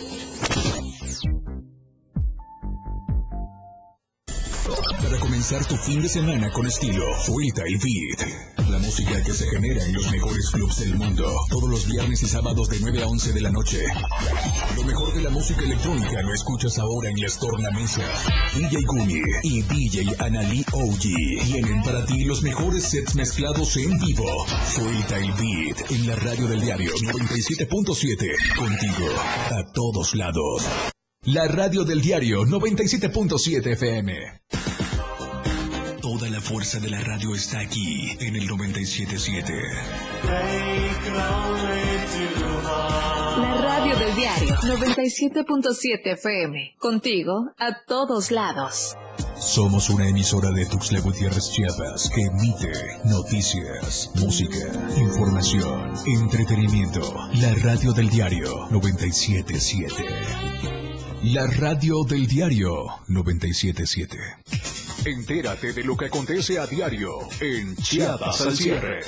Comenzar 5.49 5.69
tu 5.69 5.77
fin 5.77 6.03
de 6.03 6.09
semana 6.09 6.51
con 6.51 6.67
estilo, 6.67 7.05
Freestyle 7.21 7.79
Beat. 7.79 8.69
La 8.69 8.79
música 8.79 9.23
que 9.23 9.33
se 9.33 9.47
genera 9.49 9.85
en 9.85 9.93
los 9.93 10.11
mejores 10.11 10.51
clubs 10.51 10.81
del 10.81 10.97
mundo. 10.97 11.25
Todos 11.49 11.71
los 11.71 11.87
viernes 11.87 12.21
y 12.25 12.27
sábados 12.27 12.69
de 12.69 12.79
9 12.81 13.03
a 13.03 13.07
11 13.07 13.33
de 13.33 13.41
la 13.41 13.51
noche. 13.51 13.79
Lo 14.75 14.83
mejor 14.83 15.15
de 15.15 15.23
la 15.23 15.31
música 15.31 15.63
electrónica 15.63 16.21
lo 16.23 16.35
escuchas 16.35 16.77
ahora 16.79 17.11
en 17.11 17.21
las 17.21 17.39
tornamesa. 17.39 18.03
DJ 18.57 18.83
Gumi 18.87 19.21
y 19.45 19.63
DJ 19.63 20.17
Anali 20.19 20.65
OG 20.73 21.45
tienen 21.45 21.81
para 21.85 22.05
ti 22.07 22.25
los 22.25 22.43
mejores 22.43 22.83
sets 22.83 23.15
mezclados 23.15 23.77
en 23.77 23.97
vivo. 23.99 24.47
Freestyle 24.47 25.33
Beat 25.35 25.93
en 25.93 26.09
la 26.09 26.17
radio 26.17 26.49
del 26.49 26.61
diario 26.61 26.91
97.7. 26.91 28.57
Contigo 28.57 29.09
a 29.51 29.73
todos 29.73 30.13
lados. 30.17 30.65
La 31.23 31.47
radio 31.47 31.85
del 31.85 32.01
diario 32.01 32.43
97.7 32.43 33.73
FM. 33.75 34.66
La 36.37 36.43
fuerza 36.43 36.79
de 36.79 36.91
la 36.91 37.01
radio 37.01 37.35
está 37.35 37.61
aquí 37.61 38.11
en 38.21 38.37
el 38.37 38.47
977. 38.47 39.55
La 43.39 43.55
radio 43.63 43.97
del 43.97 44.15
diario 44.15 44.55
97.7 44.57 46.13
FM. 46.13 46.75
Contigo 46.79 47.55
a 47.59 47.83
todos 47.87 48.31
lados. 48.31 48.95
Somos 49.39 49.89
una 49.89 50.11
emisora 50.11 50.51
de 50.51 50.67
Tuxtla 50.67 51.01
Gutiérrez 51.01 51.53
Chiapas 51.53 52.11
que 52.15 52.21
emite 52.21 52.71
noticias, 53.07 54.11
música, 54.17 54.59
información, 54.99 55.95
entretenimiento. 56.05 57.15
La 57.41 57.55
radio 57.55 57.95
del 57.95 58.11
diario 58.11 58.69
977. 58.73 60.86
La 61.23 61.47
radio 61.47 62.05
del 62.05 62.27
diario 62.27 62.87
977. 63.09 64.19
Entérate 65.07 65.73
de 65.73 65.83
lo 65.83 65.97
que 65.97 66.07
acontece 66.07 66.59
a 66.59 66.67
diario 66.67 67.19
en 67.41 67.75
Chiapas 67.77 68.43
al 68.43 68.55
cierre. 68.55 69.01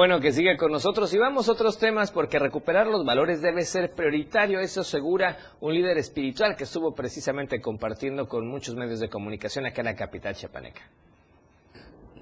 Bueno 0.00 0.18
que 0.18 0.32
sigue 0.32 0.56
con 0.56 0.72
nosotros 0.72 1.12
y 1.12 1.18
vamos 1.18 1.46
a 1.46 1.52
otros 1.52 1.78
temas 1.78 2.10
porque 2.10 2.38
recuperar 2.38 2.86
los 2.86 3.04
valores 3.04 3.42
debe 3.42 3.66
ser 3.66 3.92
prioritario, 3.92 4.58
eso 4.58 4.80
asegura 4.80 5.36
un 5.60 5.74
líder 5.74 5.98
espiritual 5.98 6.56
que 6.56 6.64
estuvo 6.64 6.94
precisamente 6.94 7.60
compartiendo 7.60 8.26
con 8.26 8.48
muchos 8.48 8.76
medios 8.76 8.98
de 9.00 9.10
comunicación 9.10 9.66
acá 9.66 9.82
en 9.82 9.84
la 9.84 9.96
capital 9.96 10.34
chiapaneca. 10.34 10.80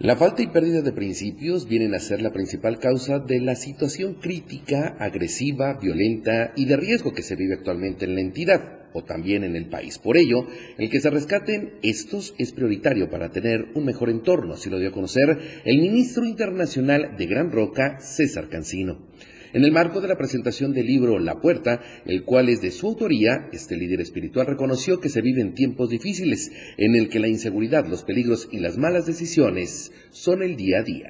La 0.01 0.17
falta 0.17 0.43
y 0.43 0.49
pérdida 0.49 0.83
de 0.83 0.91
principios 0.91 1.69
vienen 1.69 1.95
a 1.95 2.01
ser 2.01 2.21
la 2.21 2.33
principal 2.33 2.81
causa 2.81 3.21
de 3.21 3.41
la 3.41 3.55
situación 3.55 4.15
crítica, 4.15 4.97
agresiva, 4.99 5.75
violenta 5.81 6.55
y 6.57 6.67
de 6.67 6.77
riesgo 6.79 7.13
que 7.13 7.23
se 7.23 7.37
vive 7.37 7.55
actualmente 7.55 8.07
en 8.07 8.17
la 8.17 8.23
entidad 8.23 8.78
o 8.93 9.05
también 9.05 9.45
en 9.45 9.57
el 9.57 9.69
país. 9.69 9.99
Por 9.99 10.17
ello, 10.17 10.47
el 10.79 10.91
que 10.91 11.01
se 11.01 11.11
rescaten 11.11 11.79
estos 11.83 12.35
es 12.39 12.53
prioritario 12.53 13.11
para 13.11 13.31
tener 13.31 13.67
un 13.75 13.85
mejor 13.85 14.11
entorno, 14.11 14.55
así 14.55 14.71
lo 14.71 14.79
dio 14.79 14.89
a 14.89 14.93
conocer 14.93 15.63
el 15.65 15.79
ministro 15.79 16.25
internacional 16.25 17.17
de 17.17 17.27
Gran 17.27 17.51
Roca, 17.51 18.01
César 18.01 18.49
Cancino. 18.49 19.09
En 19.55 19.65
el 19.65 19.73
marco 19.73 20.03
de 20.03 20.09
la 20.09 20.19
presentación 20.19 20.75
del 20.75 20.87
libro 20.87 21.19
La 21.19 21.41
Puerta, 21.41 21.81
el 22.05 22.25
cual 22.25 22.51
es 22.51 22.61
de 22.61 22.71
su 22.71 22.87
autoría, 22.87 23.49
este 23.51 23.79
líder 23.79 24.03
espiritual 24.03 24.47
reconoció 24.47 25.01
que 25.01 25.09
se 25.09 25.23
viven 25.23 25.55
tiempos 25.55 25.89
difíciles 25.89 26.51
en 26.77 26.95
el 26.95 27.09
que 27.09 27.19
la 27.19 27.29
inseguridad, 27.29 27.87
los 27.87 28.05
peligros 28.05 28.49
y 28.53 28.59
las 28.59 28.77
malas 28.77 29.07
decisiones 29.07 29.91
son 30.11 30.43
el 30.43 30.55
día 30.57 30.81
a 30.81 30.83
día. 30.83 31.09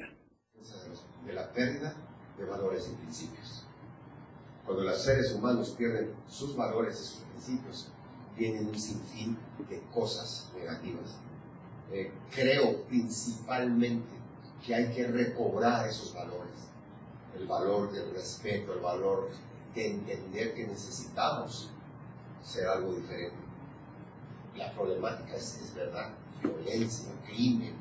De 1.25 1.33
la 1.33 1.51
pérdida 1.51 1.93
de 2.37 2.45
valores 2.45 2.89
y 2.93 2.95
principios. 2.95 3.65
Cuando 4.65 4.83
los 4.83 5.03
seres 5.03 5.33
humanos 5.33 5.75
pierden 5.77 6.11
sus 6.27 6.55
valores 6.55 6.95
y 6.95 7.05
sus 7.05 7.23
principios, 7.39 7.87
vienen 8.37 8.67
un 8.67 8.79
sinfín 8.79 9.37
de 9.69 9.81
cosas 9.93 10.49
negativas. 10.55 11.15
Eh, 11.91 12.11
creo 12.31 12.83
principalmente 12.83 14.07
que 14.65 14.75
hay 14.75 14.93
que 14.93 15.07
recobrar 15.07 15.87
esos 15.87 16.13
valores 16.13 16.69
el 17.37 17.47
valor 17.47 17.91
del 17.91 18.11
respeto, 18.11 18.73
el 18.73 18.79
valor 18.79 19.29
de 19.73 19.91
entender 19.91 20.53
que 20.53 20.67
necesitamos 20.67 21.69
ser 22.43 22.67
algo 22.67 22.93
diferente. 22.95 23.37
La 24.55 24.73
problemática 24.73 25.35
es, 25.35 25.59
es 25.61 25.73
verdad, 25.73 26.09
violencia, 26.41 27.09
crimen, 27.25 27.75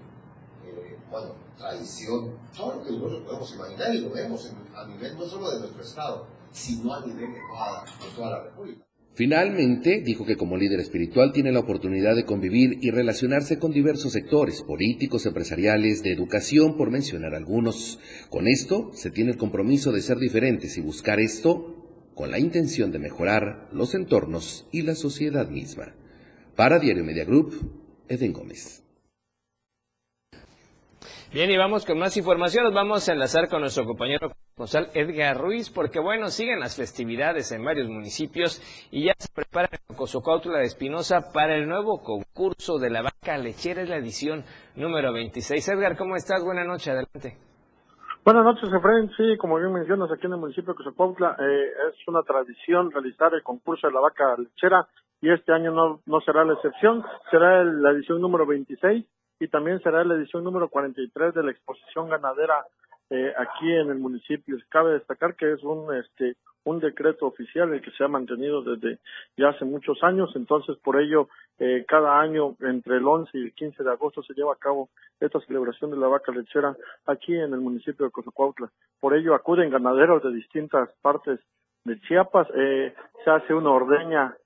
eh, 0.64 0.98
bueno, 1.10 1.32
traición, 1.56 2.38
todo 2.56 2.76
lo 2.76 2.84
que 2.84 2.92
nosotros 2.92 3.22
podemos 3.24 3.54
imaginar 3.54 3.94
y 3.94 4.00
lo 4.00 4.10
vemos 4.10 4.52
a 4.74 4.86
nivel 4.86 5.18
no 5.18 5.26
solo 5.26 5.50
de 5.50 5.60
nuestro 5.60 5.82
Estado, 5.82 6.26
sino 6.52 6.94
a 6.94 7.00
nivel 7.00 7.32
de 7.32 7.40
toda, 7.48 7.84
de 7.84 8.14
toda 8.14 8.30
la 8.30 8.42
República. 8.44 8.87
Finalmente, 9.18 10.00
dijo 10.00 10.24
que 10.24 10.36
como 10.36 10.56
líder 10.56 10.78
espiritual 10.78 11.32
tiene 11.32 11.50
la 11.50 11.58
oportunidad 11.58 12.14
de 12.14 12.24
convivir 12.24 12.78
y 12.82 12.92
relacionarse 12.92 13.58
con 13.58 13.72
diversos 13.72 14.12
sectores 14.12 14.62
políticos, 14.62 15.26
empresariales, 15.26 16.04
de 16.04 16.12
educación, 16.12 16.76
por 16.76 16.92
mencionar 16.92 17.34
algunos. 17.34 17.98
Con 18.30 18.46
esto, 18.46 18.92
se 18.92 19.10
tiene 19.10 19.32
el 19.32 19.36
compromiso 19.36 19.90
de 19.90 20.02
ser 20.02 20.18
diferentes 20.18 20.78
y 20.78 20.82
buscar 20.82 21.18
esto 21.18 21.74
con 22.14 22.30
la 22.30 22.38
intención 22.38 22.92
de 22.92 23.00
mejorar 23.00 23.68
los 23.72 23.92
entornos 23.96 24.68
y 24.70 24.82
la 24.82 24.94
sociedad 24.94 25.48
misma. 25.48 25.96
Para 26.54 26.78
Diario 26.78 27.02
Media 27.02 27.24
Group, 27.24 27.54
Eden 28.08 28.32
Gómez. 28.32 28.84
Bien, 31.32 31.50
y 31.50 31.56
vamos 31.56 31.84
con 31.84 31.98
más 31.98 32.16
información. 32.16 32.72
Vamos 32.72 33.08
a 33.08 33.14
enlazar 33.14 33.48
con 33.48 33.62
nuestro 33.62 33.84
compañero 33.84 34.30
Gonzalo 34.58 34.88
Edgar 34.92 35.38
Ruiz, 35.38 35.70
porque 35.70 36.00
bueno, 36.00 36.26
siguen 36.28 36.58
las 36.60 36.76
festividades 36.76 37.52
en 37.52 37.64
varios 37.64 37.88
municipios 37.88 38.60
y 38.90 39.06
ya 39.06 39.12
se 39.16 39.28
prepara 39.32 39.68
en 39.88 39.94
Cozocautla 39.96 40.58
de 40.58 40.64
Espinosa 40.64 41.32
para 41.32 41.54
el 41.56 41.68
nuevo 41.68 42.02
concurso 42.02 42.78
de 42.78 42.90
la 42.90 43.02
vaca 43.02 43.38
lechera, 43.38 43.82
es 43.82 43.88
la 43.88 43.96
edición 43.96 44.44
número 44.74 45.12
26. 45.12 45.66
Edgar, 45.68 45.96
¿cómo 45.96 46.16
estás? 46.16 46.42
Buenas 46.44 46.66
noches, 46.66 46.88
adelante. 46.88 47.38
Buenas 48.24 48.44
noches, 48.44 48.68
Efraín. 48.72 49.08
Sí, 49.16 49.36
como 49.38 49.56
bien 49.58 49.72
mencionas, 49.72 50.10
aquí 50.12 50.26
en 50.26 50.32
el 50.32 50.38
municipio 50.38 50.72
de 50.74 50.76
Cozocautla 50.76 51.36
eh, 51.38 51.68
es 51.90 52.08
una 52.08 52.22
tradición 52.22 52.90
realizar 52.90 53.32
el 53.32 53.42
concurso 53.42 53.86
de 53.86 53.92
la 53.94 54.00
vaca 54.00 54.34
lechera 54.36 54.86
y 55.20 55.32
este 55.32 55.52
año 55.52 55.72
no, 55.72 56.00
no 56.04 56.20
será 56.20 56.44
la 56.44 56.54
excepción, 56.54 57.04
será 57.30 57.62
el- 57.62 57.80
la 57.82 57.90
edición 57.92 58.20
número 58.20 58.44
26 58.44 59.06
y 59.40 59.48
también 59.48 59.80
será 59.82 60.04
la 60.04 60.14
edición 60.16 60.42
número 60.44 60.68
43 60.68 61.32
de 61.32 61.42
la 61.44 61.52
exposición 61.52 62.08
ganadera 62.08 62.54
eh, 63.10 63.32
aquí 63.38 63.72
en 63.72 63.90
el 63.90 63.98
municipio. 63.98 64.56
Cabe 64.68 64.92
destacar 64.92 65.34
que 65.34 65.52
es 65.52 65.62
un 65.62 65.94
este 65.94 66.36
un 66.64 66.80
decreto 66.80 67.26
oficial 67.26 67.72
el 67.72 67.80
que 67.80 67.90
se 67.92 68.04
ha 68.04 68.08
mantenido 68.08 68.62
desde 68.62 68.98
ya 69.36 69.48
hace 69.48 69.64
muchos 69.64 70.02
años, 70.02 70.30
entonces 70.34 70.76
por 70.76 71.00
ello 71.00 71.28
eh, 71.58 71.84
cada 71.88 72.20
año 72.20 72.56
entre 72.60 72.98
el 72.98 73.06
11 73.06 73.30
y 73.38 73.42
el 73.44 73.54
15 73.54 73.82
de 73.82 73.90
agosto 73.90 74.22
se 74.22 74.34
lleva 74.34 74.52
a 74.52 74.56
cabo 74.56 74.90
esta 75.18 75.40
celebración 75.40 75.90
de 75.90 75.96
la 75.96 76.08
vaca 76.08 76.30
lechera 76.30 76.76
aquí 77.06 77.34
en 77.34 77.54
el 77.54 77.60
municipio 77.60 78.06
de 78.06 78.12
Cozocuautla. 78.12 78.70
Por 79.00 79.14
ello 79.14 79.34
acuden 79.34 79.70
ganaderos 79.70 80.22
de 80.22 80.32
distintas 80.32 80.90
partes 81.00 81.40
de 81.84 81.98
Chiapas, 82.00 82.48
eh, 82.54 82.94
se 83.24 83.30
hace 83.30 83.54
una 83.54 83.70
ordeña 83.70 84.36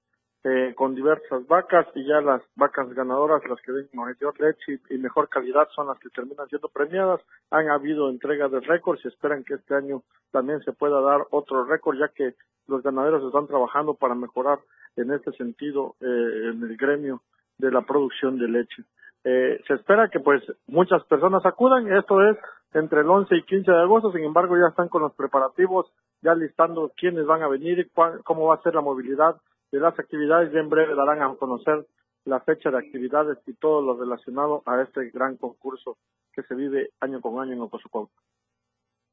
eh, 0.45 0.75
con 0.75 0.97
diversas 0.97 1.47
vacas 1.47 1.87
y 1.95 2.05
ya 2.05 2.21
las 2.21 2.43
vacas 2.57 2.93
ganadoras, 2.95 3.49
las 3.49 3.61
que 3.61 3.71
den 3.71 3.89
mayor 3.93 4.35
leche 4.41 4.81
y, 4.91 4.99
mejor 4.99 5.29
calidad 5.29 5.69
son 5.75 5.87
las 5.87 5.99
que 6.01 6.09
terminan 6.11 6.49
siendo 6.49 6.69
premiadas. 6.69 7.21
Han 7.51 7.69
habido 7.71 8.11
entrega 8.11 8.49
de 8.49 8.59
récords 8.59 9.05
y 9.05 9.09
esperan 9.09 9.45
que 9.45 9.55
este 9.55 9.77
año 9.77 10.03
también 10.33 10.61
se 10.65 10.73
pueda 10.73 11.01
dar 11.01 11.27
otro 11.31 11.65
récord 11.65 11.97
ya 11.97 12.09
que 12.09 12.35
los 12.67 12.83
ganaderos 12.83 13.23
están 13.25 13.47
trabajando 13.47 13.95
para 13.95 14.17
mejorar 14.17 14.59
en 14.97 15.13
este 15.13 15.31
sentido 15.33 15.95
eh, 16.01 16.51
en 16.51 16.63
el 16.63 16.77
gremio 16.77 17.23
de 17.59 17.71
la 17.71 17.83
producción 17.83 18.37
de 18.37 18.49
leche. 18.49 18.83
Eh, 19.25 19.63
se 19.69 19.75
espera 19.75 20.09
que 20.09 20.19
pues 20.19 20.43
muchas 20.67 21.05
personas 21.05 21.47
acudan, 21.47 21.93
esto 21.93 22.21
es 22.29 22.37
entre 22.75 23.03
el 23.03 23.09
11 23.09 23.37
y 23.37 23.43
15 23.45 23.71
de 23.71 23.81
agosto, 23.81 24.11
sin 24.11 24.25
embargo 24.25 24.57
ya 24.57 24.71
están 24.71 24.89
con 24.89 25.03
los 25.03 25.15
preparativos, 25.15 25.87
ya 26.21 26.35
listando 26.35 26.91
quiénes 26.97 27.27
van 27.27 27.43
a 27.43 27.49
venir 27.49 27.79
y 27.79 27.89
cómo 28.25 28.47
va 28.47 28.57
a 28.57 28.63
ser 28.63 28.75
la 28.75 28.81
movilidad 28.81 29.37
de 29.73 29.81
las 29.81 29.99
actividades 29.99 30.53
y 30.55 30.59
en 30.59 30.69
breve 30.69 30.95
darán 30.95 31.23
a 31.23 31.35
conocer 31.37 31.87
la 32.25 32.41
fecha 32.41 32.71
de 32.71 32.79
actividades 32.79 33.39
y 33.47 33.55
todo 33.55 33.83
lo 33.83 33.99
relacionado 33.99 34.63
a 34.67 34.81
este 34.83 35.11
gran 35.11 35.37
concurso 35.37 35.97
que 36.33 36.43
se 36.43 36.55
vive 36.55 36.91
año 37.01 37.21
con 37.21 37.41
año 37.41 37.55
en 37.55 37.61
Ocosocuautla. 37.63 38.15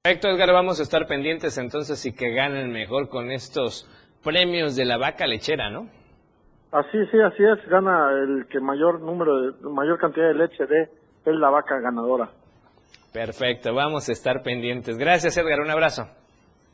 Perfecto, 0.03 0.29
Edgar, 0.29 0.53
vamos 0.53 0.79
a 0.79 0.83
estar 0.83 1.07
pendientes 1.07 1.57
entonces 1.57 2.05
y 2.05 2.15
que 2.15 2.31
ganen 2.33 2.71
mejor 2.71 3.09
con 3.09 3.31
estos 3.31 3.89
premios 4.23 4.75
de 4.75 4.85
la 4.85 4.97
vaca 4.97 5.25
lechera, 5.27 5.69
¿no? 5.69 5.89
Así, 6.71 6.97
sí, 7.11 7.19
así 7.19 7.43
es, 7.43 7.67
gana 7.67 8.11
el 8.11 8.47
que 8.47 8.59
mayor 8.59 9.01
número, 9.01 9.41
de, 9.41 9.69
mayor 9.69 9.97
cantidad 9.97 10.27
de 10.27 10.35
leche 10.35 10.65
dé, 10.67 10.83
es 11.25 11.35
la 11.35 11.49
vaca 11.49 11.79
ganadora. 11.79 12.29
Perfecto, 13.11 13.73
vamos 13.73 14.07
a 14.07 14.11
estar 14.11 14.43
pendientes. 14.43 14.97
Gracias, 14.97 15.35
Edgar, 15.37 15.59
un 15.61 15.71
abrazo. 15.71 16.07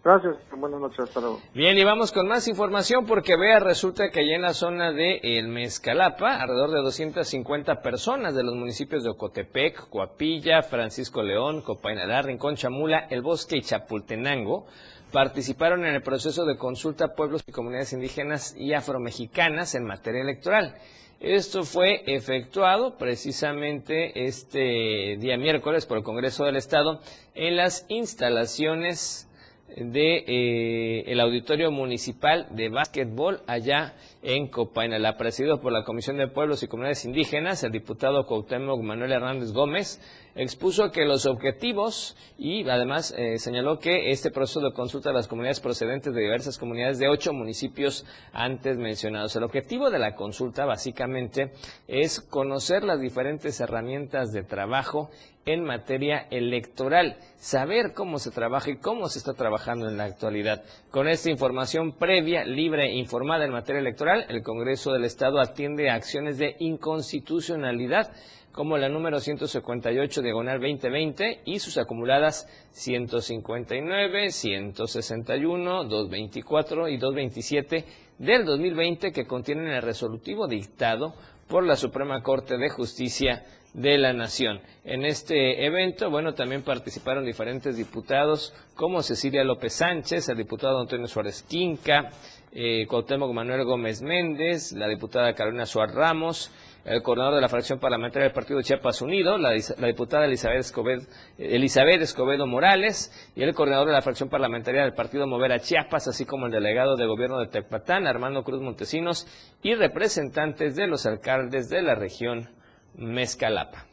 Gracias, 0.06 0.36
buenas 0.56 0.80
noches, 0.80 0.99
hasta 0.99 1.20
luego. 1.20 1.41
Bien, 1.56 1.76
y 1.80 1.84
vamos 1.84 2.12
con 2.12 2.28
más 2.28 2.47
información 2.47 3.08
porque 3.08 3.36
vea, 3.36 3.58
resulta 3.58 4.12
que 4.12 4.20
allá 4.20 4.36
en 4.36 4.43
la 4.43 4.53
zona 4.53 4.91
de 4.91 5.18
El 5.24 5.47
Mezcalapa, 5.47 6.36
alrededor 6.36 6.70
de 6.70 6.84
250 6.84 7.82
personas 7.82 8.36
de 8.36 8.43
los 8.43 8.53
municipios 8.53 9.03
de 9.03 9.10
Ocotepec, 9.10 9.89
Coapilla, 9.89 10.62
Francisco 10.62 11.24
León, 11.24 11.64
Copainalá, 11.64 12.22
Rincón 12.22 12.56
Chamula, 12.56 13.08
El 13.10 13.24
Bosque 13.24 13.58
y 13.58 13.62
Chapultenango, 13.64 14.68
participaron 15.12 15.84
en 15.86 15.95
el 15.95 16.03
proceso 16.03 16.45
de 16.45 16.56
consulta 16.56 17.06
a 17.06 17.16
pueblos 17.16 17.41
y 17.47 17.51
comunidades 17.51 17.93
indígenas 17.93 18.56
y 18.56 18.74
afromexicanas 18.74 19.74
en 19.74 19.86
materia 19.86 20.22
electoral. 20.22 20.76
Esto 21.20 21.64
fue 21.64 22.03
efectuado 22.06 22.95
precisamente 22.99 24.28
este 24.28 25.18
día 25.18 25.36
miércoles 25.38 25.88
por 25.88 25.97
el 25.97 26.03
Congreso 26.03 26.43
del 26.43 26.58
Estado 26.58 26.99
en 27.34 27.56
las 27.56 27.88
instalaciones 27.89 29.25
de 29.68 30.24
eh, 30.28 31.03
el 31.07 31.20
Auditorio 31.20 31.72
Municipal 31.72 32.47
de 32.51 32.70
Básquetbol 32.70 33.41
allá 33.47 33.95
en 34.22 34.47
Copainala, 34.47 35.18
presidido 35.18 35.59
por 35.59 35.72
la 35.72 35.84
Comisión 35.84 36.18
de 36.18 36.28
Pueblos 36.28 36.63
y 36.63 36.68
Comunidades 36.68 37.05
Indígenas, 37.05 37.63
el 37.63 37.72
diputado 37.72 38.26
Cuauhtémoc 38.26 38.82
Manuel 38.82 39.11
Hernández 39.11 39.51
Gómez 39.51 39.99
expuso 40.36 40.92
que 40.92 41.06
los 41.06 41.26
objetivos 41.26 42.16
y 42.38 42.68
además 42.70 43.14
eh, 43.18 43.38
señaló 43.38 43.80
que 43.80 44.12
este 44.12 44.32
proceso 44.32 44.60
de 44.60 44.74
consulta 44.74 45.10
de 45.10 45.16
las 45.16 45.28
comunidades 45.28 45.62
procedentes 45.62 46.14
de 46.14 46.22
diversas 46.22 46.58
comunidades 46.58 47.00
de 47.00 47.08
ocho 47.08 47.34
municipios 47.34 48.06
antes 48.34 48.78
mencionados. 48.78 49.36
El 49.36 49.44
objetivo 49.44 49.90
de 49.90 50.00
la 50.00 50.16
consulta 50.16 50.66
básicamente 50.66 51.52
es 51.88 52.20
conocer 52.20 52.84
las 52.84 53.00
diferentes 53.00 53.60
herramientas 53.62 54.32
de 54.32 54.44
trabajo 54.44 55.10
en 55.46 55.64
materia 55.64 56.28
electoral, 56.32 57.18
saber 57.38 57.94
cómo 57.94 58.18
se 58.18 58.32
trabaja 58.32 58.72
y 58.72 58.78
cómo 58.78 59.08
se 59.08 59.20
está 59.20 59.34
trabajando 59.34 59.88
en 59.88 59.98
la 59.98 60.06
actualidad. 60.06 60.64
Con 60.90 61.08
esta 61.08 61.30
información 61.30 61.94
previa, 61.94 62.44
libre 62.44 62.88
e 62.88 62.96
informada 62.98 63.46
en 63.46 63.52
materia 63.52 63.80
electoral, 63.80 64.26
el 64.30 64.42
Congreso 64.42 64.92
del 64.92 65.06
Estado 65.06 65.40
atiende 65.40 65.90
a 65.90 65.96
acciones 65.96 66.40
de 66.40 66.56
inconstitucionalidad 66.60 68.12
como 68.56 68.78
la 68.78 68.88
número 68.88 69.20
158 69.20 70.22
diagonal 70.22 70.62
2020 70.62 71.41
y 71.43 71.60
sus 71.60 71.78
acumuladas 71.78 72.47
159, 72.72 74.32
161, 74.32 75.84
224 75.84 76.88
y 76.88 76.97
227 76.97 77.86
del 78.18 78.45
2020 78.45 79.12
que 79.12 79.28
contienen 79.28 79.68
el 79.68 79.82
resolutivo 79.82 80.47
dictado 80.47 81.16
por 81.49 81.66
la 81.66 81.76
Suprema 81.76 82.24
Corte 82.24 82.58
de 82.58 82.70
Justicia 82.70 83.43
de 83.74 83.97
la 83.97 84.14
Nación. 84.14 84.62
En 84.86 85.03
este 85.03 85.66
evento, 85.66 86.10
bueno, 86.10 86.34
también 86.34 86.64
participaron 86.64 87.26
diferentes 87.26 87.76
diputados 87.76 88.53
como 88.74 89.01
Cecilia 89.03 89.43
López 89.43 89.74
Sánchez, 89.74 90.30
el 90.30 90.38
diputado 90.38 90.80
Antonio 90.80 91.08
Suárez 91.08 91.43
Quinca, 91.43 92.10
eh, 92.53 92.86
Cuauhtémoc 92.88 93.34
Manuel 93.34 93.66
Gómez 93.66 94.01
Méndez, 94.01 94.72
la 94.72 94.88
diputada 94.88 95.34
Carolina 95.34 95.66
Suárez 95.66 95.93
Ramos, 95.93 96.51
el 96.86 97.02
coordinador 97.02 97.36
de 97.36 97.42
la 97.42 97.50
fracción 97.50 97.80
parlamentaria 97.80 98.28
del 98.28 98.34
Partido 98.34 98.62
Chiapas 98.62 99.02
Unido, 99.02 99.40
la, 99.40 99.54
diputada 99.54 100.26
Elizabeth 100.26 102.02
Escobedo, 102.02 102.46
Morales 102.46 103.12
y 103.36 103.42
el 103.42 103.56
coordinador 103.56 103.88
de 103.88 103.94
la 103.94 104.04
fracción 104.04 104.30
parlamentaria 104.30 104.84
del 104.84 104.94
Partido 104.94 105.26
Movera 105.26 105.60
Chiapas, 105.60 106.08
así 106.08 106.26
como 106.26 106.46
el 106.46 106.52
delegado 106.52 106.96
de 106.96 107.08
gobierno 107.08 107.40
de 107.40 107.48
Tecpatán, 107.48 108.06
Armando 108.06 108.44
Cruz 108.44 108.62
Montesinos, 108.62 109.28
y 109.64 109.74
representantes 109.74 110.76
de 110.76 110.86
los 110.86 111.08
alcaldes 111.08 111.70
de 111.70 111.82
la 111.82 111.96
región 111.96 112.52
Mezcalapa. 112.94 113.88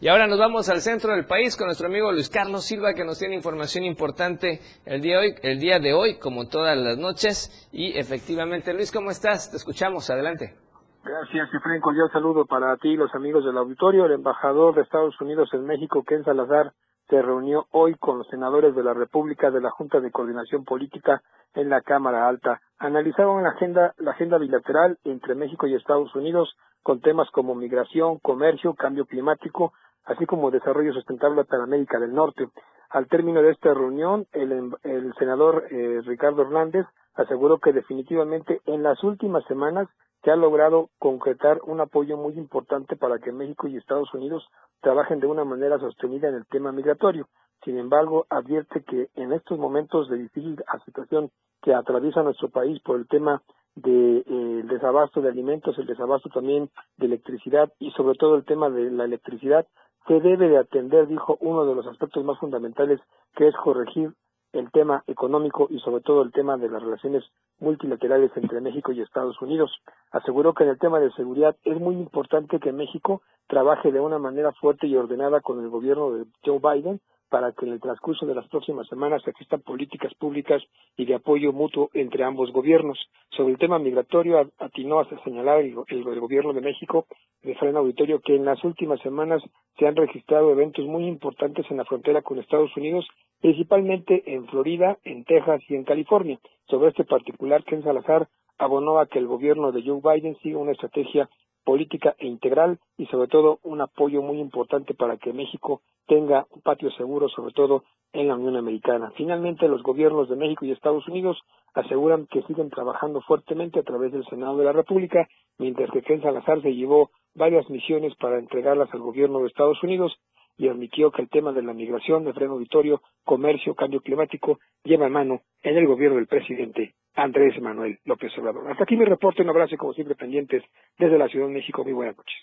Y 0.00 0.08
ahora 0.08 0.28
nos 0.28 0.38
vamos 0.38 0.68
al 0.68 0.82
centro 0.82 1.12
del 1.14 1.24
país 1.24 1.56
con 1.56 1.66
nuestro 1.66 1.88
amigo 1.88 2.12
Luis 2.12 2.28
Carlos 2.28 2.66
Silva 2.66 2.92
que 2.94 3.04
nos 3.04 3.18
tiene 3.18 3.34
información 3.34 3.84
importante 3.84 4.60
el 4.84 5.00
día, 5.00 5.18
hoy, 5.18 5.34
el 5.42 5.58
día 5.58 5.80
de 5.80 5.92
hoy, 5.92 6.18
como 6.18 6.46
todas 6.46 6.76
las 6.76 6.98
noches. 6.98 7.68
Y 7.72 7.98
efectivamente, 7.98 8.72
Luis, 8.74 8.92
¿cómo 8.92 9.10
estás? 9.10 9.50
Te 9.50 9.56
escuchamos, 9.56 10.08
adelante. 10.08 10.67
Gracias, 11.04 11.52
Efraín. 11.54 11.80
Cordial 11.80 12.10
saludo 12.12 12.44
para 12.46 12.76
ti 12.76 12.90
y 12.90 12.96
los 12.96 13.14
amigos 13.14 13.44
del 13.44 13.56
auditorio. 13.56 14.06
El 14.06 14.12
embajador 14.12 14.74
de 14.74 14.82
Estados 14.82 15.18
Unidos 15.20 15.48
en 15.52 15.64
México, 15.64 16.02
Ken 16.04 16.24
Salazar, 16.24 16.72
se 17.08 17.22
reunió 17.22 17.66
hoy 17.70 17.94
con 17.94 18.18
los 18.18 18.26
senadores 18.28 18.74
de 18.74 18.82
la 18.82 18.92
República 18.92 19.50
de 19.50 19.60
la 19.60 19.70
Junta 19.70 20.00
de 20.00 20.10
Coordinación 20.10 20.64
Política 20.64 21.22
en 21.54 21.70
la 21.70 21.80
Cámara 21.80 22.28
Alta. 22.28 22.60
Analizaron 22.78 23.42
la 23.42 23.50
agenda, 23.50 23.94
la 23.98 24.10
agenda 24.10 24.36
bilateral 24.38 24.98
entre 25.04 25.34
México 25.34 25.66
y 25.66 25.74
Estados 25.74 26.14
Unidos 26.14 26.54
con 26.82 27.00
temas 27.00 27.30
como 27.30 27.54
migración, 27.54 28.18
comercio, 28.18 28.74
cambio 28.74 29.06
climático, 29.06 29.72
así 30.04 30.26
como 30.26 30.50
desarrollo 30.50 30.92
sustentable 30.92 31.44
para 31.44 31.64
América 31.64 31.98
del 31.98 32.14
Norte. 32.14 32.48
Al 32.90 33.08
término 33.08 33.42
de 33.42 33.50
esta 33.50 33.72
reunión, 33.72 34.26
el, 34.32 34.72
el 34.82 35.14
senador 35.18 35.64
eh, 35.70 36.00
Ricardo 36.04 36.42
Hernández 36.42 36.86
aseguró 37.14 37.58
que 37.58 37.72
definitivamente 37.72 38.60
en 38.66 38.82
las 38.82 39.02
últimas 39.02 39.44
semanas 39.46 39.88
se 40.22 40.30
ha 40.30 40.36
logrado 40.36 40.90
concretar 40.98 41.60
un 41.64 41.80
apoyo 41.80 42.16
muy 42.16 42.34
importante 42.34 42.96
para 42.96 43.18
que 43.18 43.32
México 43.32 43.68
y 43.68 43.76
Estados 43.76 44.12
Unidos 44.14 44.46
trabajen 44.80 45.20
de 45.20 45.26
una 45.26 45.44
manera 45.44 45.78
sostenida 45.78 46.28
en 46.28 46.34
el 46.34 46.46
tema 46.46 46.72
migratorio. 46.72 47.28
Sin 47.64 47.78
embargo, 47.78 48.26
advierte 48.30 48.82
que 48.82 49.08
en 49.16 49.32
estos 49.32 49.58
momentos 49.58 50.08
de 50.08 50.18
difícil 50.18 50.56
situación 50.84 51.30
que 51.62 51.74
atraviesa 51.74 52.22
nuestro 52.22 52.48
país 52.48 52.80
por 52.82 52.96
el 52.96 53.06
tema 53.08 53.42
del 53.74 54.24
de, 54.24 54.60
eh, 54.60 54.62
desabasto 54.64 55.20
de 55.20 55.28
alimentos, 55.28 55.78
el 55.78 55.86
desabasto 55.86 56.28
también 56.30 56.70
de 56.96 57.06
electricidad 57.06 57.72
y 57.78 57.90
sobre 57.92 58.16
todo 58.16 58.36
el 58.36 58.44
tema 58.44 58.70
de 58.70 58.90
la 58.90 59.04
electricidad, 59.04 59.66
se 60.06 60.20
debe 60.20 60.48
de 60.48 60.58
atender, 60.58 61.06
dijo, 61.06 61.36
uno 61.40 61.64
de 61.66 61.74
los 61.74 61.86
aspectos 61.86 62.24
más 62.24 62.38
fundamentales, 62.38 63.00
que 63.36 63.48
es 63.48 63.54
corregir 63.56 64.12
el 64.52 64.70
tema 64.70 65.04
económico 65.06 65.66
y 65.70 65.78
sobre 65.80 66.02
todo 66.02 66.22
el 66.22 66.32
tema 66.32 66.56
de 66.56 66.68
las 66.68 66.82
relaciones 66.82 67.24
multilaterales 67.60 68.30
entre 68.36 68.60
México 68.60 68.92
y 68.92 69.00
Estados 69.00 69.40
Unidos. 69.42 69.70
Aseguró 70.10 70.54
que 70.54 70.64
en 70.64 70.70
el 70.70 70.78
tema 70.78 71.00
de 71.00 71.12
seguridad 71.12 71.56
es 71.64 71.78
muy 71.78 71.96
importante 71.96 72.60
que 72.60 72.72
México 72.72 73.22
trabaje 73.46 73.92
de 73.92 74.00
una 74.00 74.18
manera 74.18 74.52
fuerte 74.52 74.86
y 74.86 74.96
ordenada 74.96 75.40
con 75.40 75.60
el 75.60 75.68
gobierno 75.68 76.12
de 76.12 76.26
Joe 76.44 76.60
Biden 76.60 77.00
para 77.28 77.52
que 77.52 77.66
en 77.66 77.72
el 77.72 77.80
transcurso 77.80 78.26
de 78.26 78.34
las 78.34 78.48
próximas 78.48 78.86
semanas 78.88 79.22
existan 79.26 79.60
políticas 79.60 80.14
públicas 80.14 80.62
y 80.96 81.04
de 81.04 81.14
apoyo 81.14 81.52
mutuo 81.52 81.90
entre 81.94 82.24
ambos 82.24 82.52
gobiernos. 82.52 82.98
Sobre 83.30 83.52
el 83.52 83.58
tema 83.58 83.78
migratorio, 83.78 84.50
atinó 84.58 85.00
a 85.00 85.08
señalar 85.24 85.60
el, 85.60 85.74
el, 85.88 86.20
gobierno 86.20 86.52
de 86.52 86.60
México, 86.60 87.06
de 87.42 87.54
Frena 87.56 87.80
Auditorio, 87.80 88.20
que 88.20 88.36
en 88.36 88.44
las 88.44 88.62
últimas 88.64 89.00
semanas 89.00 89.42
se 89.78 89.86
han 89.86 89.96
registrado 89.96 90.50
eventos 90.50 90.84
muy 90.86 91.06
importantes 91.06 91.66
en 91.70 91.76
la 91.76 91.84
frontera 91.84 92.22
con 92.22 92.38
Estados 92.38 92.76
Unidos, 92.76 93.06
principalmente 93.40 94.22
en 94.34 94.46
Florida, 94.46 94.98
en 95.04 95.24
Texas 95.24 95.60
y 95.68 95.74
en 95.74 95.84
California. 95.84 96.38
Sobre 96.68 96.88
este 96.88 97.04
particular, 97.04 97.64
Ken 97.64 97.82
Salazar 97.82 98.28
abonó 98.58 98.98
a 98.98 99.06
que 99.06 99.18
el 99.18 99.26
gobierno 99.26 99.72
de 99.72 99.82
Joe 99.82 100.00
Biden 100.02 100.36
siga 100.42 100.58
una 100.58 100.72
estrategia 100.72 101.28
política 101.68 102.16
e 102.18 102.26
integral 102.26 102.78
y 102.96 103.04
sobre 103.08 103.28
todo 103.28 103.58
un 103.62 103.82
apoyo 103.82 104.22
muy 104.22 104.40
importante 104.40 104.94
para 104.94 105.18
que 105.18 105.34
México 105.34 105.82
tenga 106.06 106.46
un 106.48 106.62
patio 106.62 106.90
seguro, 106.92 107.28
sobre 107.28 107.52
todo 107.52 107.84
en 108.14 108.26
la 108.28 108.36
Unión 108.36 108.56
Americana. 108.56 109.12
Finalmente, 109.18 109.68
los 109.68 109.82
gobiernos 109.82 110.30
de 110.30 110.36
México 110.36 110.64
y 110.64 110.70
Estados 110.70 111.06
Unidos 111.08 111.36
aseguran 111.74 112.26
que 112.26 112.40
siguen 112.44 112.70
trabajando 112.70 113.20
fuertemente 113.20 113.80
a 113.80 113.82
través 113.82 114.12
del 114.12 114.24
Senado 114.30 114.56
de 114.56 114.64
la 114.64 114.72
República, 114.72 115.28
mientras 115.58 115.90
que 115.90 116.00
Ken 116.00 116.22
Salazar 116.22 116.62
se 116.62 116.74
llevó 116.74 117.10
varias 117.34 117.68
misiones 117.68 118.14
para 118.14 118.38
entregarlas 118.38 118.88
al 118.94 119.00
gobierno 119.00 119.40
de 119.40 119.48
Estados 119.48 119.82
Unidos 119.82 120.16
y 120.56 120.68
admitió 120.68 121.10
que 121.10 121.20
el 121.20 121.28
tema 121.28 121.52
de 121.52 121.60
la 121.60 121.74
migración, 121.74 122.24
de 122.24 122.32
freno 122.32 122.54
auditorio, 122.54 123.02
comercio, 123.24 123.74
cambio 123.74 124.00
climático 124.00 124.58
lleva 124.84 125.10
mano 125.10 125.42
en 125.62 125.76
el 125.76 125.86
gobierno 125.86 126.16
del 126.16 126.28
presidente 126.28 126.94
Andrés 127.18 127.60
Manuel 127.60 127.98
López 128.04 128.30
Obrador. 128.38 128.70
Hasta 128.70 128.84
aquí 128.84 128.96
mi 128.96 129.04
reporte, 129.04 129.42
un 129.42 129.50
abrazo 129.50 129.74
y 129.74 129.76
como 129.76 129.92
siempre 129.92 130.14
pendientes 130.14 130.62
desde 130.98 131.18
la 131.18 131.26
Ciudad 131.26 131.48
de 131.48 131.54
México. 131.54 131.82
Muy 131.82 131.92
buenas 131.92 132.16
noches. 132.16 132.36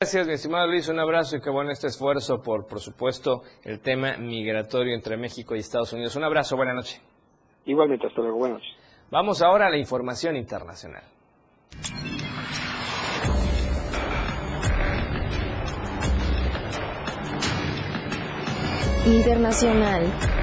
Gracias, 0.00 0.26
mi 0.26 0.34
estimado 0.34 0.68
Luis, 0.68 0.88
un 0.88 1.00
abrazo 1.00 1.36
y 1.36 1.40
qué 1.40 1.50
bueno 1.50 1.70
este 1.70 1.88
esfuerzo 1.88 2.40
por, 2.42 2.66
por 2.66 2.78
supuesto, 2.78 3.42
el 3.64 3.80
tema 3.80 4.16
migratorio 4.18 4.94
entre 4.94 5.16
México 5.16 5.56
y 5.56 5.58
Estados 5.58 5.92
Unidos. 5.92 6.14
Un 6.16 6.24
abrazo, 6.24 6.56
buena 6.56 6.74
noche. 6.74 7.00
Igualmente, 7.66 8.06
hasta 8.06 8.20
luego, 8.20 8.38
buenas 8.38 8.58
noches. 8.58 8.76
Vamos 9.10 9.42
ahora 9.42 9.66
a 9.66 9.70
la 9.70 9.78
información 9.78 10.36
internacional. 10.36 11.02
Internacional. 19.06 20.41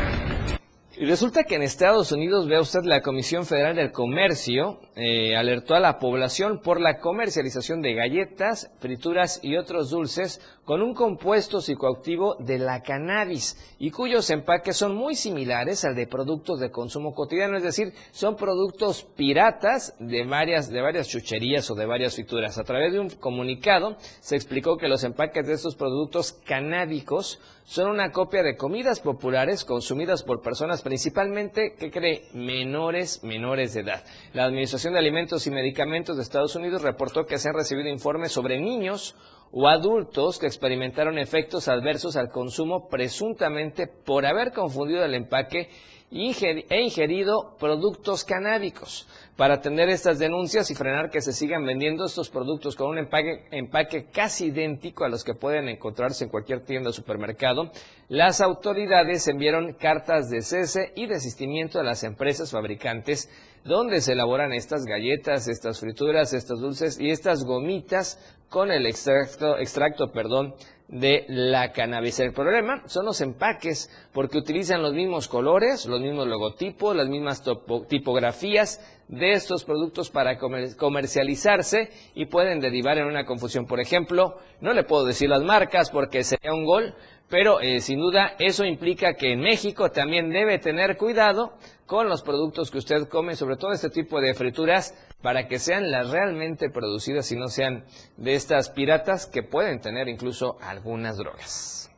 Y 1.02 1.06
resulta 1.06 1.46
que 1.46 1.56
en 1.56 1.62
Estados 1.62 2.12
Unidos, 2.12 2.50
vea 2.50 2.60
usted, 2.60 2.82
la 2.84 3.00
Comisión 3.00 3.46
Federal 3.46 3.74
del 3.74 3.94
Comercio 3.94 4.82
eh, 4.98 5.34
alertó 5.38 5.74
a 5.76 5.80
la 5.80 5.98
población 5.98 6.60
por 6.62 6.82
la 6.82 7.00
comercialización 7.00 7.82
de 7.82 7.94
galletas, 7.94 8.70
frituras 8.82 9.40
y 9.42 9.56
otros 9.56 9.92
dulces 9.92 10.42
con 10.66 10.82
un 10.82 10.94
compuesto 10.94 11.62
psicoactivo 11.62 12.36
de 12.40 12.60
la 12.60 12.82
cannabis 12.82 13.58
y 13.80 13.92
cuyos 13.92 14.30
empaques 14.30 14.78
son 14.78 14.96
muy 14.96 15.16
similares 15.16 15.84
al 15.86 15.96
de 15.96 16.08
productos 16.08 16.60
de 16.60 16.72
consumo 16.72 17.14
cotidiano, 17.14 17.58
es 17.58 17.64
decir, 17.64 17.94
son 18.12 18.36
productos 18.36 19.04
piratas 19.16 19.96
de 20.00 20.26
varias, 20.26 20.70
de 20.70 20.82
varias 20.82 21.08
chucherías 21.08 21.70
o 21.72 21.76
de 21.76 21.86
varias 21.86 22.16
frituras. 22.16 22.58
A 22.58 22.64
través 22.64 22.94
de 22.94 23.00
un 23.00 23.10
comunicado 23.10 23.98
se 24.20 24.36
explicó 24.36 24.78
que 24.78 24.88
los 24.88 25.04
empaques 25.04 25.48
de 25.48 25.54
estos 25.54 25.76
productos 25.76 26.34
canábicos 26.46 27.40
son 27.70 27.92
una 27.92 28.12
copia 28.12 28.42
de 28.42 28.58
comidas 28.58 29.00
populares 29.00 29.64
consumidas 29.64 30.24
por 30.24 30.42
personas 30.42 30.82
principalmente, 30.82 31.76
que 31.78 31.92
cree? 31.92 32.24
Menores, 32.34 33.24
menores 33.24 33.76
de 33.76 33.82
edad. 33.82 34.04
La 34.34 34.46
Administración 34.46 34.94
de 34.94 35.00
Alimentos 35.00 35.46
y 35.46 35.52
Medicamentos 35.52 36.18
de 36.18 36.24
Estados 36.24 36.56
Unidos 36.56 36.82
reportó 36.82 37.28
que 37.28 37.38
se 37.38 37.50
han 37.50 37.56
recibido 37.56 37.88
informes 37.90 38.32
sobre 38.32 38.60
niños 38.60 39.16
o 39.52 39.68
adultos 39.68 40.38
que 40.40 40.48
experimentaron 40.48 41.18
efectos 41.18 41.68
adversos 41.68 42.16
al 42.16 42.30
consumo 42.30 42.88
presuntamente 42.88 43.88
por 43.88 44.26
haber 44.26 44.52
confundido 44.52 45.04
el 45.04 45.16
empaque 45.16 45.70
e 46.12 46.82
ingerido 46.82 47.56
productos 47.60 48.24
canábicos. 48.24 49.08
Para 49.36 49.56
atender 49.56 49.88
estas 49.90 50.20
denuncias 50.20 50.70
y 50.70 50.76
frenar 50.76 51.10
que 51.10 51.22
se 51.22 51.32
sigan 51.32 51.64
vendiendo 51.64 52.06
estos 52.06 52.30
productos 52.30 52.76
con 52.76 52.90
un 52.90 52.98
empaque, 52.98 53.46
empaque 53.52 54.08
casi 54.12 54.48
idéntico 54.48 55.06
a 55.06 55.10
los 55.10 55.24
que 55.24 55.36
pueden 55.36 55.70
encontrarse 55.70 56.26
en 56.26 56.30
cualquier 56.30 56.66
tienda 56.66 56.90
o 56.90 56.94
supermercado, 56.94 57.72
las 58.10 58.42
autoridades 58.42 59.28
enviaron 59.28 59.74
cartas 59.74 60.30
de 60.30 60.42
cese 60.42 60.92
y 60.96 61.06
desistimiento 61.06 61.80
a 61.80 61.84
las 61.84 62.04
empresas 62.04 62.52
fabricantes 62.52 63.30
donde 63.64 64.02
se 64.02 64.14
elaboran 64.14 64.52
estas 64.52 64.84
galletas, 64.86 65.48
estas 65.48 65.80
frituras, 65.80 66.34
estos 66.34 66.60
dulces 66.60 67.00
y 67.00 67.12
estas 67.12 67.44
gomitas 67.46 68.38
con 68.50 68.72
el 68.72 68.86
extracto, 68.86 69.58
extracto 69.58 70.12
perdón, 70.12 70.56
de 70.88 71.26
la 71.28 71.72
cannabis. 71.72 72.20
El 72.20 72.34
problema 72.34 72.82
son 72.88 73.06
los 73.06 73.22
empaques, 73.22 73.90
porque 74.12 74.40
utilizan 74.40 74.82
los 74.82 74.94
mismos 74.94 75.28
colores, 75.28 75.86
los 75.86 76.02
mismos 76.02 76.28
logotipos, 76.28 76.96
las 76.96 77.08
mismas 77.08 77.44
tipografías 77.88 78.82
de 79.10 79.32
estos 79.34 79.66
productos 79.66 80.10
para 80.12 80.38
comercializarse 80.38 81.90
y 82.14 82.28
pueden 82.28 82.60
derivar 82.60 82.98
en 83.00 83.08
una 83.08 83.26
confusión. 83.26 83.66
Por 83.66 83.80
ejemplo, 83.80 84.38
no 84.62 84.74
le 84.74 84.84
puedo 84.84 85.04
decir 85.04 85.30
las 85.30 85.44
marcas 85.44 85.90
porque 85.90 86.24
sería 86.24 86.54
un 86.54 86.64
gol, 86.64 86.94
pero 87.28 87.60
eh, 87.60 87.82
sin 87.82 88.00
duda 88.00 88.36
eso 88.40 88.66
implica 88.66 89.16
que 89.16 89.34
en 89.34 89.42
México 89.42 89.90
también 89.92 90.30
debe 90.30 90.60
tener 90.60 90.96
cuidado 90.96 91.54
con 91.88 92.08
los 92.08 92.22
productos 92.22 92.70
que 92.70 92.78
usted 92.78 93.08
come, 93.10 93.36
sobre 93.36 93.58
todo 93.58 93.72
este 93.72 93.90
tipo 93.90 94.22
de 94.22 94.36
frituras, 94.36 94.94
para 95.24 95.48
que 95.48 95.58
sean 95.58 95.90
las 95.90 96.12
realmente 96.12 96.70
producidas 96.70 97.32
y 97.32 97.36
no 97.36 97.48
sean 97.48 97.86
de 98.16 98.36
estas 98.36 98.70
piratas 98.70 99.26
que 99.26 99.42
pueden 99.42 99.82
tener 99.82 100.08
incluso 100.08 100.58
algunas 100.62 101.18
drogas. 101.18 101.89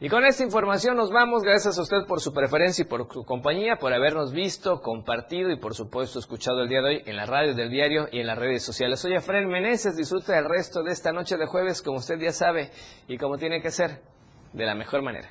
Y 0.00 0.08
con 0.08 0.24
esta 0.24 0.42
información 0.42 0.96
nos 0.96 1.10
vamos. 1.10 1.44
Gracias 1.44 1.78
a 1.78 1.82
usted 1.82 2.04
por 2.06 2.20
su 2.20 2.32
preferencia 2.32 2.82
y 2.82 2.88
por 2.88 3.12
su 3.12 3.24
compañía, 3.24 3.76
por 3.76 3.92
habernos 3.92 4.32
visto, 4.32 4.80
compartido 4.80 5.50
y 5.50 5.56
por 5.56 5.74
supuesto 5.74 6.18
escuchado 6.18 6.62
el 6.62 6.68
día 6.68 6.82
de 6.82 6.88
hoy 6.88 7.02
en 7.06 7.16
la 7.16 7.26
radio 7.26 7.54
del 7.54 7.70
diario 7.70 8.08
y 8.10 8.20
en 8.20 8.26
las 8.26 8.38
redes 8.38 8.64
sociales. 8.64 9.00
Soy 9.00 9.14
Efraín 9.14 9.48
Meneses. 9.48 9.96
Disfruta 9.96 10.36
el 10.36 10.46
resto 10.46 10.82
de 10.82 10.92
esta 10.92 11.12
noche 11.12 11.36
de 11.36 11.46
jueves 11.46 11.80
como 11.80 11.98
usted 11.98 12.18
ya 12.18 12.32
sabe 12.32 12.70
y 13.06 13.18
como 13.18 13.38
tiene 13.38 13.62
que 13.62 13.70
ser, 13.70 14.02
de 14.52 14.66
la 14.66 14.74
mejor 14.74 15.02
manera. 15.02 15.30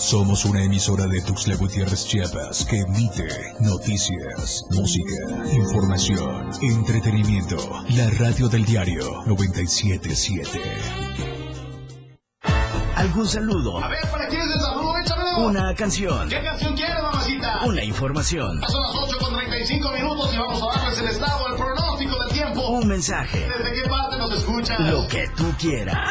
Somos 0.00 0.46
una 0.46 0.64
emisora 0.64 1.06
de 1.06 1.20
Tuxtla 1.20 1.56
Gutiérrez 1.56 2.06
Chiapas 2.06 2.64
que 2.64 2.78
emite 2.78 3.28
noticias, 3.60 4.64
música, 4.70 5.14
información, 5.52 6.50
entretenimiento. 6.62 7.58
La 7.90 8.08
radio 8.18 8.48
del 8.48 8.64
diario 8.64 9.22
977. 9.26 10.58
¿Algún 12.96 13.26
saludo? 13.26 13.84
A 13.84 13.88
ver, 13.88 14.00
¿para 14.10 14.26
quién 14.28 14.40
es 14.40 14.54
el 14.54 14.60
saludo? 14.60 14.96
Échamelo. 14.96 15.46
Una 15.46 15.74
canción. 15.74 16.28
¿Qué 16.30 16.42
canción 16.42 16.74
quiere, 16.74 16.94
mamacita? 16.94 17.60
Una 17.66 17.84
información. 17.84 18.60
Son 18.68 18.80
las 18.80 18.94
8 18.94 19.18
con 19.20 19.34
35 19.34 19.92
minutos 19.92 20.34
y 20.34 20.38
vamos 20.38 20.62
a 20.62 20.80
darles 20.80 20.98
el 20.98 21.08
estado, 21.08 21.46
el 21.46 21.56
pronóstico 21.56 22.24
del 22.24 22.32
tiempo. 22.32 22.68
Un 22.70 22.88
mensaje. 22.88 23.46
¿Desde 23.46 23.82
qué 23.82 23.88
parte 23.88 24.16
nos 24.16 24.32
escuchas? 24.32 24.80
Lo 24.80 25.06
que 25.06 25.28
tú 25.36 25.52
quieras. 25.58 26.10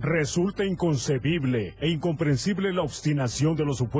Resulta 0.00 0.64
inconcebible 0.64 1.74
e 1.80 1.88
incomprensible 1.88 2.72
la 2.72 2.82
obstinación 2.82 3.56
de 3.56 3.64
los 3.64 3.78
supuestos 3.78 3.88